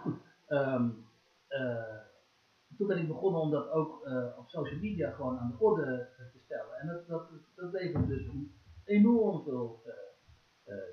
[0.59, 1.05] um,
[1.49, 1.99] uh,
[2.79, 6.09] toen ben ik begonnen om dat ook uh, op social media gewoon aan de orde
[6.19, 6.75] uh, te stellen.
[6.79, 8.29] En dat, dat, dat levert dus
[8.83, 9.83] enorm veel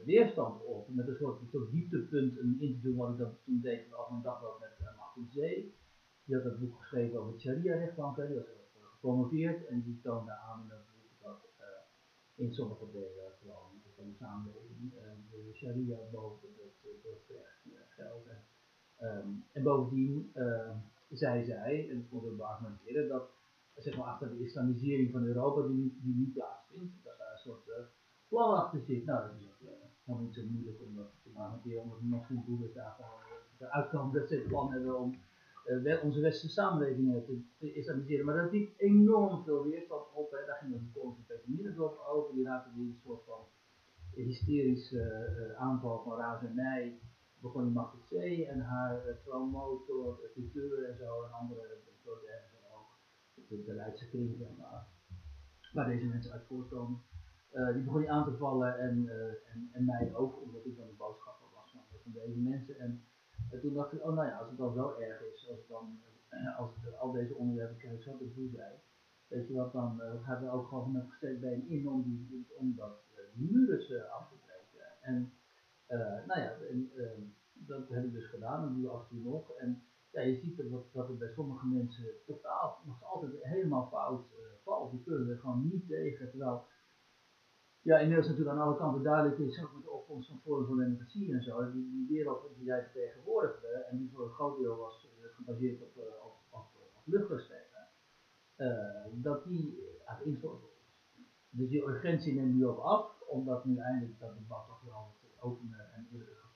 [0.04, 0.88] weerstand op.
[0.88, 4.60] Met een soort, soort dieptepunt, een interview wat ik dat toen deed van een dagblad
[4.60, 5.74] met uh, Martin Zee.
[6.24, 8.44] Die had dat boek geschreven over het sharia-rechtbank, die was
[8.80, 10.84] gepromoveerd en die toonde aan dat
[12.34, 13.32] in sommige delen
[13.96, 14.92] van de samenleving
[15.30, 18.28] de sharia boven het, het recht geldt.
[19.52, 20.32] En bovendien
[21.08, 23.30] uh, zei zij, en vond het argumenteren, dat
[23.76, 27.68] zeg maar, achter de islamisering van Europa die, die niet plaatsvindt, dat daar een soort
[27.68, 27.74] uh,
[28.28, 29.04] plan achter zit.
[29.04, 29.68] Nou, dat is ook uh,
[30.04, 33.20] helemaal niet zo moeilijk om dat te argumenteren, omdat moslimbroeders daar gewoon
[33.58, 35.14] eruit komen dat ze het plan hebben om
[35.66, 38.24] uh, onze westerse samenleving te, te, islamiseren.
[38.24, 40.30] Maar dat liep enorm veel weerstand op.
[40.30, 40.46] Hè.
[40.46, 43.40] Daar ging een volgens Peter Middendorf over, die raakte die een soort van
[44.14, 46.98] hysterische aanval van razernij
[47.46, 48.12] begon Martin C.
[48.52, 51.60] en haar uh, promotor, tuteur en zo, en andere
[52.02, 52.88] producten ook.
[53.48, 54.86] De, Leidse kring, maar.
[55.72, 57.02] Waar deze mensen uit voortkomen.
[57.52, 60.76] Uh, die begon die aan te vallen en, uh, en, en mij ook, omdat ik
[60.76, 62.78] dan de boodschapper was van, deze mensen.
[62.78, 63.02] En
[63.60, 66.00] toen dacht ik, oh nou ja, als het dan zo erg is, als, dan,
[66.58, 68.74] als er al deze onderwerpen krijg zo te doen zijn,
[69.28, 72.74] weet je wat, dan gaan we ook gewoon met gestrekt been in om, die, om
[72.76, 73.04] dat,
[73.34, 74.86] muren af te breken.
[75.00, 75.32] En
[76.26, 77.10] nou ja, en, uh,
[77.52, 79.50] dat heb ik dus gedaan en ik af en toe nog.
[79.50, 84.26] En ja, je ziet dat, dat het bij sommige mensen totaal nog altijd helemaal fout
[84.30, 84.90] uh, valt.
[84.90, 86.30] Die kunnen er gewoon niet tegen.
[86.30, 86.64] Terwijl
[87.82, 90.76] ja, inmiddels natuurlijk aan alle kanten duidelijk is, ook met de opkomst van Forum voor
[90.76, 95.08] Democratie en zo, die, wereld die zij vertegenwoordigde, en die voor een groot deel was
[95.20, 97.02] gebaseerd op, op, op, op
[99.22, 100.68] dat die aan het instorten.
[101.50, 105.15] Dus die urgentie neemt nu ook af, omdat nu eindelijk dat debat toch wel
[105.46, 106.06] opener en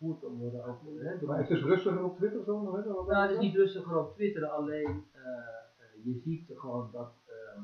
[0.00, 0.64] gevoerd kan worden.
[0.64, 2.62] Ook, hè, maar het is rustiger op Twitter zo?
[2.62, 7.62] Nog, nou, het is niet rustiger op Twitter, alleen uh, je ziet gewoon dat uh,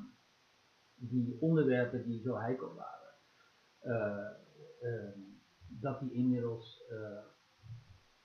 [0.94, 3.14] die onderwerpen die zo heikel waren,
[3.82, 4.30] uh,
[5.68, 6.84] dat die inmiddels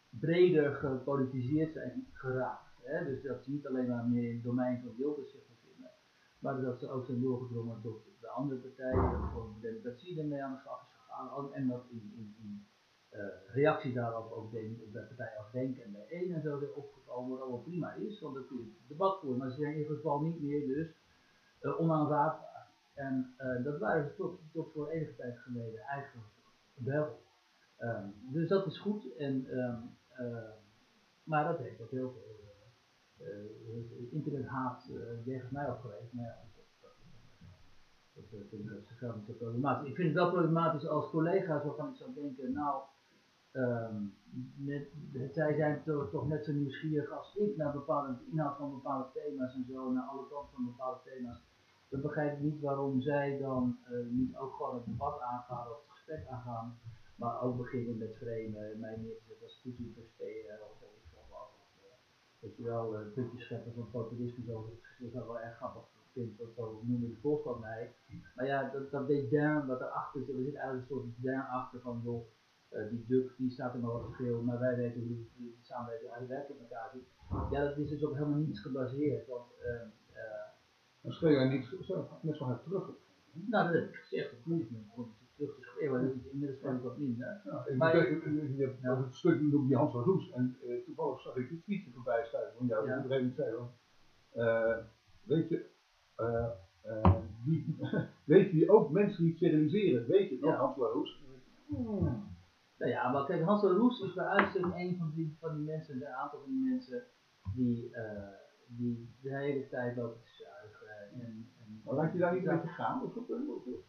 [0.10, 2.80] breder gepolitiseerd zijn geraakt.
[2.84, 3.06] Hè?
[3.06, 5.92] Dus dat ze niet alleen maar meer in het domein van Wilders zich bevinden,
[6.40, 10.54] maar dat ze ook zijn doorgedrongen tot de andere partijen, dat de democratie ermee aan
[10.54, 12.66] de slag is gegaan en dat in, in, in
[13.48, 17.42] reactie daarop ook bij partijen als Denk en bij één en zo weer opgekomen, wat
[17.42, 20.22] allemaal prima is, want dan kun je debat voeren, maar ze zijn in ieder geval
[20.22, 20.88] niet meer dus
[21.62, 22.68] uh, onaanvaardbaar.
[22.94, 24.16] En uh, dat waren ze
[24.52, 26.28] tot, voor enige tijd geleden eigenlijk
[26.74, 27.20] wel.
[27.80, 29.98] Um, dus dat is goed, en, um,
[31.24, 32.30] maar dat heeft ook heel veel
[34.12, 34.92] internethaat
[35.26, 36.14] tegen mij opgeleverd.
[36.14, 36.38] Maar ja,
[38.14, 39.90] dat, dat vind ik problematisch.
[39.90, 42.84] Ik vind het wel problematisch als collega's waarvan ik zou denken, nou,
[44.56, 44.88] Net,
[45.32, 49.66] zij zijn toch, net zo nieuwsgierig als ik naar bepaalde inhoud van bepaalde thema's en
[49.72, 51.42] zo, naar alle kanten van bepaalde thema's.
[51.90, 55.78] Dan begrijp ik niet waarom zij dan uh, niet ook gewoon het debat aangaan of
[55.82, 56.80] het gesprek aangaan,
[57.16, 61.26] maar ook beginnen met vreemden, mij neer te zetten als toezichtbestuur of weet ik veel
[61.30, 61.50] wat.
[62.40, 64.70] Weet je wel, uh, puntjes scheppen van populisme, zo,
[65.00, 65.84] dat is wel erg grappig.
[65.84, 67.94] Ik vind dat zo noemen de mij.
[68.36, 69.32] Maar ja, dat, dat deed
[69.68, 72.24] wat erachter zit, er zit eigenlijk een soort down achter van, joh
[72.72, 76.12] uh, die duk die staat er maar wat verschil, maar wij weten hoe die samenleving
[76.12, 77.08] eigenlijk werkt met elkaar zit.
[77.52, 79.28] Ja, dat is dus op helemaal niets gebaseerd.
[79.28, 79.82] Want, uh,
[80.14, 80.46] uh,
[81.02, 82.90] dan schreeuw jij niet zo, net zo hard terug.
[83.32, 84.32] Nou, dat gezegd.
[84.32, 87.42] Het moeilijk om terug te schreeuwen, dat is inmiddels wel wat minder.
[87.46, 89.04] Ja, maar, je, je, ja.
[89.04, 92.26] het stuk noemt die Hans van Roes en uh, toevallig zag ik een tweetje voorbij
[92.26, 93.02] stijgen van jou, ja.
[93.02, 93.72] dat zei van,
[94.36, 94.78] uh,
[95.24, 95.66] weet je,
[96.18, 97.16] uh,
[97.46, 97.78] die,
[98.24, 100.58] weet je ook mensen niet steriliseren, weet je nog, ja.
[100.58, 101.24] Hans van Roes?
[101.68, 102.30] Hmm.
[102.82, 105.96] Nou ja, maar kijk, Hans Roes is bij uitstek een van die, van die mensen,
[105.96, 107.04] een aantal van die mensen
[107.56, 108.30] die, uh,
[108.68, 111.12] die de hele tijd lopen te zuigen.
[111.14, 113.04] En, en, maar laat je daar niet beetje gaan?
[113.04, 113.16] Of,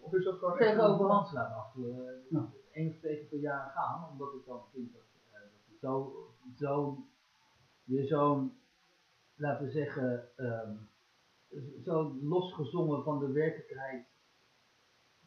[0.00, 2.52] of, is dat gewoon Tegenover Hans laat af en toe uh, ja.
[2.72, 6.26] één of twee keer per jaar gaan, omdat ik dan vind dat, uh, dat zo,
[6.54, 6.98] zo,
[7.84, 8.52] weer zo'n,
[9.34, 10.88] laten we zeggen, um,
[11.84, 14.11] zo losgezongen van de werkelijkheid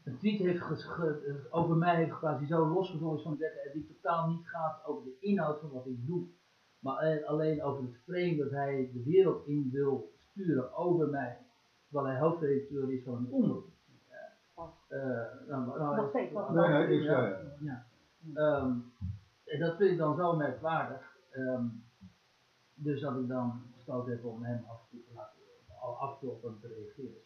[0.06, 3.88] een tweet heeft over mij heeft geplaatst die zo losgezongen is van de wetten, die
[3.88, 6.28] totaal niet gaat over de inhoud van wat ik doe,
[6.80, 11.38] maar alleen over het frame dat hij de wereld in wil sturen over mij,
[11.90, 13.74] terwijl hij hoofdredacteur is van een omroep.
[14.90, 15.02] Uh,
[15.48, 16.52] nou, nou, Nog steeds wel.
[16.52, 17.42] Nee, nee, is, ja.
[17.60, 17.86] ja.
[18.36, 18.94] Um,
[19.46, 21.18] en dat vind ik dan zo merkwaardig.
[21.32, 21.84] Um,
[22.74, 25.40] dus dat ik dan besloten heb om hem af en te laten,
[26.00, 27.22] af en toe op hem te reageren.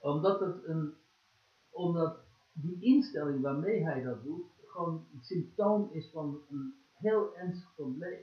[0.00, 0.94] Omdat het een
[1.70, 2.16] omdat
[2.52, 8.22] die instelling waarmee hij dat doet, gewoon een symptoom is van een heel ernstig probleem.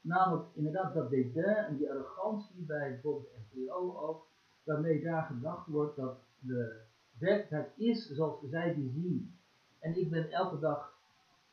[0.00, 4.26] Namelijk inderdaad dat dédain en die arrogantie bij bijvoorbeeld NPO ook,
[4.64, 6.80] waarmee daar gedacht wordt dat de
[7.18, 9.34] werkelijkheid is zoals zij die zien.
[9.78, 10.92] En ik ben elke dag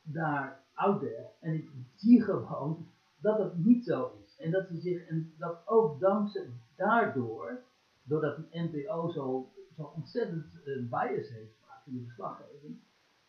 [0.01, 2.87] daar out there en ik zie gewoon
[3.21, 4.37] dat het niet zo is.
[4.37, 7.59] En dat ze zich, en dat ook dankzij daardoor,
[8.03, 12.79] doordat die NPO zo, zo ontzettend uh, bias heeft gemaakt in de verslaggeving,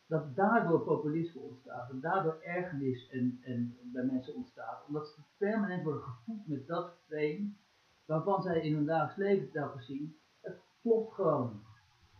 [0.07, 4.87] dat daardoor populisme ontstaat en daardoor ergernis en, en bij mensen ontstaat.
[4.87, 7.53] Omdat ze permanent worden gevoed met dat frame
[8.05, 11.63] waarvan zij in hun dagelijks leven telkens zien, het klopt gewoon.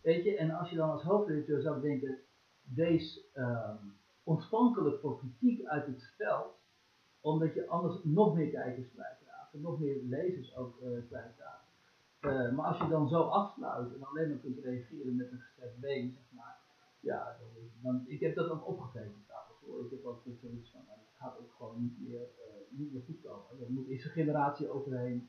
[0.03, 2.19] Weet je, en als je dan als hoofdredacteur zou denken,
[2.63, 6.55] deze um, ontvankelijk voor kritiek uit het veld,
[7.21, 9.21] omdat je anders nog meer kijkers kwijtraakt
[9.53, 11.60] nog meer lezers ook uh, kwijtraakt.
[12.21, 15.81] Uh, maar als je dan zo afsluit en alleen maar kunt reageren met een gestrekt
[15.81, 16.59] been, zeg maar,
[17.01, 17.49] ja, dan,
[17.83, 19.85] dan, ik heb dat ook opgegeven trouwens hoor.
[19.85, 23.03] Ik heb ook zoiets van, nou, het gaat ook gewoon niet meer, uh, niet meer
[23.03, 23.65] goed komen.
[23.67, 25.29] Er moet eerst een generatie overheen,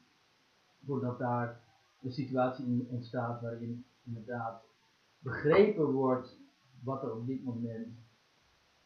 [0.85, 1.61] voordat daar
[2.01, 4.63] een situatie in ontstaat waarin inderdaad
[5.19, 6.39] begrepen wordt
[6.83, 7.97] wat er op dit moment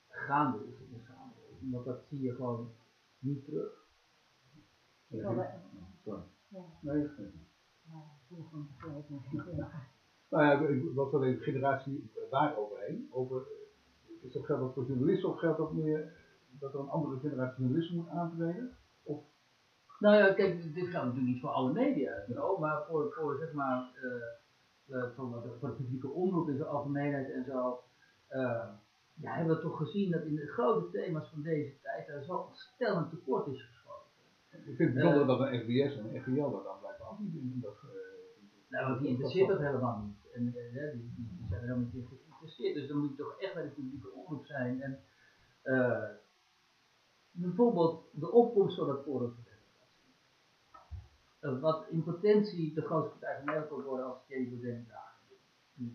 [0.07, 1.71] gaande is in de samenleving.
[1.71, 2.71] Want dat zie je gewoon
[3.19, 3.87] niet terug.
[5.07, 5.53] Ik ja,
[6.81, 7.09] Nee,
[8.77, 9.07] gelijk
[10.29, 13.07] Nou ja, ik was alleen generatie daar overheen.
[13.11, 13.41] Over,
[14.21, 16.13] is dat geldt dat voor journalisten of geldt dat meer
[16.59, 18.77] dat er een andere generatie journalisten moet aantreden?
[19.03, 19.23] Of
[19.99, 23.37] Nou ja, kijk, dit geldt natuurlijk niet voor alle media, en zo, maar voor, voor
[23.39, 27.79] zeg maar, eh, eh, voor, wat- voor de publieke omroep in zijn algemeenheid en zo,
[28.27, 28.67] eh,
[29.13, 32.49] ja, hebben we toch gezien dat in de grote thema's van deze tijd er zo
[32.53, 34.11] stellend tekort is geschoten.
[34.51, 37.59] ik vind het bijzonder dat een SBS en een RTL dat dan blijven afbieden.
[37.61, 38.04] Dat, eh,
[38.75, 40.33] Nou, want die interesseert dat helemaal niet.
[40.33, 42.75] En eh, hè, die, zijn er helemaal niet in geïnteresseerd.
[42.75, 44.81] Dus dan moet je toch echt bij de publieke omroep zijn.
[44.81, 44.99] En
[45.61, 46.03] eh,
[47.31, 49.43] bijvoorbeeld de opkomst van dat Forum voor.
[51.39, 55.13] Eh, wat in potentie de grootste partij van Nederland kan worden als Thierry Baudet daar.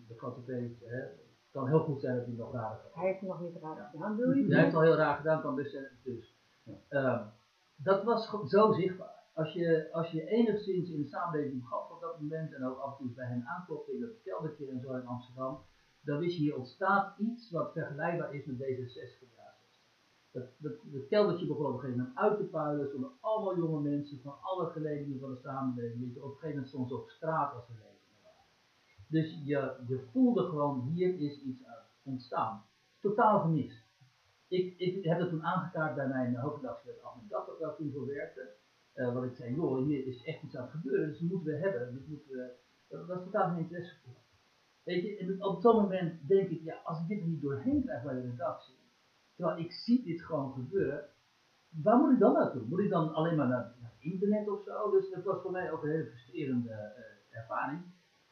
[0.07, 0.51] De grote
[0.85, 2.79] hè, het kan heel goed zijn dat hij nog raar.
[2.93, 4.53] Hij heeft het nog niet raar gedaan, wil je?
[4.53, 5.89] Hij heeft al heel raar gedaan, kan best zijn.
[6.03, 6.35] Dus.
[6.87, 7.23] Ehm,
[7.75, 9.20] dat was zo zichtbaar.
[9.33, 12.91] Als je, als je enigszins in de samenleving gaf op dat moment en ook af
[12.91, 15.59] en toe bij hen aanklopte in dat keldertje en zo in Amsterdam,
[16.01, 19.81] dan je hier ontstaat iets wat vergelijkbaar is met D66 en A60.
[20.31, 24.21] Dat, dat, dat keldertje begon op een gegeven moment uit te puilen, allemaal jonge mensen
[24.21, 26.13] van alle geledingen van de samenleving.
[26.13, 28.45] Je, op een gegeven moment ze op straat als ze lezingen waren.
[29.07, 32.65] Dus je, je voelde gewoon, hier is iets aan ontstaan.
[32.99, 33.89] Totaal gemist.
[34.47, 37.91] Ik, ik heb dat toen aangekaart bij mijn hoofdredactie dat Ahmed Dappert waar ik toen
[37.91, 38.59] voor werkte.
[38.93, 41.53] Eh, wat ik zei, joh, hier is echt iets aan het gebeuren, dus dat moeten
[41.53, 41.93] we hebben.
[41.93, 42.51] Dit moeten
[42.91, 44.13] dat was totaal geen interesse voor.
[44.83, 48.03] Weet je, en op zo'n moment denk ik, ja, als ik dit niet doorheen krijg
[48.03, 48.75] bij de redactie,
[49.35, 51.09] terwijl ik zie dit gewoon gebeuren,
[51.69, 52.61] waar moet ik dan naartoe?
[52.67, 54.91] Moet ik dan alleen maar naar, naar internet of zo?
[54.91, 57.81] Dus dat was voor mij ook een hele frustrerende eh, ervaring.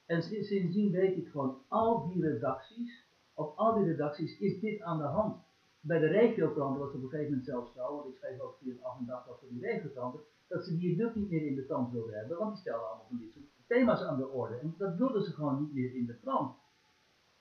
[0.05, 4.81] En sinds- sindsdien weet ik gewoon, al die redacties, op al die redacties is dit
[4.81, 5.43] aan de hand.
[5.81, 8.57] Bij de regiokranten was het op een gegeven moment zelfs zo, want ik schreef ook
[8.61, 10.19] via het af en dag voor die regiokranten,
[10.49, 13.07] dat ze die druk niet meer in de krant wilden hebben, want die stelden allemaal
[13.07, 14.55] van dit soort thema's aan de orde.
[14.55, 16.57] En dat wilden ze gewoon niet meer in de krant.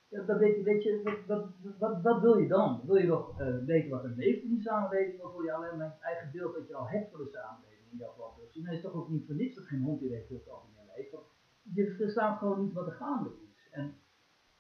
[0.08, 1.44] Ja, dan weet je, weet je wat,
[1.78, 2.80] wat, wat, wil je dan?
[2.86, 5.76] Wil je nog eh, weten wat er leeft in die samenleving, of wil je alleen
[5.76, 8.48] maar het eigen beeld dat je al hebt van de samenleving in jouw krant wil
[8.50, 8.64] zien?
[8.64, 11.26] Dan is toch ook niet voor niks dat geen hond die regiokrant meer leeft, want
[11.74, 13.68] je verstaat gewoon niet wat er gaande is.
[13.70, 13.94] En,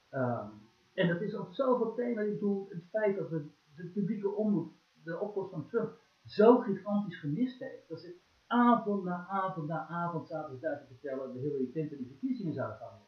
[0.08, 0.48] ehm,
[0.94, 4.72] en dat is op zoveel thema's, ik bedoel, het feit dat de, de publieke omroep
[5.02, 8.16] de opkomst van Trump zo gigantisch gemist heeft, dat ze
[8.48, 12.54] avond na avond na avond zaten ze daar te vertellen dat Hillary Clinton die verkiezingen
[12.54, 13.00] zouden gaan.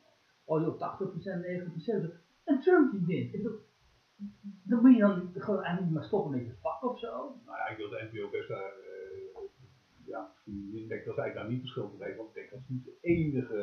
[0.45, 2.11] Oh joh, 80%, 90%.
[2.45, 3.61] En Trump die wint.
[4.65, 7.41] Dan moet je dan gewoon eigenlijk maar stoppen met je vak of zo.
[7.45, 9.41] Nou ja, ik wil de NPO best daar, eh,
[10.05, 10.33] ja,
[10.75, 12.73] ik denk dat zij daar niet de schuld van heeft, want ik denk dat ze
[12.73, 13.57] niet de enige...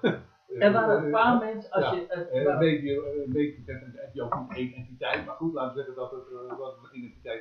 [0.00, 2.04] eh, Er waren een eh, paar mensen, als ja, je...
[2.08, 5.52] het eh, Een beetje, eh, een beetje de NPO ook niet één entiteit, maar goed,
[5.52, 7.38] laten we zeggen dat het eh, dat we een eh,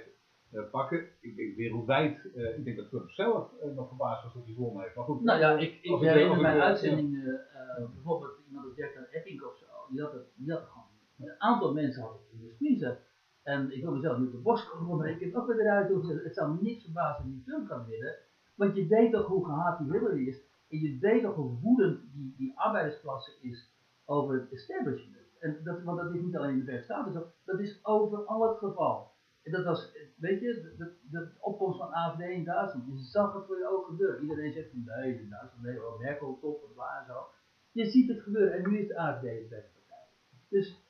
[0.61, 1.07] pakken.
[1.19, 4.53] Ik denk wereldwijd, eh, ik denk dat Trump zelf eh, nog verbaasd was dat hij
[4.53, 4.95] gewonnen heeft.
[4.95, 9.41] Maar goed, Nou ja, ik, ik herinner mijn uitzendingen, eh, bijvoorbeeld iemand als Jack Epping
[9.41, 10.91] of zo, die had het, die had het gewoon.
[11.17, 12.97] Een aantal mensen hadden het in de smiezen.
[13.43, 15.87] En ik wil mezelf niet op de borst komen, maar ik heb ook weer eruit
[15.87, 16.07] doen.
[16.07, 18.15] Het zou me niks verbazen die Trump gaat winnen.
[18.55, 20.41] Want je weet toch hoe gehaat die Hillary is.
[20.69, 23.71] En je weet toch hoe woedend die, die arbeidersklasse is
[24.05, 25.27] over het establishment.
[25.39, 28.49] En dat, want dat is niet alleen in de Verenigde Staten zo, dat is overal
[28.49, 29.12] het geval.
[29.43, 32.85] Dat was, weet je, de, de, de opkomst van AFD in Duitsland.
[32.85, 34.21] Je zag het voor je ogen gebeuren.
[34.21, 37.25] Iedereen zegt van nee, in Duitsland, nee, oh, Merkel top, en bla en zo.
[37.71, 40.05] Je ziet het gebeuren en nu is de AFD de beste partij.
[40.49, 40.81] Dus,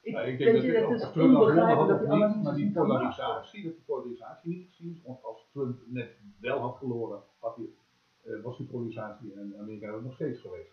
[0.00, 2.42] ik, Ja, ik denk weet je, dat het is nou onbegrijpelijk dat die niet, analyses
[2.42, 5.02] maar die niet polarisatie, dat die polarisatie niet gezien is.
[5.02, 6.10] Want als Trump net
[6.40, 7.68] wel had verloren, had hij,
[8.22, 10.72] eh, was die polarisatie in Amerika er nog steeds geweest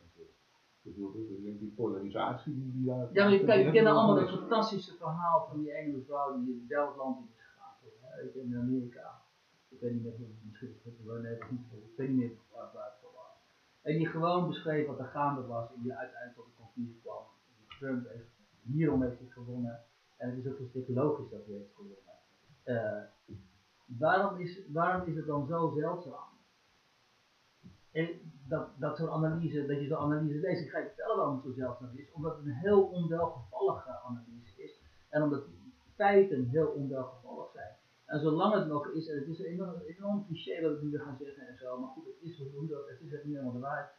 [0.95, 3.07] die, polarisatie die, daar...
[3.14, 6.53] Ja, maar je, kijk, we kennen allemaal dat fantastische verhaal van die ene mevrouw die
[6.53, 7.73] in Duitsland is gegaan.
[8.01, 9.22] hè, In Amerika.
[9.69, 12.85] Ik weet niet meer, hoe- misschien is het niet, ik weet niet meer waar waar
[13.01, 13.31] het was.
[13.81, 17.23] En die gewoon beschreef wat er gaande was en die uiteindelijk tot de conclusie kwam.
[17.80, 18.30] Trump heeft,
[18.61, 19.80] hierom heeft hij gewonnen.
[20.18, 21.95] En het is ook een stuk logisch dat hij heeft gewonnen.
[22.64, 23.03] Eh,
[23.85, 26.30] waarom, is, waarom is het dan zo zeldzaam?
[27.91, 28.09] En
[28.47, 31.43] dat, dat zo'n analyse, dat je zo'n analyse leest, ik ga je vertellen waarom het
[31.43, 34.80] zo zeldzaam is, omdat het een heel onwelgevallige analyse is.
[35.09, 35.43] En omdat
[35.95, 37.76] feiten heel onwelgevallig zijn.
[38.05, 41.15] En zolang het nog is, en het is enorm, enorm cliché wat ik nu ga
[41.19, 43.59] zeggen en zo, maar goed, het is hoe dat, het is het niet helemaal de
[43.59, 43.89] waarheid.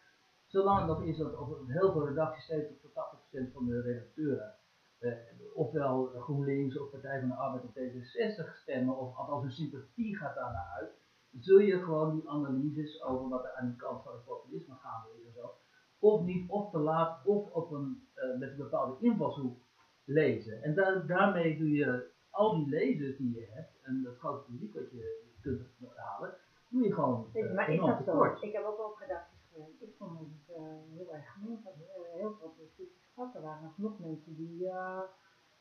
[0.47, 3.81] Zolang het nog is dat op heel veel redacties, 70 tot 80 procent van de
[3.81, 4.55] redacteuren,
[4.99, 5.13] eh,
[5.55, 10.35] ofwel GroenLinks of Partij van de Arbeid of D66 stemmen, of althans hun sympathie gaat
[10.35, 10.91] daarnaar uit,
[11.33, 15.09] zul je gewoon die analyses over wat er aan die kant van het populisme gaande
[15.19, 15.51] is en zo,
[15.99, 19.59] of niet, of te laat, of op een, eh, met een bepaalde invalshoek
[20.05, 20.63] lezen.
[20.63, 24.75] En daar, daarmee doe je al die lezers die je hebt, en dat grote publiek
[24.75, 25.61] wat je kunt
[25.97, 26.35] halen,
[26.69, 28.25] doe je gewoon eh, maar is dat zo?
[28.25, 29.83] Ik heb ook wel op redacties gewerkt.
[29.83, 30.63] Ik vond het eh,
[30.97, 31.63] heel erg genoeg.
[31.65, 33.35] Dat, eh, heel veel positieve schat.
[33.35, 35.01] Er waren genoeg mensen die, eh,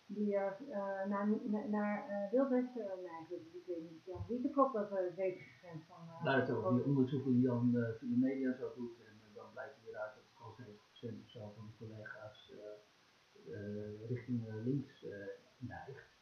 [0.07, 2.83] die er eh, naar, naar, naar eh, Wilders uh,
[3.29, 6.01] ik weet niet, ja, wie klopt dat uh, 70% van...
[6.07, 9.15] Uh, Daar is ook die onderzoeken die dan uh, via de media zo doet, en
[9.29, 12.53] uh, dan blijkt er weer uit dat het gewoon 70% of zo van de collega's
[13.49, 15.05] uh, richting links
[15.57, 16.15] neigt.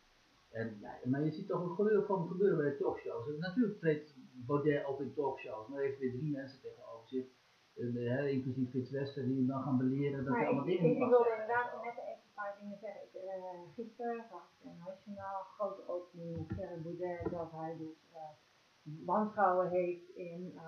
[0.52, 3.28] En, ja, maar je ziet toch een gebeuren van gebeuren bij de talkshows.
[3.28, 7.26] En natuurlijk treedt Baudet ook in talkshows, maar heeft weer drie mensen tegenover zich.
[7.76, 11.10] Uh, inclusief Frits Wester, die hem dan gaan beleren dat hij allemaal dingen ik, ik
[11.10, 13.02] wilde inderdaad net even een paar dingen zeggen.
[13.04, 18.00] Ik, uh, gisteren zag ik een nationaal grote opening met Thierry Baudet dat hij dus
[18.14, 20.60] uh, wantrouwen heeft in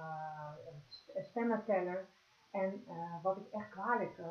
[1.16, 2.08] stemmentellers.
[2.52, 2.84] En
[3.22, 4.22] wat ik echt kwalijk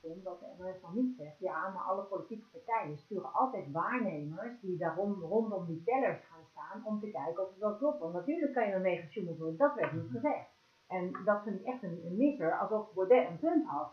[0.00, 4.60] vond, dat de NOS dan niet zegt, ja, maar alle politieke partijen sturen altijd waarnemers
[4.60, 7.98] die daar rond, rondom die tellers gaan staan om te kijken of het wel klopt.
[7.98, 10.57] Want natuurlijk kan je ermee gesjoemeld worden, dat werd niet gezegd.
[10.88, 13.90] En dat vind ik echt een, een alsof Baudet een punt had.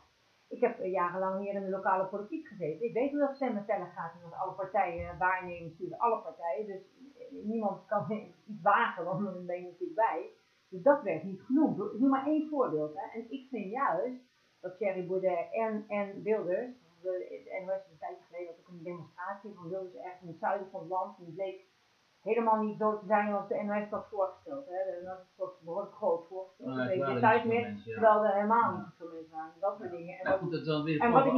[0.47, 2.85] Ik heb jarenlang hier in de lokale politiek gezeten.
[2.85, 6.65] Ik weet hoe dat stemmen tellen gaat en dat alle partijen waarnemen sturen, alle partijen.
[6.65, 6.81] Dus
[7.43, 8.11] niemand kan
[8.47, 10.29] iets wagen, want dan ben je natuurlijk bij.
[10.69, 11.79] Dus dat werd niet genoemd.
[11.79, 12.93] Ik noem maar één voorbeeld.
[12.95, 13.19] Hè.
[13.19, 14.21] En ik vind juist
[14.59, 19.53] dat Thierry Baudet en, en Wilders, de NOS is een tijdje geleden ook een demonstratie
[19.53, 21.65] van Wilders ergens in het zuiden van het land, en die bleek
[22.29, 24.65] helemaal niet zo te zijn als de NOS had voorgesteld.
[24.69, 24.79] Hè.
[25.07, 26.69] NOS was behoorlijk groot voorgesteld.
[26.69, 26.97] Ik waren weet
[27.43, 27.93] niet meer, mensen, ja.
[27.97, 29.53] terwijl er helemaal niet zoveel mensen waren.
[29.59, 30.15] Dat soort dingen.
[30.17, 31.31] En Nou wat- goed, dat is dan weer en een wat ik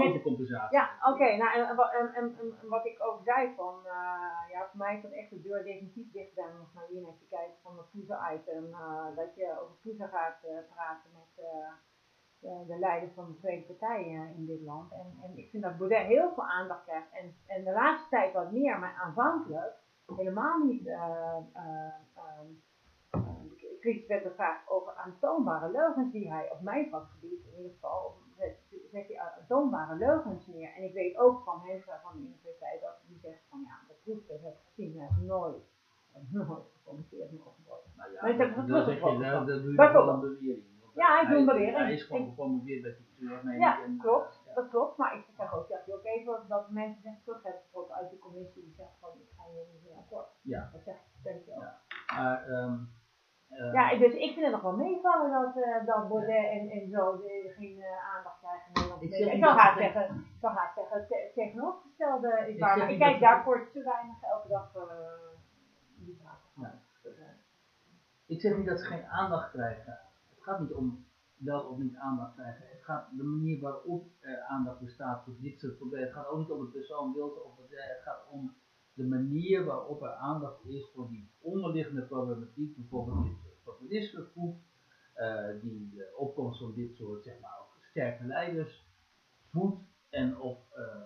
[0.77, 1.27] ja, oké.
[1.41, 1.67] nou, en,
[1.99, 2.25] en, en,
[2.61, 5.63] en wat ik ook zei van, eh, ja, voor mij is dat echt de deur
[5.63, 8.63] definitief dicht gedaan om nog naar hier naar te kijken van het poezen-item.
[8.73, 13.65] eh, dat je over poezen gaat eh, praten met de, de leiders van de tweede
[13.65, 14.91] partijen in dit land.
[14.91, 17.11] En, en ik vind dat Baudet heel veel aandacht krijgt.
[17.11, 19.73] En, en de laatste tijd wat meer, maar aanvankelijk
[20.15, 20.87] helemaal niet.
[20.87, 22.47] eh eh, ehm,
[23.09, 23.21] eh,
[23.79, 28.57] kritisch werd gevraagd over aantoonbare leugens die hij op mijn vakgebied in ieder geval zet,
[28.91, 30.73] hij aantoonbare leugens neer.
[30.75, 33.93] En ik weet ook van mensen van de universiteit dat die zegt van ja, de
[34.03, 35.63] proeftest heb ik gezien, heeft nooit,
[36.13, 36.65] heeft nooit
[38.13, 39.31] ja, Maar heb het dat, zeg je, teruggetrokken.
[39.31, 39.77] dat, dat doe je
[40.19, 40.65] bewering.
[40.93, 41.77] Ja, ik doe een hij- bewering.
[41.77, 44.36] Hij is gewoon gepromoveerd bij cultuur, Ja, klopt, ja.
[44.55, 44.97] Dat klopt.
[44.97, 48.63] Maar ik zeg ook, ja, ook even dat mensen zich terug hebben uit de commissie
[48.63, 50.27] die zegt van ik ga hier niet meer akkoord.
[50.41, 50.69] Ja.
[50.73, 50.95] Dat zeg
[51.35, 51.61] ik je ook.
[51.61, 51.81] Ja.
[52.15, 52.77] Maar, ehm,
[53.49, 56.89] eh, Ja, dus ik vind het nog wel meevallen dat, eh dat Baudet en, en
[56.89, 58.71] zo de- geen eh, aandacht krijgen.
[58.71, 62.77] Ik Ik, zou het- zeggen, ik zou haast zeggen, te- tegenovergestelde is Ik waar.
[62.77, 64.83] Maar ik kijk daarvoor te weinig elke dag uh,
[65.95, 66.21] die.
[66.55, 66.73] Ja.
[68.25, 69.99] Ik zeg niet dat ze geen aandacht krijgen.
[70.35, 71.06] Het gaat niet om
[71.37, 72.65] wel of niet aandacht krijgen.
[72.69, 76.05] Het gaat de manier waarop er aandacht bestaat voor dit soort problemen.
[76.07, 78.55] Het gaat ook niet om de persoon Wilders of wat Het gaat om
[78.93, 82.75] de manier waarop er aandacht is voor die onderliggende problematiek.
[82.75, 84.55] Bijvoorbeeld dit soort populismegroep.
[85.13, 88.85] eh die de opkomst van dit soort zeg maar ook sterke leiders
[89.51, 89.81] voedt.
[90.09, 91.01] En of eh,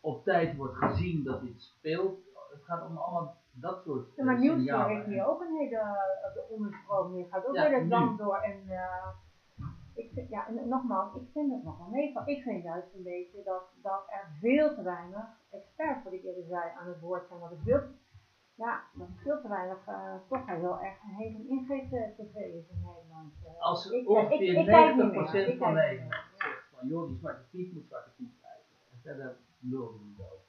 [0.00, 2.18] op tijd wordt gezien dat dit speelt.
[2.52, 4.96] Het gaat om allemaal dat soort Ja, maar eh, Nieuwsuur signalen.
[4.96, 7.28] heeft hier ook een hele uh, de onderstroming.
[7.30, 8.36] gaat ook Ja, weer het land door.
[8.36, 9.08] En uh,
[9.96, 12.28] ik vind, ja, en nogmaals, ik vind het nog wel meevallen.
[12.28, 16.44] Ik vind juist een beetje dat, dat er veel te weinig experts, wat ik eerder
[16.44, 17.40] zei, aan het woord zijn.
[17.40, 17.82] Dat ik veel,
[18.54, 22.68] ja, dat er veel te weinig uh, toch heel erg een Ingrid uh, tv is
[22.68, 23.32] in Nederland.
[23.44, 25.48] Uh, Als ik, ongeveer ik, ik kijk niet 90% meer.
[25.48, 28.76] Ik van kijk niet Nederland zegt van joh, die zwarte piet moet zwarte piet blijven.
[28.92, 30.44] En verder lul je niet over.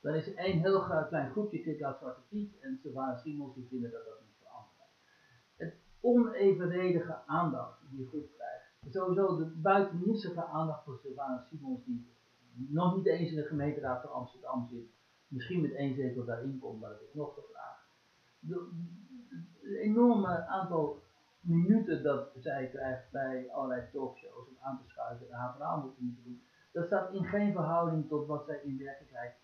[0.00, 3.54] Dan is er één heel groot klein groepje kick out zwarte piet en Sylvana Simons
[3.54, 4.86] die vinden dat dat moet veranderen.
[5.56, 11.46] Het onevenredige aandacht die die groep krijgt, sowieso de, buiten niet zoveel aandacht voor Sylvana
[11.50, 12.16] Simons, die
[12.70, 14.90] nog niet eens in de gemeenteraad van Amsterdam zit,
[15.28, 17.86] misschien met één zetel daarin komt, maar dat is nog de vraag.
[19.60, 21.02] Het enorme aantal
[21.40, 26.20] minuten dat zij krijgt bij allerlei talkshows om aan te schuiven en haar verhaal moeten
[26.24, 26.42] doen,
[26.72, 29.34] dat staat in geen verhouding tot wat zij in werkelijkheid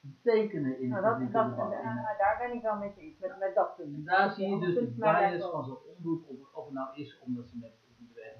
[0.00, 1.58] betekenen in nou, het dat, uh,
[2.18, 3.94] daar ben ik wel met je eens, met, met dat punt.
[3.94, 7.20] En daar zie je dus de bias van zo'n omroep, of, of het nou is
[7.20, 7.72] omdat ze met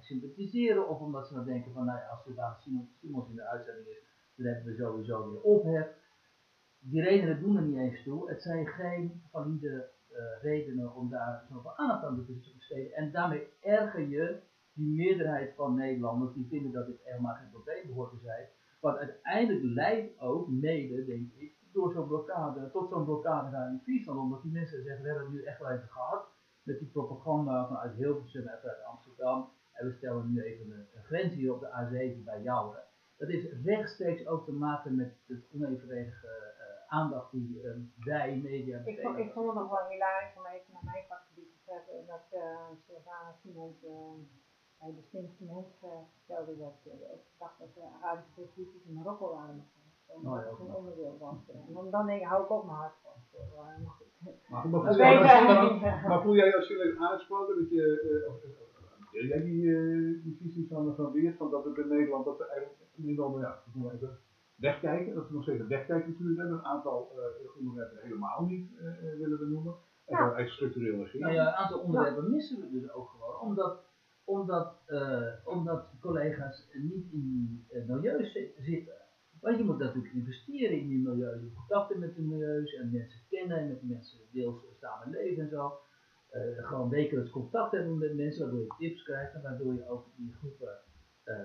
[0.05, 2.61] sympathiseren, of omdat ze dan denken van, nou ja, als daar
[3.01, 4.03] Simons, in de uitzending is,
[4.37, 5.87] dan hebben we sowieso weer ophef.
[6.79, 8.29] Die redenen doen er niet eens toe.
[8.29, 12.93] Het zijn geen valide uh, redenen om daar zoveel aandacht aan te besteden.
[12.93, 14.41] En daarmee erger je
[14.73, 18.49] die meerderheid van Nederlanders die vinden dat dit helemaal geen probleem behoort te zijn.
[18.81, 23.81] Wat uiteindelijk leidt ook mede, denk ik, door zo'n blokkade, tot zo'n blokkade daar in
[23.83, 24.19] Friesland.
[24.19, 26.27] Omdat die mensen zeggen, we hebben het nu echt wel even gehad
[26.63, 29.49] met die propaganda vanuit Hilversum en vanuit Amsterdam.
[29.75, 32.77] En we stellen nu even een, een grens hier op de A7 bij jou.
[33.17, 38.79] Dat heeft rechtstreeks ook te maken met het onevenredige uh, aandacht die uh, wij, media,
[38.85, 42.07] ik vond, ik vond het nog wel hilarisch om even naar mijn vakgebied te trekken,
[42.07, 43.81] dat uh, Sylvana Simons
[44.79, 49.67] bij de slimste mensen vertelde dat ik dacht dat de Arabische televisie in Marokko waren.
[50.07, 50.77] Oh, ja, ook zo'n nog.
[50.77, 51.37] onderdeel was.
[51.67, 53.27] En dan, dan denk ik, hou ik ook mijn hart vast.
[53.31, 54.69] voor, eh, maar.
[54.69, 55.81] Maar, voel, jij, jij maar, niet.
[55.81, 58.74] maar, maar voel jij als aangesproken dat je, uh,
[59.15, 62.39] deel jij die, uh, die visie van, van Weert, van dat het in Nederland, dat
[62.39, 64.19] we eigenlijk in dan, ja, maar even,
[64.55, 69.19] wegkijken, dat we nog steeds een wegkijkcultuur hebben, een aantal uh, onderwerpen helemaal niet uh,
[69.21, 69.75] willen benoemen,
[70.07, 70.47] en Ja.
[70.47, 71.21] structureel regeren.
[71.21, 73.73] Nou ja, een aantal onderwerpen missen we dus ook gewoon, omdat,
[74.25, 78.95] omdat, eh, omdat collega's niet in die eh, milieus zi- zitten.
[79.41, 82.91] Want je moet natuurlijk investeren in die milieus, je moet contacten met de milieus en
[82.93, 85.73] mensen kennen en met mensen deels samen leven en zo.
[86.35, 90.07] Eh, gewoon wekelijks contact hebben met mensen, waardoor je tips krijgt en waardoor je ook
[90.17, 90.79] die groepen
[91.25, 91.37] eh,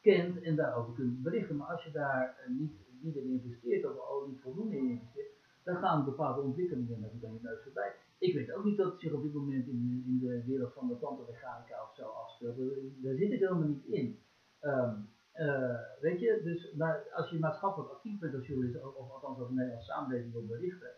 [0.00, 1.56] kent en daarover kunt berichten.
[1.56, 5.32] Maar als je daar eh, niet, niet in investeert of al niet voldoende in investeert,
[5.64, 7.94] dan gaan bepaalde ontwikkelingen aan je neus voorbij.
[8.18, 10.98] Ik weet ook niet dat zich op dit moment in, in de wereld van de
[10.98, 12.56] kwantummechanica of zo afspeelt.
[13.02, 14.18] Daar, zit ik helemaal niet in.
[15.32, 19.38] Eh, weet je, dus maar als je maatschappelijk actief bent als journalist, of, of althans
[19.38, 20.90] de Nederlandse samenleving wil berichten,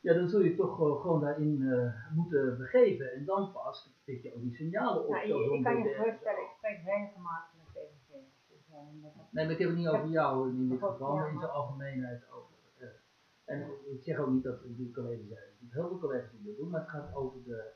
[0.00, 3.12] ja, dan zul je toch gewoon, gewoon daarin eh, moeten begeven.
[3.12, 5.10] En dan pas pik je ook die signalen op.
[5.10, 8.08] Nou, zoals ik, kan je Robert geruststellen, en ik spreek regelmatig met TVG.
[8.48, 9.28] Dus, eh, zo.
[9.30, 12.22] Nee, maar ik heb het niet over jou in dit geval, maar in zijn algemeenheid
[12.32, 12.54] over.
[12.78, 12.88] eh,
[13.44, 15.48] en ik zeg ook niet dat die collega's zijn.
[15.70, 17.72] Heel veel collega's die dat doen, maar het gaat over de,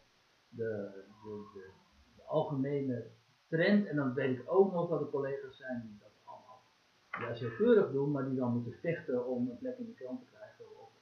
[0.48, 0.90] de,
[1.22, 1.70] de, de,
[2.16, 3.06] de algemene
[3.48, 3.86] trend.
[3.86, 6.60] En dan weet ik ook nog dat er collega's zijn die dat allemaal
[7.10, 10.26] ja, zeer doen, maar die dan moeten vechten om een plek in de krant te
[10.26, 10.43] krijgen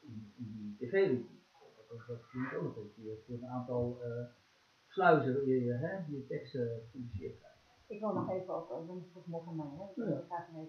[0.03, 1.41] in, in die tv-rubriek.
[1.89, 1.99] Dat,
[2.57, 2.95] ook nog eens.
[2.97, 4.25] Je hebt een aantal eh,
[4.87, 7.61] sluizen waar je, hè, die je teksten gepubliceerd krijgt.
[7.87, 8.77] Ik wil nog even over,
[9.17, 9.87] is mij van mij, hè?
[9.95, 10.25] Dus Ja.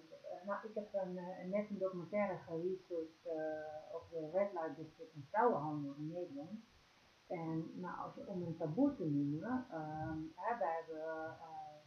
[0.09, 4.75] eh, nou, ik heb een, eh, net een documentaire geresearched eh over de Red Light
[4.77, 6.59] District en vrouwenhandel in Nederland.
[7.27, 11.31] En nou, als je, om een taboe te noemen, ehm hè, wij hebben eh,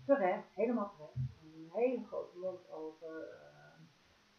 [0.07, 3.46] terecht, helemaal terecht, een hele grote mond over ehm,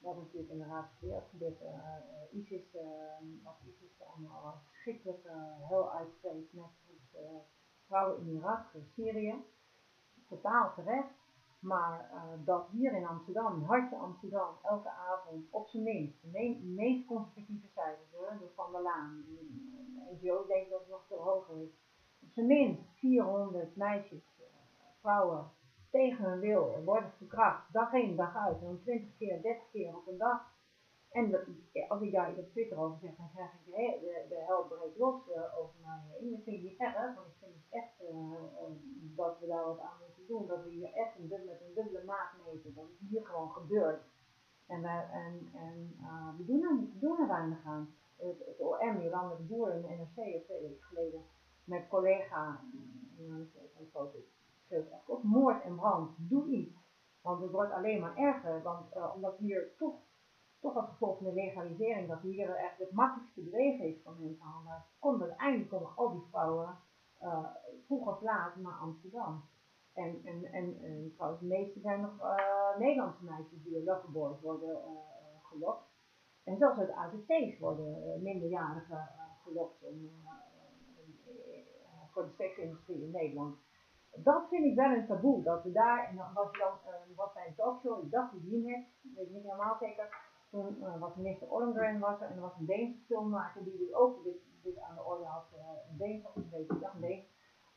[0.07, 2.77] wat natuurlijk in de Wereldgebied uh, ISIS,
[3.43, 6.71] wat ISIS allemaal verschrikkelijk eh, heel uitspreekt met
[7.11, 7.19] eh,
[7.85, 9.35] vrouwen in Irak, eh, Syrië
[10.27, 11.15] totaal terecht.
[11.59, 12.11] Maar
[12.43, 17.67] dat hier in Amsterdam, hartje Amsterdam, elke avond op zijn minst, de me meest conservatieve
[17.67, 21.69] cijfers, door Van der Laan, de NGO denkt dat het nog veel hoger is,
[22.21, 24.23] op zijn minst 400 meisjes,
[24.99, 25.51] vrouwen,
[25.97, 30.07] tegen hun wil worden verkracht, dag in, dag uit, en 20 keer, 30 keer op
[30.07, 30.41] een dag.
[31.11, 31.25] En
[31.87, 35.59] als ik daar op Twitter over zeg, dan krijg ik de, de, hel los uh,
[35.59, 36.31] over mij heen.
[36.31, 38.41] Dat vind ik niet erg, want ik vind het echt uh,
[39.15, 40.47] dat we daar wat aan moeten doen.
[40.47, 42.73] Dat we hier echt een dubbele, met een dubbele maat meten.
[42.75, 44.01] Dat het hier gewoon gebeurt.
[44.67, 44.83] En,
[45.23, 45.95] en, en
[46.37, 47.95] we, doen er, doen er weinig aan.
[48.17, 51.21] Het, het OM, Jolande de Boer in de NRC, twee weken geleden,
[51.63, 52.63] met collega,
[53.17, 54.17] een foto,
[55.21, 56.15] moord en brand.
[56.17, 56.75] Doe iets.
[57.21, 58.61] Want het wordt alleen maar erger.
[58.61, 59.95] Want uh, omdat hier toch
[60.59, 64.73] toch als gevolg van de legalisering, dat hier echt het makkelijkste bewegen is van mensenhandel,
[64.99, 66.77] konden uiteindelijk komen al die vrouwen
[67.21, 67.45] uh,
[67.85, 69.43] vroeg of laat naar Amsterdam.
[69.93, 72.37] En, en, en, en trouwens, de meeste zijn nog
[72.77, 74.81] Nederlandse meisjes die in Loverboys worden
[75.43, 75.85] gelokt.
[76.43, 79.09] En zelfs uit AZC's worden minderjarigen
[79.43, 79.83] gelokt
[82.11, 83.57] voor de seksindustrie in Nederland.
[84.23, 86.73] Dat vind ik wel een taboe, dat we daar, en dan was dan,
[87.15, 88.85] was bij een talkshow, ik dacht die net,
[89.15, 90.07] weet niet helemaal zeker,
[90.51, 93.93] toen uh, was minister Ollengren was er en er was een Deense filmmaker die dus
[93.93, 95.59] ook dit, dit aan de orde had, uh,
[95.91, 97.25] een Deense, of weet ik, een.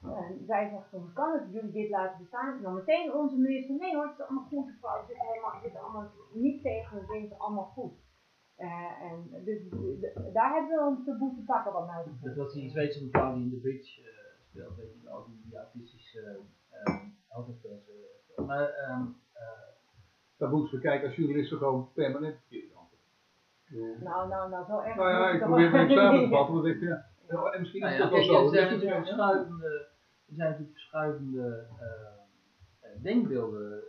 [0.02, 2.56] En zij zegt hoe kan het jullie dit laten bestaan?
[2.56, 5.60] En dan meteen onze minister, nee hoor, het is allemaal goed, de vrouwen zitten helemaal,
[5.62, 7.92] zitten allemaal niet tegen, het is allemaal goed.
[8.58, 9.60] Uh, en dus
[10.32, 12.36] daar hebben we de boete te pakken wat mij betreft.
[12.36, 14.19] Dat was die Zweedse mevrouw die in de bridge
[14.54, 16.20] uh, speelt, weet je wel, die, die autistische
[16.86, 17.04] uh,
[18.36, 19.16] uh, Maar, um,
[20.36, 22.72] dat moeten we kijken als journalisten gewoon permanent verkeerd
[24.00, 24.96] Nou, nou, nou, zo erg.
[24.96, 27.08] Nou ja, ik probeer het samen te vatten, want ik, ja.
[27.52, 28.54] En misschien is het nou ja, ook wel zo.
[30.28, 31.66] Er zijn natuurlijk verschuivende,
[32.80, 33.82] er denkbeelden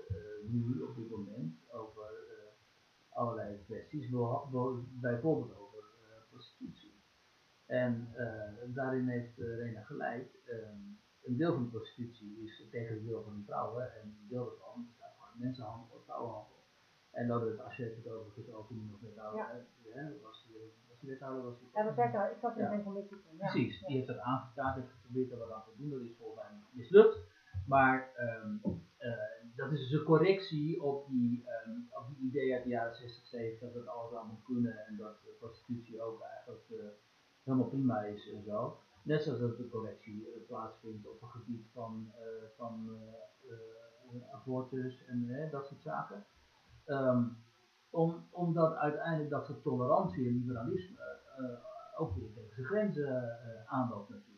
[0.48, 2.04] nu op dit moment over
[3.10, 4.10] allerlei kwesties,
[5.02, 5.61] bijvoorbeeld.
[7.72, 10.30] En uh, daarin heeft uh, Rena gelijk.
[10.50, 14.28] Um, een deel van de prostitutie is tegen de wil van de vrouwen en een
[14.30, 16.60] deel daarvan bestaat van mensenhandel, vrouwenhandel.
[17.12, 19.66] En dat het, als je het overigens over nu nog wethouder, ja.
[19.94, 20.58] hè, was die,
[20.90, 22.74] was die wethouder, was die Ja, dat zei ik ik zat in ja.
[22.74, 23.38] een commissie toen.
[23.38, 23.52] Ja.
[23.52, 26.42] Precies, die heeft dat aangekaart, heeft geprobeerd er wat aan te doen, dat is volgens
[26.42, 27.18] mij mislukt.
[27.68, 28.62] Maar um,
[29.00, 32.96] uh, dat is dus een correctie op die, um, op die idee uit de jaren
[32.96, 36.78] 60, 70 dat alles allemaal moet kunnen en dat prostitutie ook eigenlijk uh,
[37.52, 38.78] helemaal prima is en zo.
[39.04, 42.12] Net zoals dat de correctie plaatsvindt op het gebied van,
[42.58, 43.00] van
[44.32, 46.26] abortus en dat soort zaken.
[46.86, 47.38] Um,
[47.90, 51.20] om, omdat uiteindelijk dat soort tolerantie en liberalisme
[51.98, 53.38] ook weer tegen zijn grenzen
[53.68, 54.32] aanloopt natuurlijk.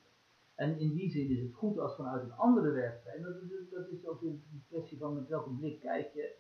[0.56, 3.36] En in die zin is het goed als vanuit een andere werkplek, dat,
[3.72, 6.36] dat is ook een kwestie van met welke blik kijk je.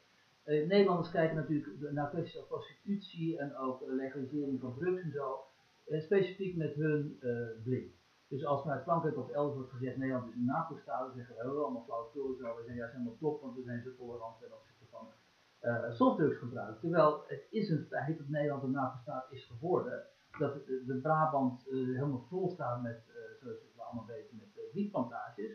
[0.45, 5.43] Uh, Nederlanders kijken natuurlijk naar kwesties als prostitutie en ook legalisering van drugs en zo,
[5.87, 7.95] uh, specifiek met hun uh, blik.
[8.27, 11.41] Dus als vanuit Frankrijk of elders wordt gezegd Nederland is een NAVO-staat, dan zeggen we
[11.41, 14.53] oh, allemaal flauwekul zo, we zijn juist helemaal top, want we zijn zo tolerant ten
[14.53, 15.07] opzichte van
[15.89, 16.79] softdrugsgebruik.
[16.79, 20.03] Terwijl het is een feit dat Nederland een NAVO-staat is geworden,
[20.39, 23.03] dat de, Brabant helemaal vol staat met,
[23.39, 25.51] zoals allemaal weten met uh, wietplantages.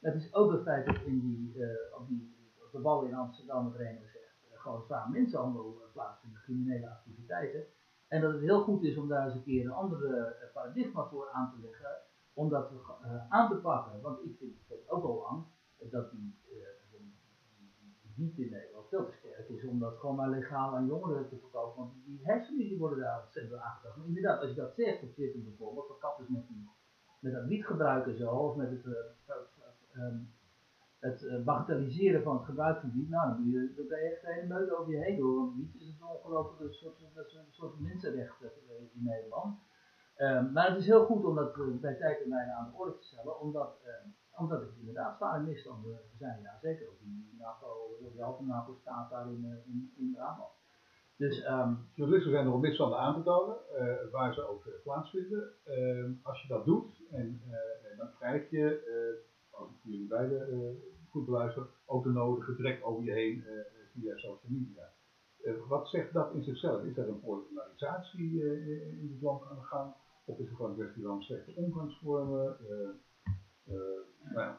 [0.00, 2.34] Het is ook het feit dat in die, uh, op, die,
[2.72, 7.64] op de in Amsterdam, het Reno zegt, uh, gewoon zwaar mensenhandel plaatsvindt, criminele activiteiten.
[8.12, 11.30] En dat het heel goed is om daar eens een keer een andere paradigma voor
[11.30, 11.96] aan te leggen,
[12.32, 12.70] om dat
[13.28, 14.00] aan te pakken.
[14.00, 15.44] Want ik vind het ook al lang
[15.90, 16.40] dat die,
[18.16, 21.38] wiet in Nederland veel te sterk is om dat gewoon maar legaal aan jongeren te
[21.38, 21.76] verkopen.
[21.76, 23.96] Want die hersenen die worden daar ontzettend aangetast.
[23.96, 26.44] Maar inderdaad, als je dat zegt op Twitter bijvoorbeeld, wat kap is met
[27.20, 28.84] met dat wietgebruik en zo, of met het,
[29.94, 30.32] um,
[31.02, 34.46] het uh, bagatelliseren van het gebruik van wiet, nou, dan, doe je, je echt hele
[34.46, 35.34] meute over je heen door.
[35.36, 38.42] Want wiet is een ongelooflijke soort, dat is een soort mensenrecht
[38.94, 39.58] in Nederland.
[40.16, 42.98] Um, maar het is heel goed om dat bij tijd en wijle aan de orde
[42.98, 43.70] te stellen, omdat,
[44.36, 46.42] omdat het inderdaad zware misstanden zijn.
[46.42, 50.16] Ja, zeker ook die NAVO, die halve NAVO-staat daar in, in, in.
[51.16, 51.46] Dus,
[51.94, 53.56] Journalisten zijn er om misstanden aan te tonen,
[54.10, 55.52] waar ze ook uh, plaatsvinden.
[55.66, 57.42] Uh, als je dat doet, en
[57.96, 60.78] dan krijg je, als ik jullie beiden
[61.10, 63.44] goed beluister, ook de nodige drek over je heen
[63.92, 64.92] via social media.
[65.68, 66.82] wat zegt dat in zichzelf?
[66.82, 68.42] Is er een polarisatie
[69.00, 69.94] in het land aan de gang?
[70.24, 72.56] Of is het gewoon een kwestie van slechte omgangsvormen?
[74.34, 74.54] nou,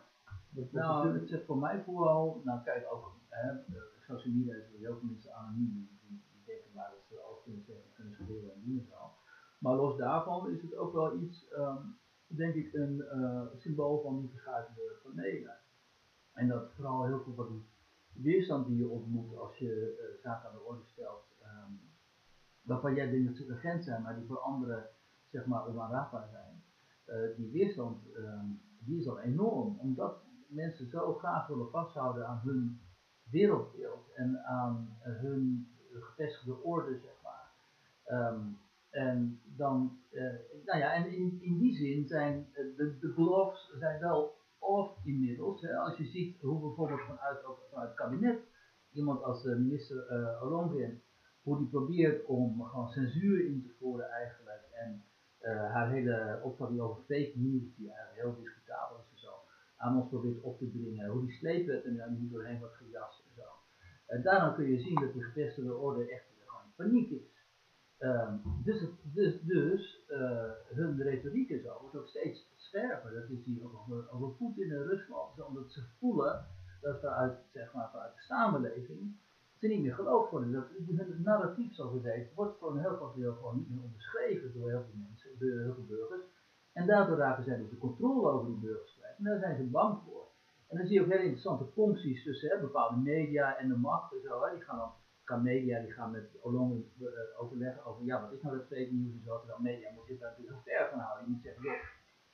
[0.72, 3.52] nou het zegt voor mij vooral, nou kijk ook, hè,
[4.08, 5.94] social media is heel veel mensen anoniem
[6.74, 9.12] maar dat ze alles kunnen zeggen, kunnen schreeuwen en doen zo.
[9.60, 11.98] Maar los daarvan is het ook wel iets, um,
[12.38, 14.82] denk ik, een uh, symbool van die verschuivende
[15.14, 15.60] Nederland.
[16.34, 17.66] En dat vooral heel veel van die
[18.24, 21.80] weerstand die je ontmoet als je uh, zaken aan de orde stelt, um,
[22.62, 24.90] waarvan jij denkt dat ze urgent zijn, maar die voor anderen
[25.30, 26.64] zeg maar onaanraakbaar zijn.
[27.06, 32.42] Uh, die weerstand um, die is al enorm, omdat mensen zo graag willen vasthouden aan
[32.44, 32.82] hun
[33.30, 37.52] wereldbeeld en aan hun gevestigde orde, zeg maar.
[38.32, 38.58] Um,
[38.94, 40.22] en dan, uh,
[40.66, 45.62] nou ja, en in, in die zin zijn uh, de, de zijn wel off inmiddels.
[45.62, 47.40] Hè, als je ziet hoe bijvoorbeeld vanuit,
[47.70, 48.40] vanuit het kabinet,
[48.92, 50.90] iemand als uh, minister uh,
[51.42, 54.62] hoe die probeert om gewoon censuur in te voeren eigenlijk.
[54.74, 55.04] En
[55.72, 59.32] haar hele opvatting over fake news, die eigenlijk heel discutabel is en zo,
[59.78, 61.10] aan ons probeert op te dringen.
[61.10, 63.50] Hoe die sleepwet er nu doorheen wordt gejast en zo.
[64.22, 67.33] Daarom kun je zien dat die gevestigde orde echt gewoon paniek is.
[68.04, 73.14] Um, dus dus, dus uh, hun retoriek en zo wordt ook steeds scherper.
[73.14, 75.42] Dat is hier ook over, over Poetin en Rusland.
[75.42, 76.46] Omdat ze voelen
[76.82, 79.16] dat vanuit, zeg maar, vanuit de samenleving
[79.60, 80.52] ze niet meer geloofd worden.
[80.52, 80.68] Dat
[81.08, 84.70] het narratief, zoals het wordt voor een heel groot deel gewoon niet meer onderschreven door
[84.70, 86.26] heel veel mensen, door burgers.
[86.74, 89.18] En daardoor raken zij dus de controle over die burgers kwijt.
[89.18, 90.28] En daar zijn ze bang voor.
[90.68, 94.22] En dan zie je ook hele interessante functies tussen bepaalde media en de macht en
[94.22, 94.44] zo.
[94.44, 94.56] Hè.
[94.56, 94.92] Die gaan dan,
[95.42, 97.08] media die gaan met Hollande uh,
[97.38, 99.38] overleggen over ja, wat is nou dat fake nieuws en zo.
[99.38, 101.26] Terwijl media moet zich daar natuurlijk ver van houden.
[101.26, 101.82] Je moet zeggen, joh,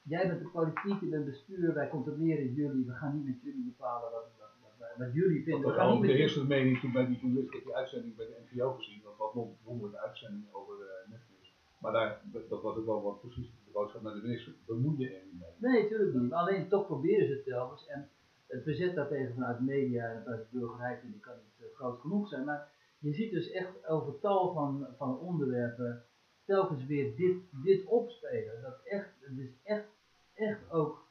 [0.02, 3.66] jij bent de politiek, je bent bestuur, wij controleren jullie, we gaan niet met jullie
[3.66, 5.62] bepalen wat, wat, wat, wat jullie vinden.
[5.62, 8.42] Dat was de eerste mening toen bij die journalist, ik heb die uitzending bij de
[8.46, 11.54] NPO gezien, dat was een wonderlijke uitzending over eh, Netflix.
[11.80, 15.10] Maar daar, dat, was ook wel wat precies de boodschap naar de minister, bemoei je
[15.16, 15.72] er niet mee.
[15.72, 16.30] Nee, natuurlijk niet.
[16.30, 17.88] Maar alleen toch proberen ze het telkens.
[17.88, 18.10] En
[18.48, 22.00] het verzet daartegen vanuit media en vanuit de burgerij vind ik kan niet eh, groot
[22.00, 22.46] genoeg zijn.
[22.46, 26.04] Maar je ziet dus echt over tal van, van onderwerpen
[26.46, 28.62] telkens weer dit, dit opspelen.
[28.62, 29.88] Dat echt, het is echt,
[30.34, 31.08] echt ook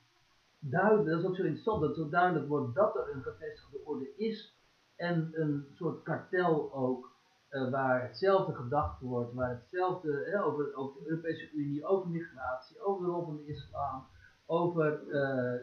[0.59, 4.17] duidelijk, dat is ook zo interessant, dat zo duidelijk wordt dat er een gevestigde orde
[4.17, 4.57] is.
[4.97, 7.13] En een soort kartel ook,
[7.49, 13.05] eh, waar hetzelfde gedacht wordt, waar hetzelfde over, over de Europese Unie, over migratie, over
[13.05, 14.07] de rol van de islam,
[14.47, 15.61] over eh,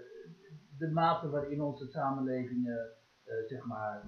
[0.77, 2.89] de mate waarin onze samenlevingen
[3.23, 4.03] eh, zeg maar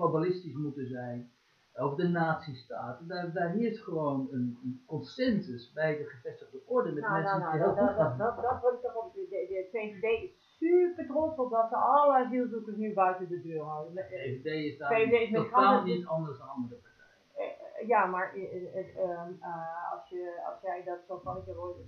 [0.00, 1.30] globalistisch moeten zijn,
[1.76, 3.08] over de nazistaten.
[3.08, 7.52] Daar, daar heerst gewoon een, een consensus bij de gevestigde orde met Nou, mensen nou,
[7.52, 9.14] die nou, dat, heel goed dat, dat, gaan dat, dat wil ik toch op.
[9.14, 13.40] De, de, de VVD is super trots op dat ze alle asielzoekers nu buiten de
[13.42, 13.94] deur houden.
[13.94, 16.98] De VVD is daar VVD is met totaal niet anders dan andere partijen.
[17.80, 21.42] Eh, Ja, maar eh, eh, eh, ehm, eh, als, je, als jij dat zo van
[21.46, 21.78] je wordt,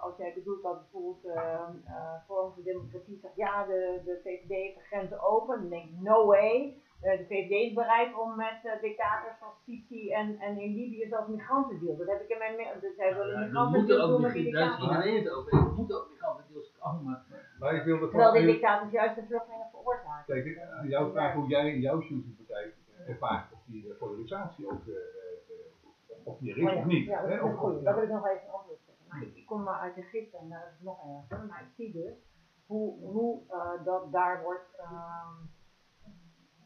[0.00, 4.48] als jij bedoelt dat bijvoorbeeld ehm, eh Forum voor Democratie zegt, ja, de, de VVD
[4.48, 6.82] heeft de grenzen open, dan denk ik, no way.
[7.00, 11.06] Eh, de VVD is bereid om met eh, dictators van Sisi en, en in Libië
[11.08, 12.06] zelfs migranten te dealen.
[12.06, 12.80] Dat heb ik in mijn mail.
[12.80, 15.24] Dus zij willen Ja, er migranten moeten dealen ook met die migranten, daar is iedereen
[15.24, 17.22] het over er moeten ook migrantendeals komen.
[17.58, 20.24] Maar ik wilde Terwijl die dictators juist de vluchtelingen veroorzaken.
[20.26, 22.50] Kijk, ik aan jou vraag hoe jij in jouw journalistiek
[23.06, 25.00] ervaart of die eh, polarisatie ook, eh, eh,
[26.08, 27.06] eh, of die er is Oh ja, of niet.
[27.06, 29.04] Ja, dat hè, is of- Daar wil ik nog even een antwoord geven.
[29.08, 31.46] Maar ik, kom maar uit Egypte en daar is het nog erger.
[31.46, 32.14] Maar ik zie dus
[32.66, 35.34] hoe, hoe eh, dat daar wordt ehm,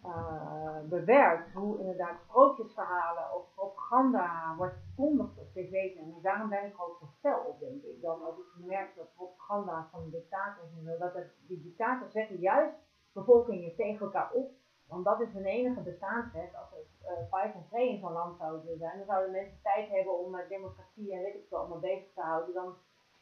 [0.03, 1.53] eh, bewerkt.
[1.53, 5.97] Hoe inderdaad sprookjesverhalen of propaganda wordt verkondigd op tv's.
[5.97, 8.01] En daarom ben ik ook zo fel op, denk ik.
[8.01, 12.74] Dan als ik merk dat propaganda van dictators en dat het, die dictators zetten juist
[13.12, 14.51] bevolkingen tegen elkaar op.
[14.89, 16.55] Want dat is hun enige bestaansrecht.
[16.57, 19.89] Als er eh, vijf en twee in zo'n land zouden zijn, dan zouden mensen tijd
[19.91, 22.55] hebben om met democratie en weet ik veel allemaal bezig te houden.
[22.55, 22.74] Dan,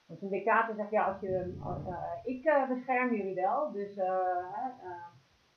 [0.06, 3.72] want een dictator zegt, ja, als je, eh, ik bescherm jullie wel.
[3.72, 3.98] Dus,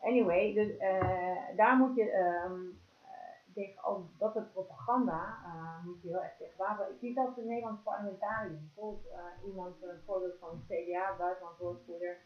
[0.03, 2.61] anyway, dus, eh, daar moet je ehm,
[3.01, 6.89] eh, tegen, al dat het propaganda, eh, moet je heel erg tegen wapen.
[6.89, 9.07] Ik zie zelfs in Nederlandse parlementariërs, bijvoorbeeld
[9.45, 12.17] iemand, een voorbeeld van het CDA, buitenlandwoordvoerder,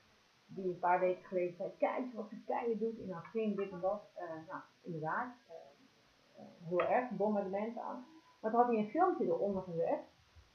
[0.45, 4.01] die een paar weken geleden zei, kijk wat Turkije doet in Afrin, dit en dat.
[4.47, 5.33] Nou, inderdaad,
[6.63, 8.05] heel erg, bombardementen aan.
[8.39, 9.99] Maar toen had hij een filmpje eronder gezet,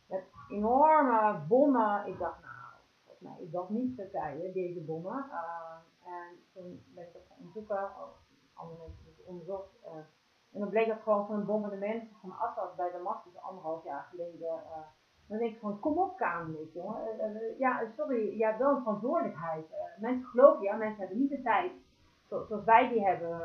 [0.07, 2.07] met enorme bommen.
[2.07, 2.55] Ik dacht, nou,
[3.05, 5.25] volgens mij is dat niet Turkije, deze bommen.
[6.19, 7.91] En toen ben ik dat gaan onderzoeken,
[8.55, 9.71] andere mensen hebben het onderzocht.
[9.85, 9.93] eh,
[10.53, 14.49] en dan bleek dat gewoon van een bombardement van Assad bij Damascus anderhalf jaar geleden.
[14.49, 14.87] eh,
[15.29, 17.19] dan denk ik van, kom op Kamerlid, jongen.
[17.21, 19.67] Eh, ja, sorry, je hebt wel een verantwoordelijkheid.
[19.99, 21.73] Mensen geloven, ja, mensen hebben niet de tijd,
[22.29, 23.39] zo- zoals wij die hebben,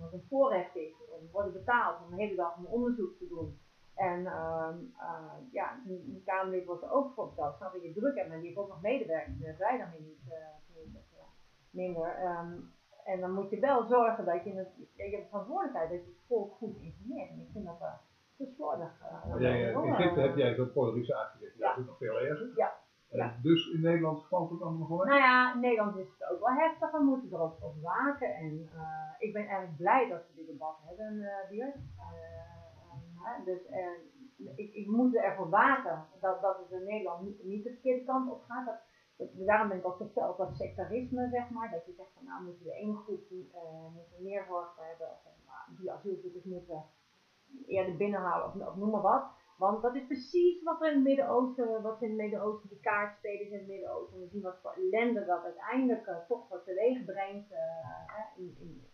[0.00, 3.58] wat een voorrecht is, om worden betaald om de hele dag een onderzoek te doen.
[3.94, 7.56] En ehm, eh, ja, een Kamerlid wordt er ook voor betaald.
[7.56, 9.56] Snap dat je druk hebt, maar die ook nog medewerkers.
[9.58, 10.20] Wij dan weer niet,
[11.70, 12.14] minder.
[12.14, 12.52] Ehm,
[13.04, 16.04] en dan moet je wel zorgen dat je, het, je hebt de verantwoordelijkheid dat je
[16.06, 17.30] het volk goed informeert.
[17.30, 17.92] En ik vind dat uh,
[18.36, 19.00] te slordig.
[19.02, 21.76] eh, Maar jij, eh, in eh, Egypte heb jij zo'n polarisatie, dat Ja.
[21.76, 22.50] is nog veel erger.
[22.56, 22.72] Ja.
[23.10, 23.34] Eh, Ja.
[23.42, 25.06] Dus in Nederland valt het allemaal weg.
[25.08, 26.90] Nou ja, in Nederland is het ook wel heftig.
[26.90, 28.34] We moeten er ook op waken.
[28.34, 28.82] En eh,
[29.18, 31.74] ik ben eigenlijk blij dat we dit debat hebben, eh Bier.
[31.98, 33.86] Eh, hè, dus eh,
[34.56, 38.30] ik, ik moet ervoor waken dat, dat het in Nederland niet, niet de verkeerde kant
[38.30, 38.66] op gaat.
[38.66, 38.80] Dat-
[39.32, 41.70] daarom ben ik ook op dat sectarisme, zeg maar.
[41.70, 45.06] Dat je zegt van nou moeten we één groep eh moeten meer zorg hebben.
[45.06, 46.80] Of eh, nou, die asielzoekers moeten we
[47.66, 49.24] eerder binnenhalen of, of noem maar wat.
[49.58, 53.48] Want dat is precies wat er in het Midden-Oosten, wat in het Midden-Oosten, die kaartspelers
[53.48, 57.50] in het Midden-Oosten, we zien wat voor ellende dat uiteindelijk eh, toch wat teweeg brengt.
[57.50, 58.88] eh, in, in,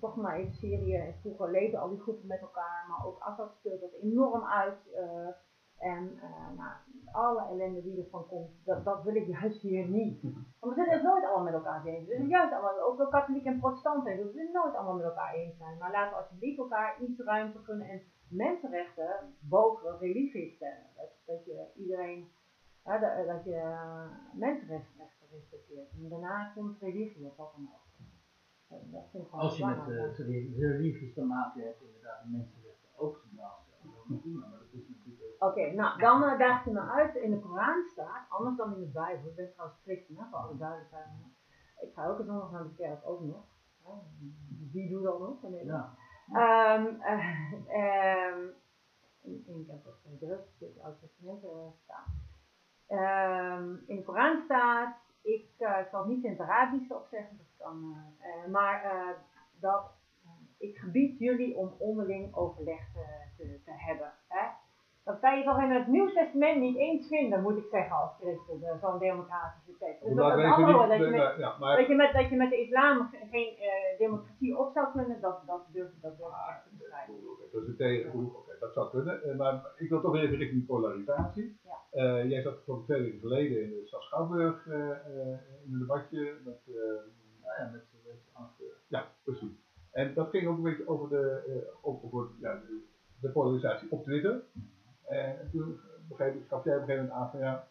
[0.00, 3.54] toch maar in Syrië en vroeger leefden al die groepen met elkaar, maar ook Assad
[3.58, 4.78] speelt dat enorm uit.
[5.80, 6.72] Eh, en eh, nou,
[7.12, 10.22] alle ellende die ervan komt, dat, dat wil ik juist hier niet.
[10.58, 12.06] Want we zullen het nooit allemaal met elkaar eens zijn.
[12.06, 15.34] We zullen juist allemaal, ook wel katholiek en protestanten, we zullen nooit allemaal met elkaar
[15.34, 15.78] eens zijn.
[15.78, 20.86] Maar laten we alsjeblieft elkaar iets ruimte gunnen en mensenrechten boven religie stellen.
[20.96, 22.28] Dat, dat je iedereen,
[22.82, 25.90] hè, dat, dat je eh, mensenrechten respecteert.
[25.92, 27.88] En daarna komt religie of wat dan ook.
[28.90, 32.88] Dat, vind ik gewoon Als je met uh, religies te maken hebt, inderdaad, de mensenrechten
[32.96, 34.59] ook centraal stellen.
[35.42, 37.14] Oké, nou dan uh, daagt hij me uit.
[37.14, 39.30] In de Koran staat, anders dan in de Bijbel.
[39.30, 41.06] Ik ben trouwens christen, voor alle duidelijkheid.
[41.80, 43.44] Ik ga ook zondag naar de kerk, ook nog.
[44.72, 45.42] Wie doet dat nog?
[45.42, 45.64] Nee.
[45.64, 45.94] Ja.
[46.32, 48.46] Ehm, eh, ehm,
[49.22, 51.50] ik denk dat het in het Oud Testament eh,
[51.84, 52.06] staat.
[52.86, 57.96] Ehm, in de Koran staat, ik uh, zal niet in het Arabisch opzeggen, dat kan,
[58.20, 58.82] uh, maar
[59.60, 59.90] dat
[60.58, 63.04] ik gebied jullie om onderling overleg te,
[63.36, 64.12] te, te hebben.
[65.04, 68.10] Dat kan je toch in het Nieuw Testament niet eens vinden, moet ik zeggen, als
[68.20, 70.04] christen, zo'n democratische tekst.
[70.04, 71.76] Dus dat, dat, je met, ja, maar...
[71.76, 75.42] dat, je met, dat je met de islam geen uh, democratie op zou kunnen, dat,
[75.46, 77.14] dat durf, dat durf echt te bestrijden.
[77.52, 79.36] Dat is een tegen, okay, dat zou kunnen.
[79.36, 81.58] Maar ik wil toch even richting polarisatie.
[81.64, 81.78] Ja.
[81.92, 84.74] Uh, jij zat voor twee weken geleden in de stad Schouwburg uh,
[85.64, 86.60] in een debatje met...
[87.58, 89.68] ja, met, met Ja, precies.
[89.92, 91.42] En dat ging ook een beetje over de,
[91.82, 92.84] over, ja, de,
[93.20, 94.42] de polarisatie op Twitter.
[95.10, 97.68] En toen begreep ik, gaf jij op een gegeven moment aan van ja,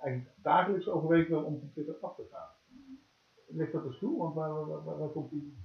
[0.00, 2.48] eigenlijk dagelijks overweeg wel om van Twitter af te gaan.
[3.46, 4.18] Ligt dat dus toe?
[4.18, 5.58] Want waar, waar, waar, waar komt die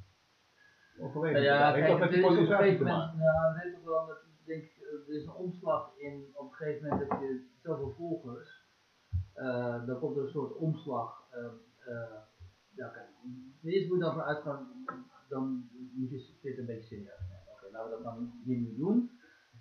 [1.00, 1.44] overweging?
[1.44, 3.20] Ja, kijk, dat met die polarisatie te maken?
[3.20, 4.64] Nou, weet toch wel, dat, ik denk,
[5.08, 8.68] er is een omslag in, op een gegeven moment dat je zoveel volgers,
[9.36, 11.28] uh, dan komt er een soort omslag.
[11.34, 11.46] Uh,
[11.88, 12.20] uh,
[12.76, 13.08] ja, kijk,
[13.64, 14.86] eerst moet je dan vanuit gaan,
[15.30, 17.44] dan moet je Twitter een beetje serieus nemen.
[17.52, 19.12] Oké, okay, laten we dat dan hier nu doen.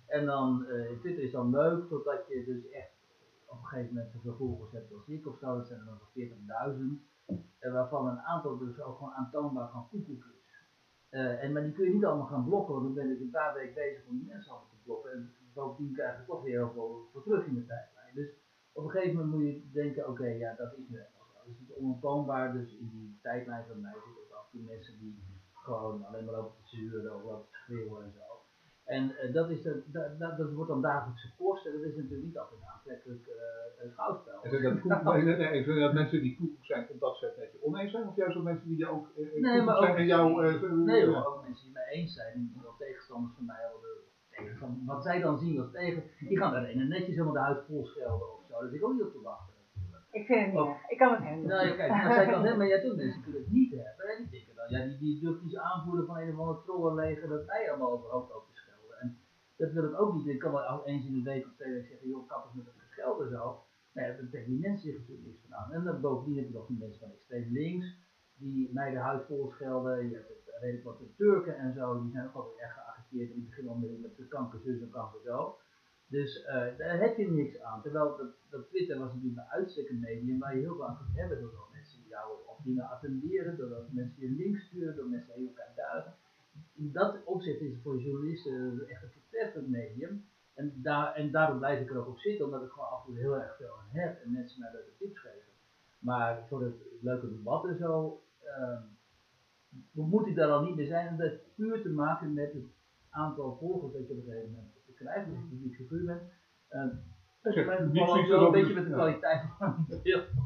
[0.09, 2.91] En dan, uh, Twitter is dan leuk, totdat je dus echt
[3.45, 6.99] op een gegeven moment zoveel volgers hebt als ik of zo, dat zijn er zo'n
[7.25, 7.35] 40.000.
[7.59, 10.39] En waarvan een aantal dus ook gewoon aantoonbaar van koekoek is.
[11.11, 13.29] Uh, en, maar die kun je niet allemaal gaan blokken, want dan ben ik een
[13.29, 15.11] paar weken bezig om die mensen allemaal te blokken.
[15.11, 18.15] En bovendien krijg je toch weer heel veel voor terug in de tijdlijn.
[18.15, 18.29] Dus
[18.71, 21.19] op een gegeven moment moet je denken, oké, ja, dat is nu zo.
[21.45, 25.23] Dus het is onontkoombaar, dus in die tijdlijn van mij zitten ook af mensen die
[25.53, 28.28] gewoon alleen maar lopen te zuren of te schreeuwen en zo.
[28.95, 29.75] En uh, dat, is dat,
[30.19, 33.91] dat, dat, wordt dan dagelijkse kost en dat is natuurlijk niet altijd een aantrekkelijk uh,
[33.91, 34.43] schouwspel.
[34.43, 37.51] En dat, koek, nee, nee, nee, dat mensen die koek zijn omdat ze het met
[37.51, 39.97] je oneens zijn, of juist ook mensen die je ook uh, nee, maar zijn ook,
[39.97, 40.45] en jou...
[40.45, 43.89] Uh, nee, maar ook mensen die mij eens zijn, die wel tegenstanders van mij hadden
[44.29, 44.83] tegen.
[44.85, 47.85] Wat zij dan zien als tegen, die gaan daar in netjes helemaal de huid vol
[47.85, 48.59] schelden of zo.
[48.59, 49.57] Daar zit ik ook niet op te wachten.
[50.11, 51.47] Ik vind het niet, of, ik kan het hebben.
[51.47, 54.05] Nou, kijk, maar zij kan het maar jij doet mensen kunnen het niet hebben.
[54.11, 57.27] En die denken dan, ja, die, die durft die aanvoeren van een of andere trollenleger
[57.29, 58.58] dat wij allemaal overhoop lopen
[59.59, 60.27] dat wil ik ook niet.
[60.27, 63.19] Ik kan wel eens in de week of twee weken zeggen, joh, kappers met het
[63.23, 63.63] en zo.
[63.93, 65.71] Nee, daar trekken die mensen zich natuurlijk niks van aan.
[65.71, 67.87] En dan bovendien heb je nog die mensen van extreem links,
[68.37, 70.09] die mij de huid vol schelden.
[70.09, 72.73] Je hebt het, weet ik wat, de Turken en zo, die zijn ook altijd erg
[72.73, 73.33] geagiteerd.
[73.33, 75.57] Die beginnen al met de kanker zus en kanker zo.
[76.07, 77.81] Dus uh, daar heb je niks aan.
[77.81, 80.97] Terwijl dat, dat Twitter was natuurlijk bij uitstek een medium waar je heel veel aan
[80.97, 81.41] kunt hebben.
[81.41, 85.73] Doordat mensen jou op dingen attenderen, doordat mensen je links sturen, door mensen naar elkaar
[85.75, 86.13] duigen.
[86.75, 90.25] In dat opzicht is het voor journalisten echt een het medium.
[90.53, 93.05] En, daar, en daarom blijf ik er ook op zitten, omdat ik gewoon af en
[93.05, 95.51] toe heel erg veel aan heb en mensen mij leuke tips geven.
[95.99, 98.79] Maar voor het leuke debat en zo, uh,
[99.91, 101.07] moet ik daar al niet meer zijn.
[101.07, 102.65] En dat heeft puur te maken met het
[103.09, 106.21] aantal volgers dat je op een gegeven moment krijgt, als je publiek figuur bent.
[106.71, 106.97] Uh,
[107.41, 107.65] dat is
[108.27, 109.85] wel een beetje met de kwaliteit van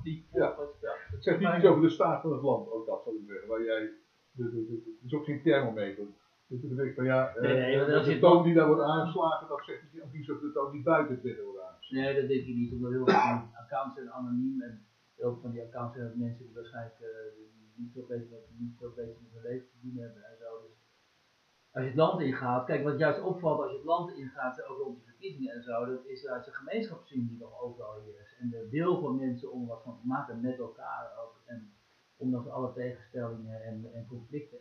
[0.03, 0.79] die volgers.
[0.81, 0.95] Ja.
[1.11, 3.47] Het zegt niet iets over de staat van het land, ook dat zou ik zeggen,
[3.47, 3.91] waar jij,
[4.37, 4.53] het
[5.05, 6.05] is ook geen thermometer.
[6.95, 10.13] Van ja, nee, nee, uh, de toon die daar wordt aangeslagen, dat zegt misschien ook
[10.13, 12.05] niet zo de toon die buiten wordt aangeslagen.
[12.05, 14.85] Nee, dat denk ik niet, omdat heel veel accounts zijn anoniem en
[15.15, 17.07] heel veel van die accounts zijn mensen die waarschijnlijk uh,
[17.75, 20.49] niet veel beter met, niet veel beter met hun leven te doen hebben en zo.
[20.65, 20.77] Dus
[21.71, 24.77] als je het land ingaat, kijk wat juist opvalt als je het land ingaat, ook
[24.77, 28.35] rond die verkiezingen en zo, dat is juist de gemeenschapszin die nog overal hier is.
[28.39, 31.41] En de wil van mensen om wat van te maken met elkaar ook.
[31.45, 31.73] En
[32.17, 34.59] ondanks alle tegenstellingen en, en conflicten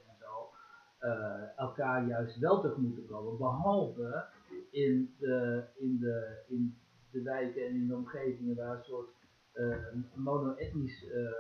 [1.56, 3.38] elkaar juist wel tegemoet te komen.
[3.38, 4.24] Behalve
[4.70, 6.76] in de, in, de, in
[7.10, 9.10] de wijken en in de omgevingen waar een soort
[9.54, 9.76] uh,
[10.14, 11.30] mono-etnisch uh,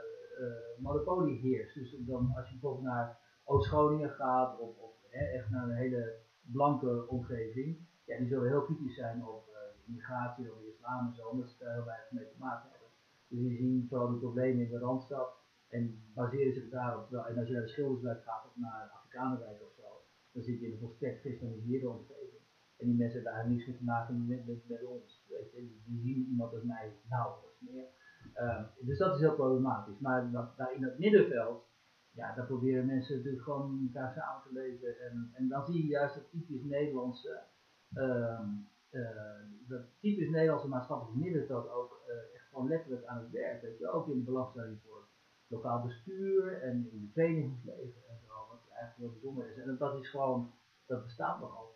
[0.78, 1.74] monopolie heerst.
[1.74, 6.14] Dus dan als je bijvoorbeeld naar Oost-Groningen gaat of, of echt naar een hele
[6.52, 9.50] blanke omgeving, ja, die zullen heel kritisch zijn op
[9.84, 12.88] migratie of islam en zo, omdat ze daar heel weinig mee te maken hebben.
[13.28, 17.12] Dus die zien vooral de problemen in de Randstad en baseren zich daarop.
[17.12, 20.66] En als je naar de Schilderswijk gaat of naar Afrikanenwijk of zo, dan zit je
[20.66, 22.42] in een volstrekt geïslamiseerde omgeving.
[22.76, 25.24] En die mensen hebben niets mee te maken met, met, met ons.
[25.28, 25.80] Weet je.
[25.84, 27.86] Die zien iemand als mij nauwelijks meer.
[28.34, 29.98] Uh, dus dat is heel problematisch.
[29.98, 31.64] Maar dat, daar in het middenveld,
[32.10, 35.00] ja, daar proberen mensen natuurlijk gewoon elkaar samen te leven.
[35.00, 37.42] En, en dan zie je juist dat typisch Nederlandse,
[37.94, 38.40] uh,
[39.68, 43.62] dat typisch Nederlandse maatschappelijk middenveld ook uh, echt gewoon letterlijk aan het werk.
[43.62, 45.08] Weet je, ook in de belangstelling voor
[45.46, 48.02] lokaal bestuur en in het verenigingsleven
[48.74, 49.58] eigenlijk heel bijzonder is.
[49.58, 50.52] En dat is gewoon,
[50.86, 51.72] dat bestaat nog altijd.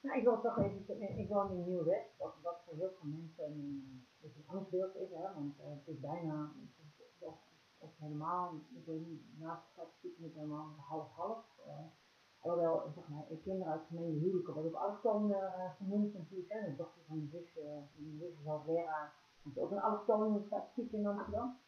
[0.00, 3.44] Nou, ik wil toch even, ik woon in Nieuw-West, wat, wat voor heel veel mensen
[3.44, 6.52] een, een angstbeeld is, hè, want uh, het is bijna,
[7.18, 7.38] of,
[7.78, 11.44] of helemaal, ik weet niet, naast de statistiek niet helemaal half-half.
[11.66, 11.86] Uh,
[12.38, 16.76] alhoewel, zeg maar, kinderen uit gemengde huwelijken worden ook allochtoon uh, genoemd natuurlijk, hè, de
[16.76, 17.60] dochter van mijn zusje,
[17.96, 19.14] mijn zusje is leraar,
[19.44, 21.58] is ook een allochtone statistiek in Amsterdam.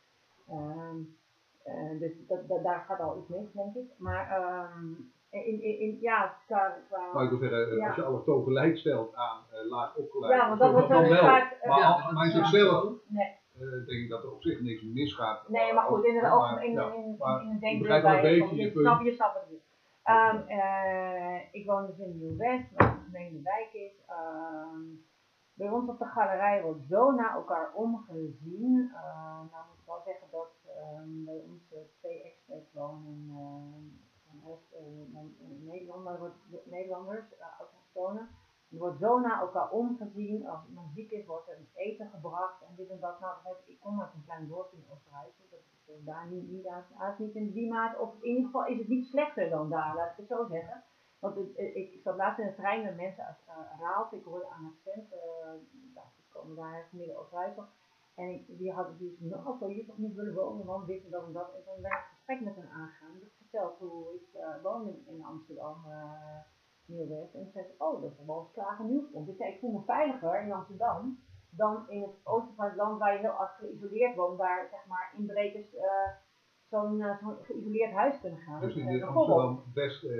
[0.47, 1.03] Ehm,
[1.65, 3.91] eh, dus dat, dat, daar gaat al iets mis, denk ik.
[3.99, 4.87] Maar ehm,
[5.31, 7.87] in, in, in, ja, qua, qua Maar ik wil zeggen, eh, Ja.
[7.87, 11.21] als je allochtoon gelijk stelt aan eh, laag opgeleid, Ja, want dat wordt dan wel.
[11.25, 13.39] vaak, Maar, Ja, al- maar zichzelf Nee.
[13.87, 15.49] denk ik dat er op zich niks misgaat.
[15.49, 18.57] Nee, maar goed, in, het algemeen- in, ja, in, in, maar een bij je, beetje
[18.57, 18.87] je je punt.
[18.87, 19.59] snap je snapt het niet.
[21.53, 23.93] Ik woon dus in Nieuw-West, wat een gemengde wijk is.
[24.07, 24.81] Ehm,
[25.55, 28.91] bij ons op de galerij wordt zo naar elkaar omgezien.
[28.95, 33.27] Ehm, nou moet ik wel zeggen dat ehm, bij ons eh, twee experts wonen.
[33.29, 33.85] ehm,
[34.31, 36.37] en de rest, eh, dan, eh, Nederlander, wordt,
[37.07, 37.33] Nederlanders,
[37.95, 38.21] uh.
[38.73, 40.47] Er wordt zo naar elkaar omgezien.
[40.47, 43.21] Als iemand ziek is, wordt er eten gebracht en dit en dat.
[43.21, 45.45] Nou, ik kom uit een klein dorp in Oosterhuizen.
[45.51, 46.69] Dat is eh, daar niet, niet,
[47.19, 47.99] niet in die maat.
[47.99, 50.83] Of in ieder geval is het niet slechter dan daar, laat ik het zo zeggen.
[51.19, 53.37] Want het, eh, ik, zat laatst in een trein met mensen uit
[53.81, 54.19] uh.
[54.19, 55.13] Ik hoorde aan accent.
[55.13, 55.53] eh
[55.95, 57.69] dacht, ik kom daar uit midden-Oosterhuizen.
[58.15, 61.11] En ik, die hadden dus, nou, zou je toch niet willen wonen, want dit en
[61.11, 61.55] dat en dat.
[61.55, 63.13] En toen ben ik een gesprek met hen aangegaan.
[63.13, 65.85] Dus ik vertelde hoe ik uh, woon in, Amsterdam.
[65.87, 66.39] Uh,
[66.99, 69.29] En toen zei ze, oh, dat is wel eens klagen nieuwsgrond.
[69.29, 71.19] Ik zei, ik voel me veiliger in Amsterdam
[71.51, 74.87] dan in het oosten van het land waar je heel erg geïsoleerd woont, waar zeg
[74.87, 75.83] maar inbrekers uh,
[76.69, 78.61] zo'n uh, zo geïsoleerd huis kunnen gaan.
[78.61, 80.11] Dus in uh, de Amsterdam West uh,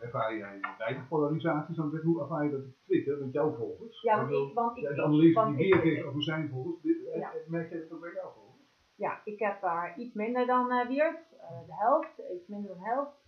[0.00, 4.02] ervaar jij weinig polarisatie, zo hoe ervaar je dat op Twitter met jouw volgers?
[4.02, 7.32] Ja, want ik, want ik, de analyse die heeft over zijn volgers, dit, ja.
[7.46, 8.50] merk je dat ook bij jouw volgers?
[8.94, 11.30] Ja, ik heb daar iets minder dan Wiert,
[11.66, 13.22] de helft, iets minder dan de helft,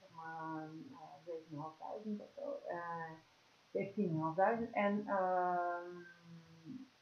[0.00, 0.68] zeg maar
[1.54, 2.58] 7.500 of zo.
[2.68, 3.10] Uh,
[3.74, 4.70] 17.500.
[4.72, 5.84] En uh,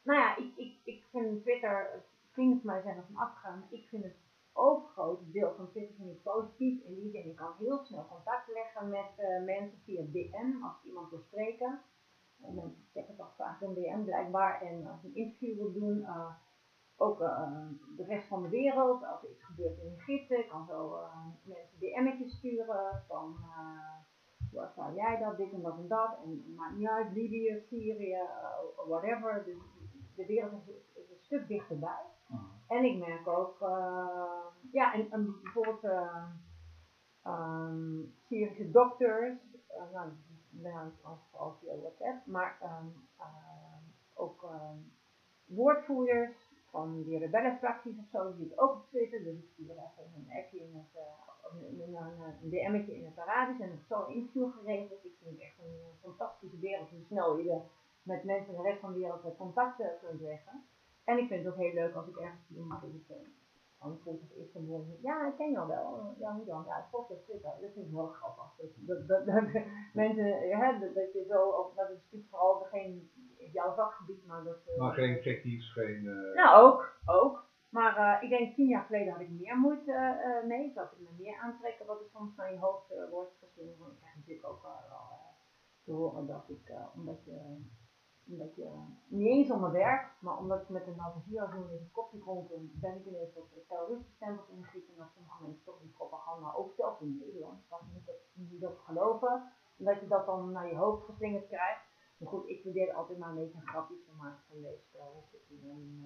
[0.02, 3.88] nou ja, ik, ik, ik vind Twitter, vrienden van mij zijn er van afgegaan, ik
[3.88, 4.16] vind het
[4.52, 6.84] overgrote deel van Twitter vind ik positief.
[6.84, 10.84] In die zin, ik kan heel snel contact leggen met uh, mensen via DM als
[10.84, 11.80] iemand wil spreken.
[12.42, 14.62] En mensen checken toch vaak een DM blijkbaar.
[14.62, 16.34] En als ik een interview wil doen, uh,
[16.96, 17.18] ook
[17.96, 19.04] de rest van de wereld.
[19.04, 20.98] Als er iets gebeurt in Egypte, kan zo
[21.44, 23.36] mensen DM'tjes sturen van
[24.52, 26.16] hoe ervaar jij dat, dit en dat en dat.
[26.24, 29.44] En maakt niet uit, Libië, Syrië, uh, whatever.
[29.44, 29.62] Dus
[30.16, 32.04] de wereld is, is een stuk dichterbij.
[32.30, 32.46] Uh-huh.
[32.68, 36.26] En ik merk ook, uh, ja, en, en bijvoorbeeld uh,
[37.26, 39.40] um, Syrische dokters,
[39.92, 40.10] nou,
[40.50, 40.90] nou
[41.30, 42.92] als via WhatsApp, maar um,
[44.14, 44.46] ook
[45.44, 50.12] woordvoerders van die rebellenfracties of zo, die ik ook op Twitter, dus ik stuur even
[50.14, 51.02] een appje in het,
[51.60, 51.94] een, een,
[52.42, 55.04] een DM'tje in het Arabisch en ik een interview geregeld.
[55.04, 57.60] Ik vind het echt een fantastische wereld, hoe snel je de,
[58.02, 60.64] met mensen de rest van de wereld contact kunt leggen.
[61.04, 63.16] En ik vind het ook heel leuk als ik ergens iemand in het
[63.78, 66.14] antwoord of Istanbul ja, ik ken jou wel.
[66.18, 66.64] Ja, hoe dan?
[66.66, 67.50] Ja, ik volg Twitter.
[67.60, 68.44] Dat vind ik wel grappig.
[68.56, 69.62] Dat, dat, dat, dat
[70.02, 73.00] mensen, ja, dat, dat je zo, of dat is natuurlijk vooral degene
[73.52, 74.56] jouw vakgebied, maar dat...
[74.78, 76.02] Maar geen gekkies, geen...
[76.34, 77.44] Nou, ook, ook.
[77.72, 79.96] Maar uh, ik denk tien jaar geleden had ik meer moeite
[80.46, 80.72] mee.
[80.74, 83.78] Dat ik me meer aantrekken wat er soms naar je hoofd wordt gesloten.
[83.78, 84.78] Want ik krijg natuurlijk ook wel
[85.84, 87.60] te horen dat ik, omdat je
[88.26, 88.68] omdat je,
[89.06, 92.70] niet eens om mijn werk, maar omdat ik met een Al Jazeera journalist koffie dronken,
[92.74, 94.60] ben ik ineens op de terroristenstempel en
[94.96, 98.78] dat sommige mensen toch die propaganda ook zelfs in Nederland, je niet op, niet op
[98.78, 101.82] geloven, omdat je dat dan naar je hoofd geslingerd krijgt.
[102.16, 104.60] Maar goed, ik probeer altijd maar een beetje een grapje te maken van
[105.16, 106.04] of ik doe een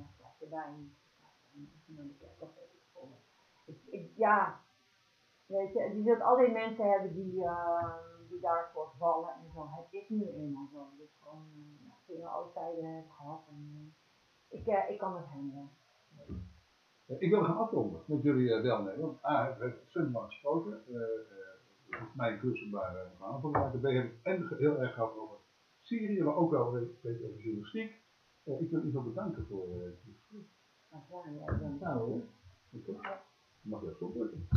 [3.91, 4.61] Ik, ja,
[5.47, 7.95] weet je, je zult altijd mensen hebben die, uh,
[8.29, 9.69] die daarvoor vallen en zo.
[9.71, 10.87] Het is nu eenmaal zo.
[10.99, 11.47] Dus gewoon,
[12.09, 13.45] uh, tijden hebben gehad.
[13.49, 15.71] En, uh, ik, ik kan het handelen.
[17.07, 19.19] Ik wil gaan afronden met jullie uh, deelnemen.
[19.25, 20.83] A, we hebben Sunmark gesproken.
[20.89, 21.01] Uh,
[22.15, 22.75] mijn cursus
[23.19, 23.81] gaan van maken.
[23.81, 25.37] B, heb ik en heel erg gehad over
[25.81, 28.05] Syrië, maar ook wel over journalistiek.
[28.45, 30.56] Ik wil Ivo bedanken voor dit gesprek.
[31.11, 32.23] Nou, ja, ja, nou,
[33.61, 34.49] Mag je op stop drukken?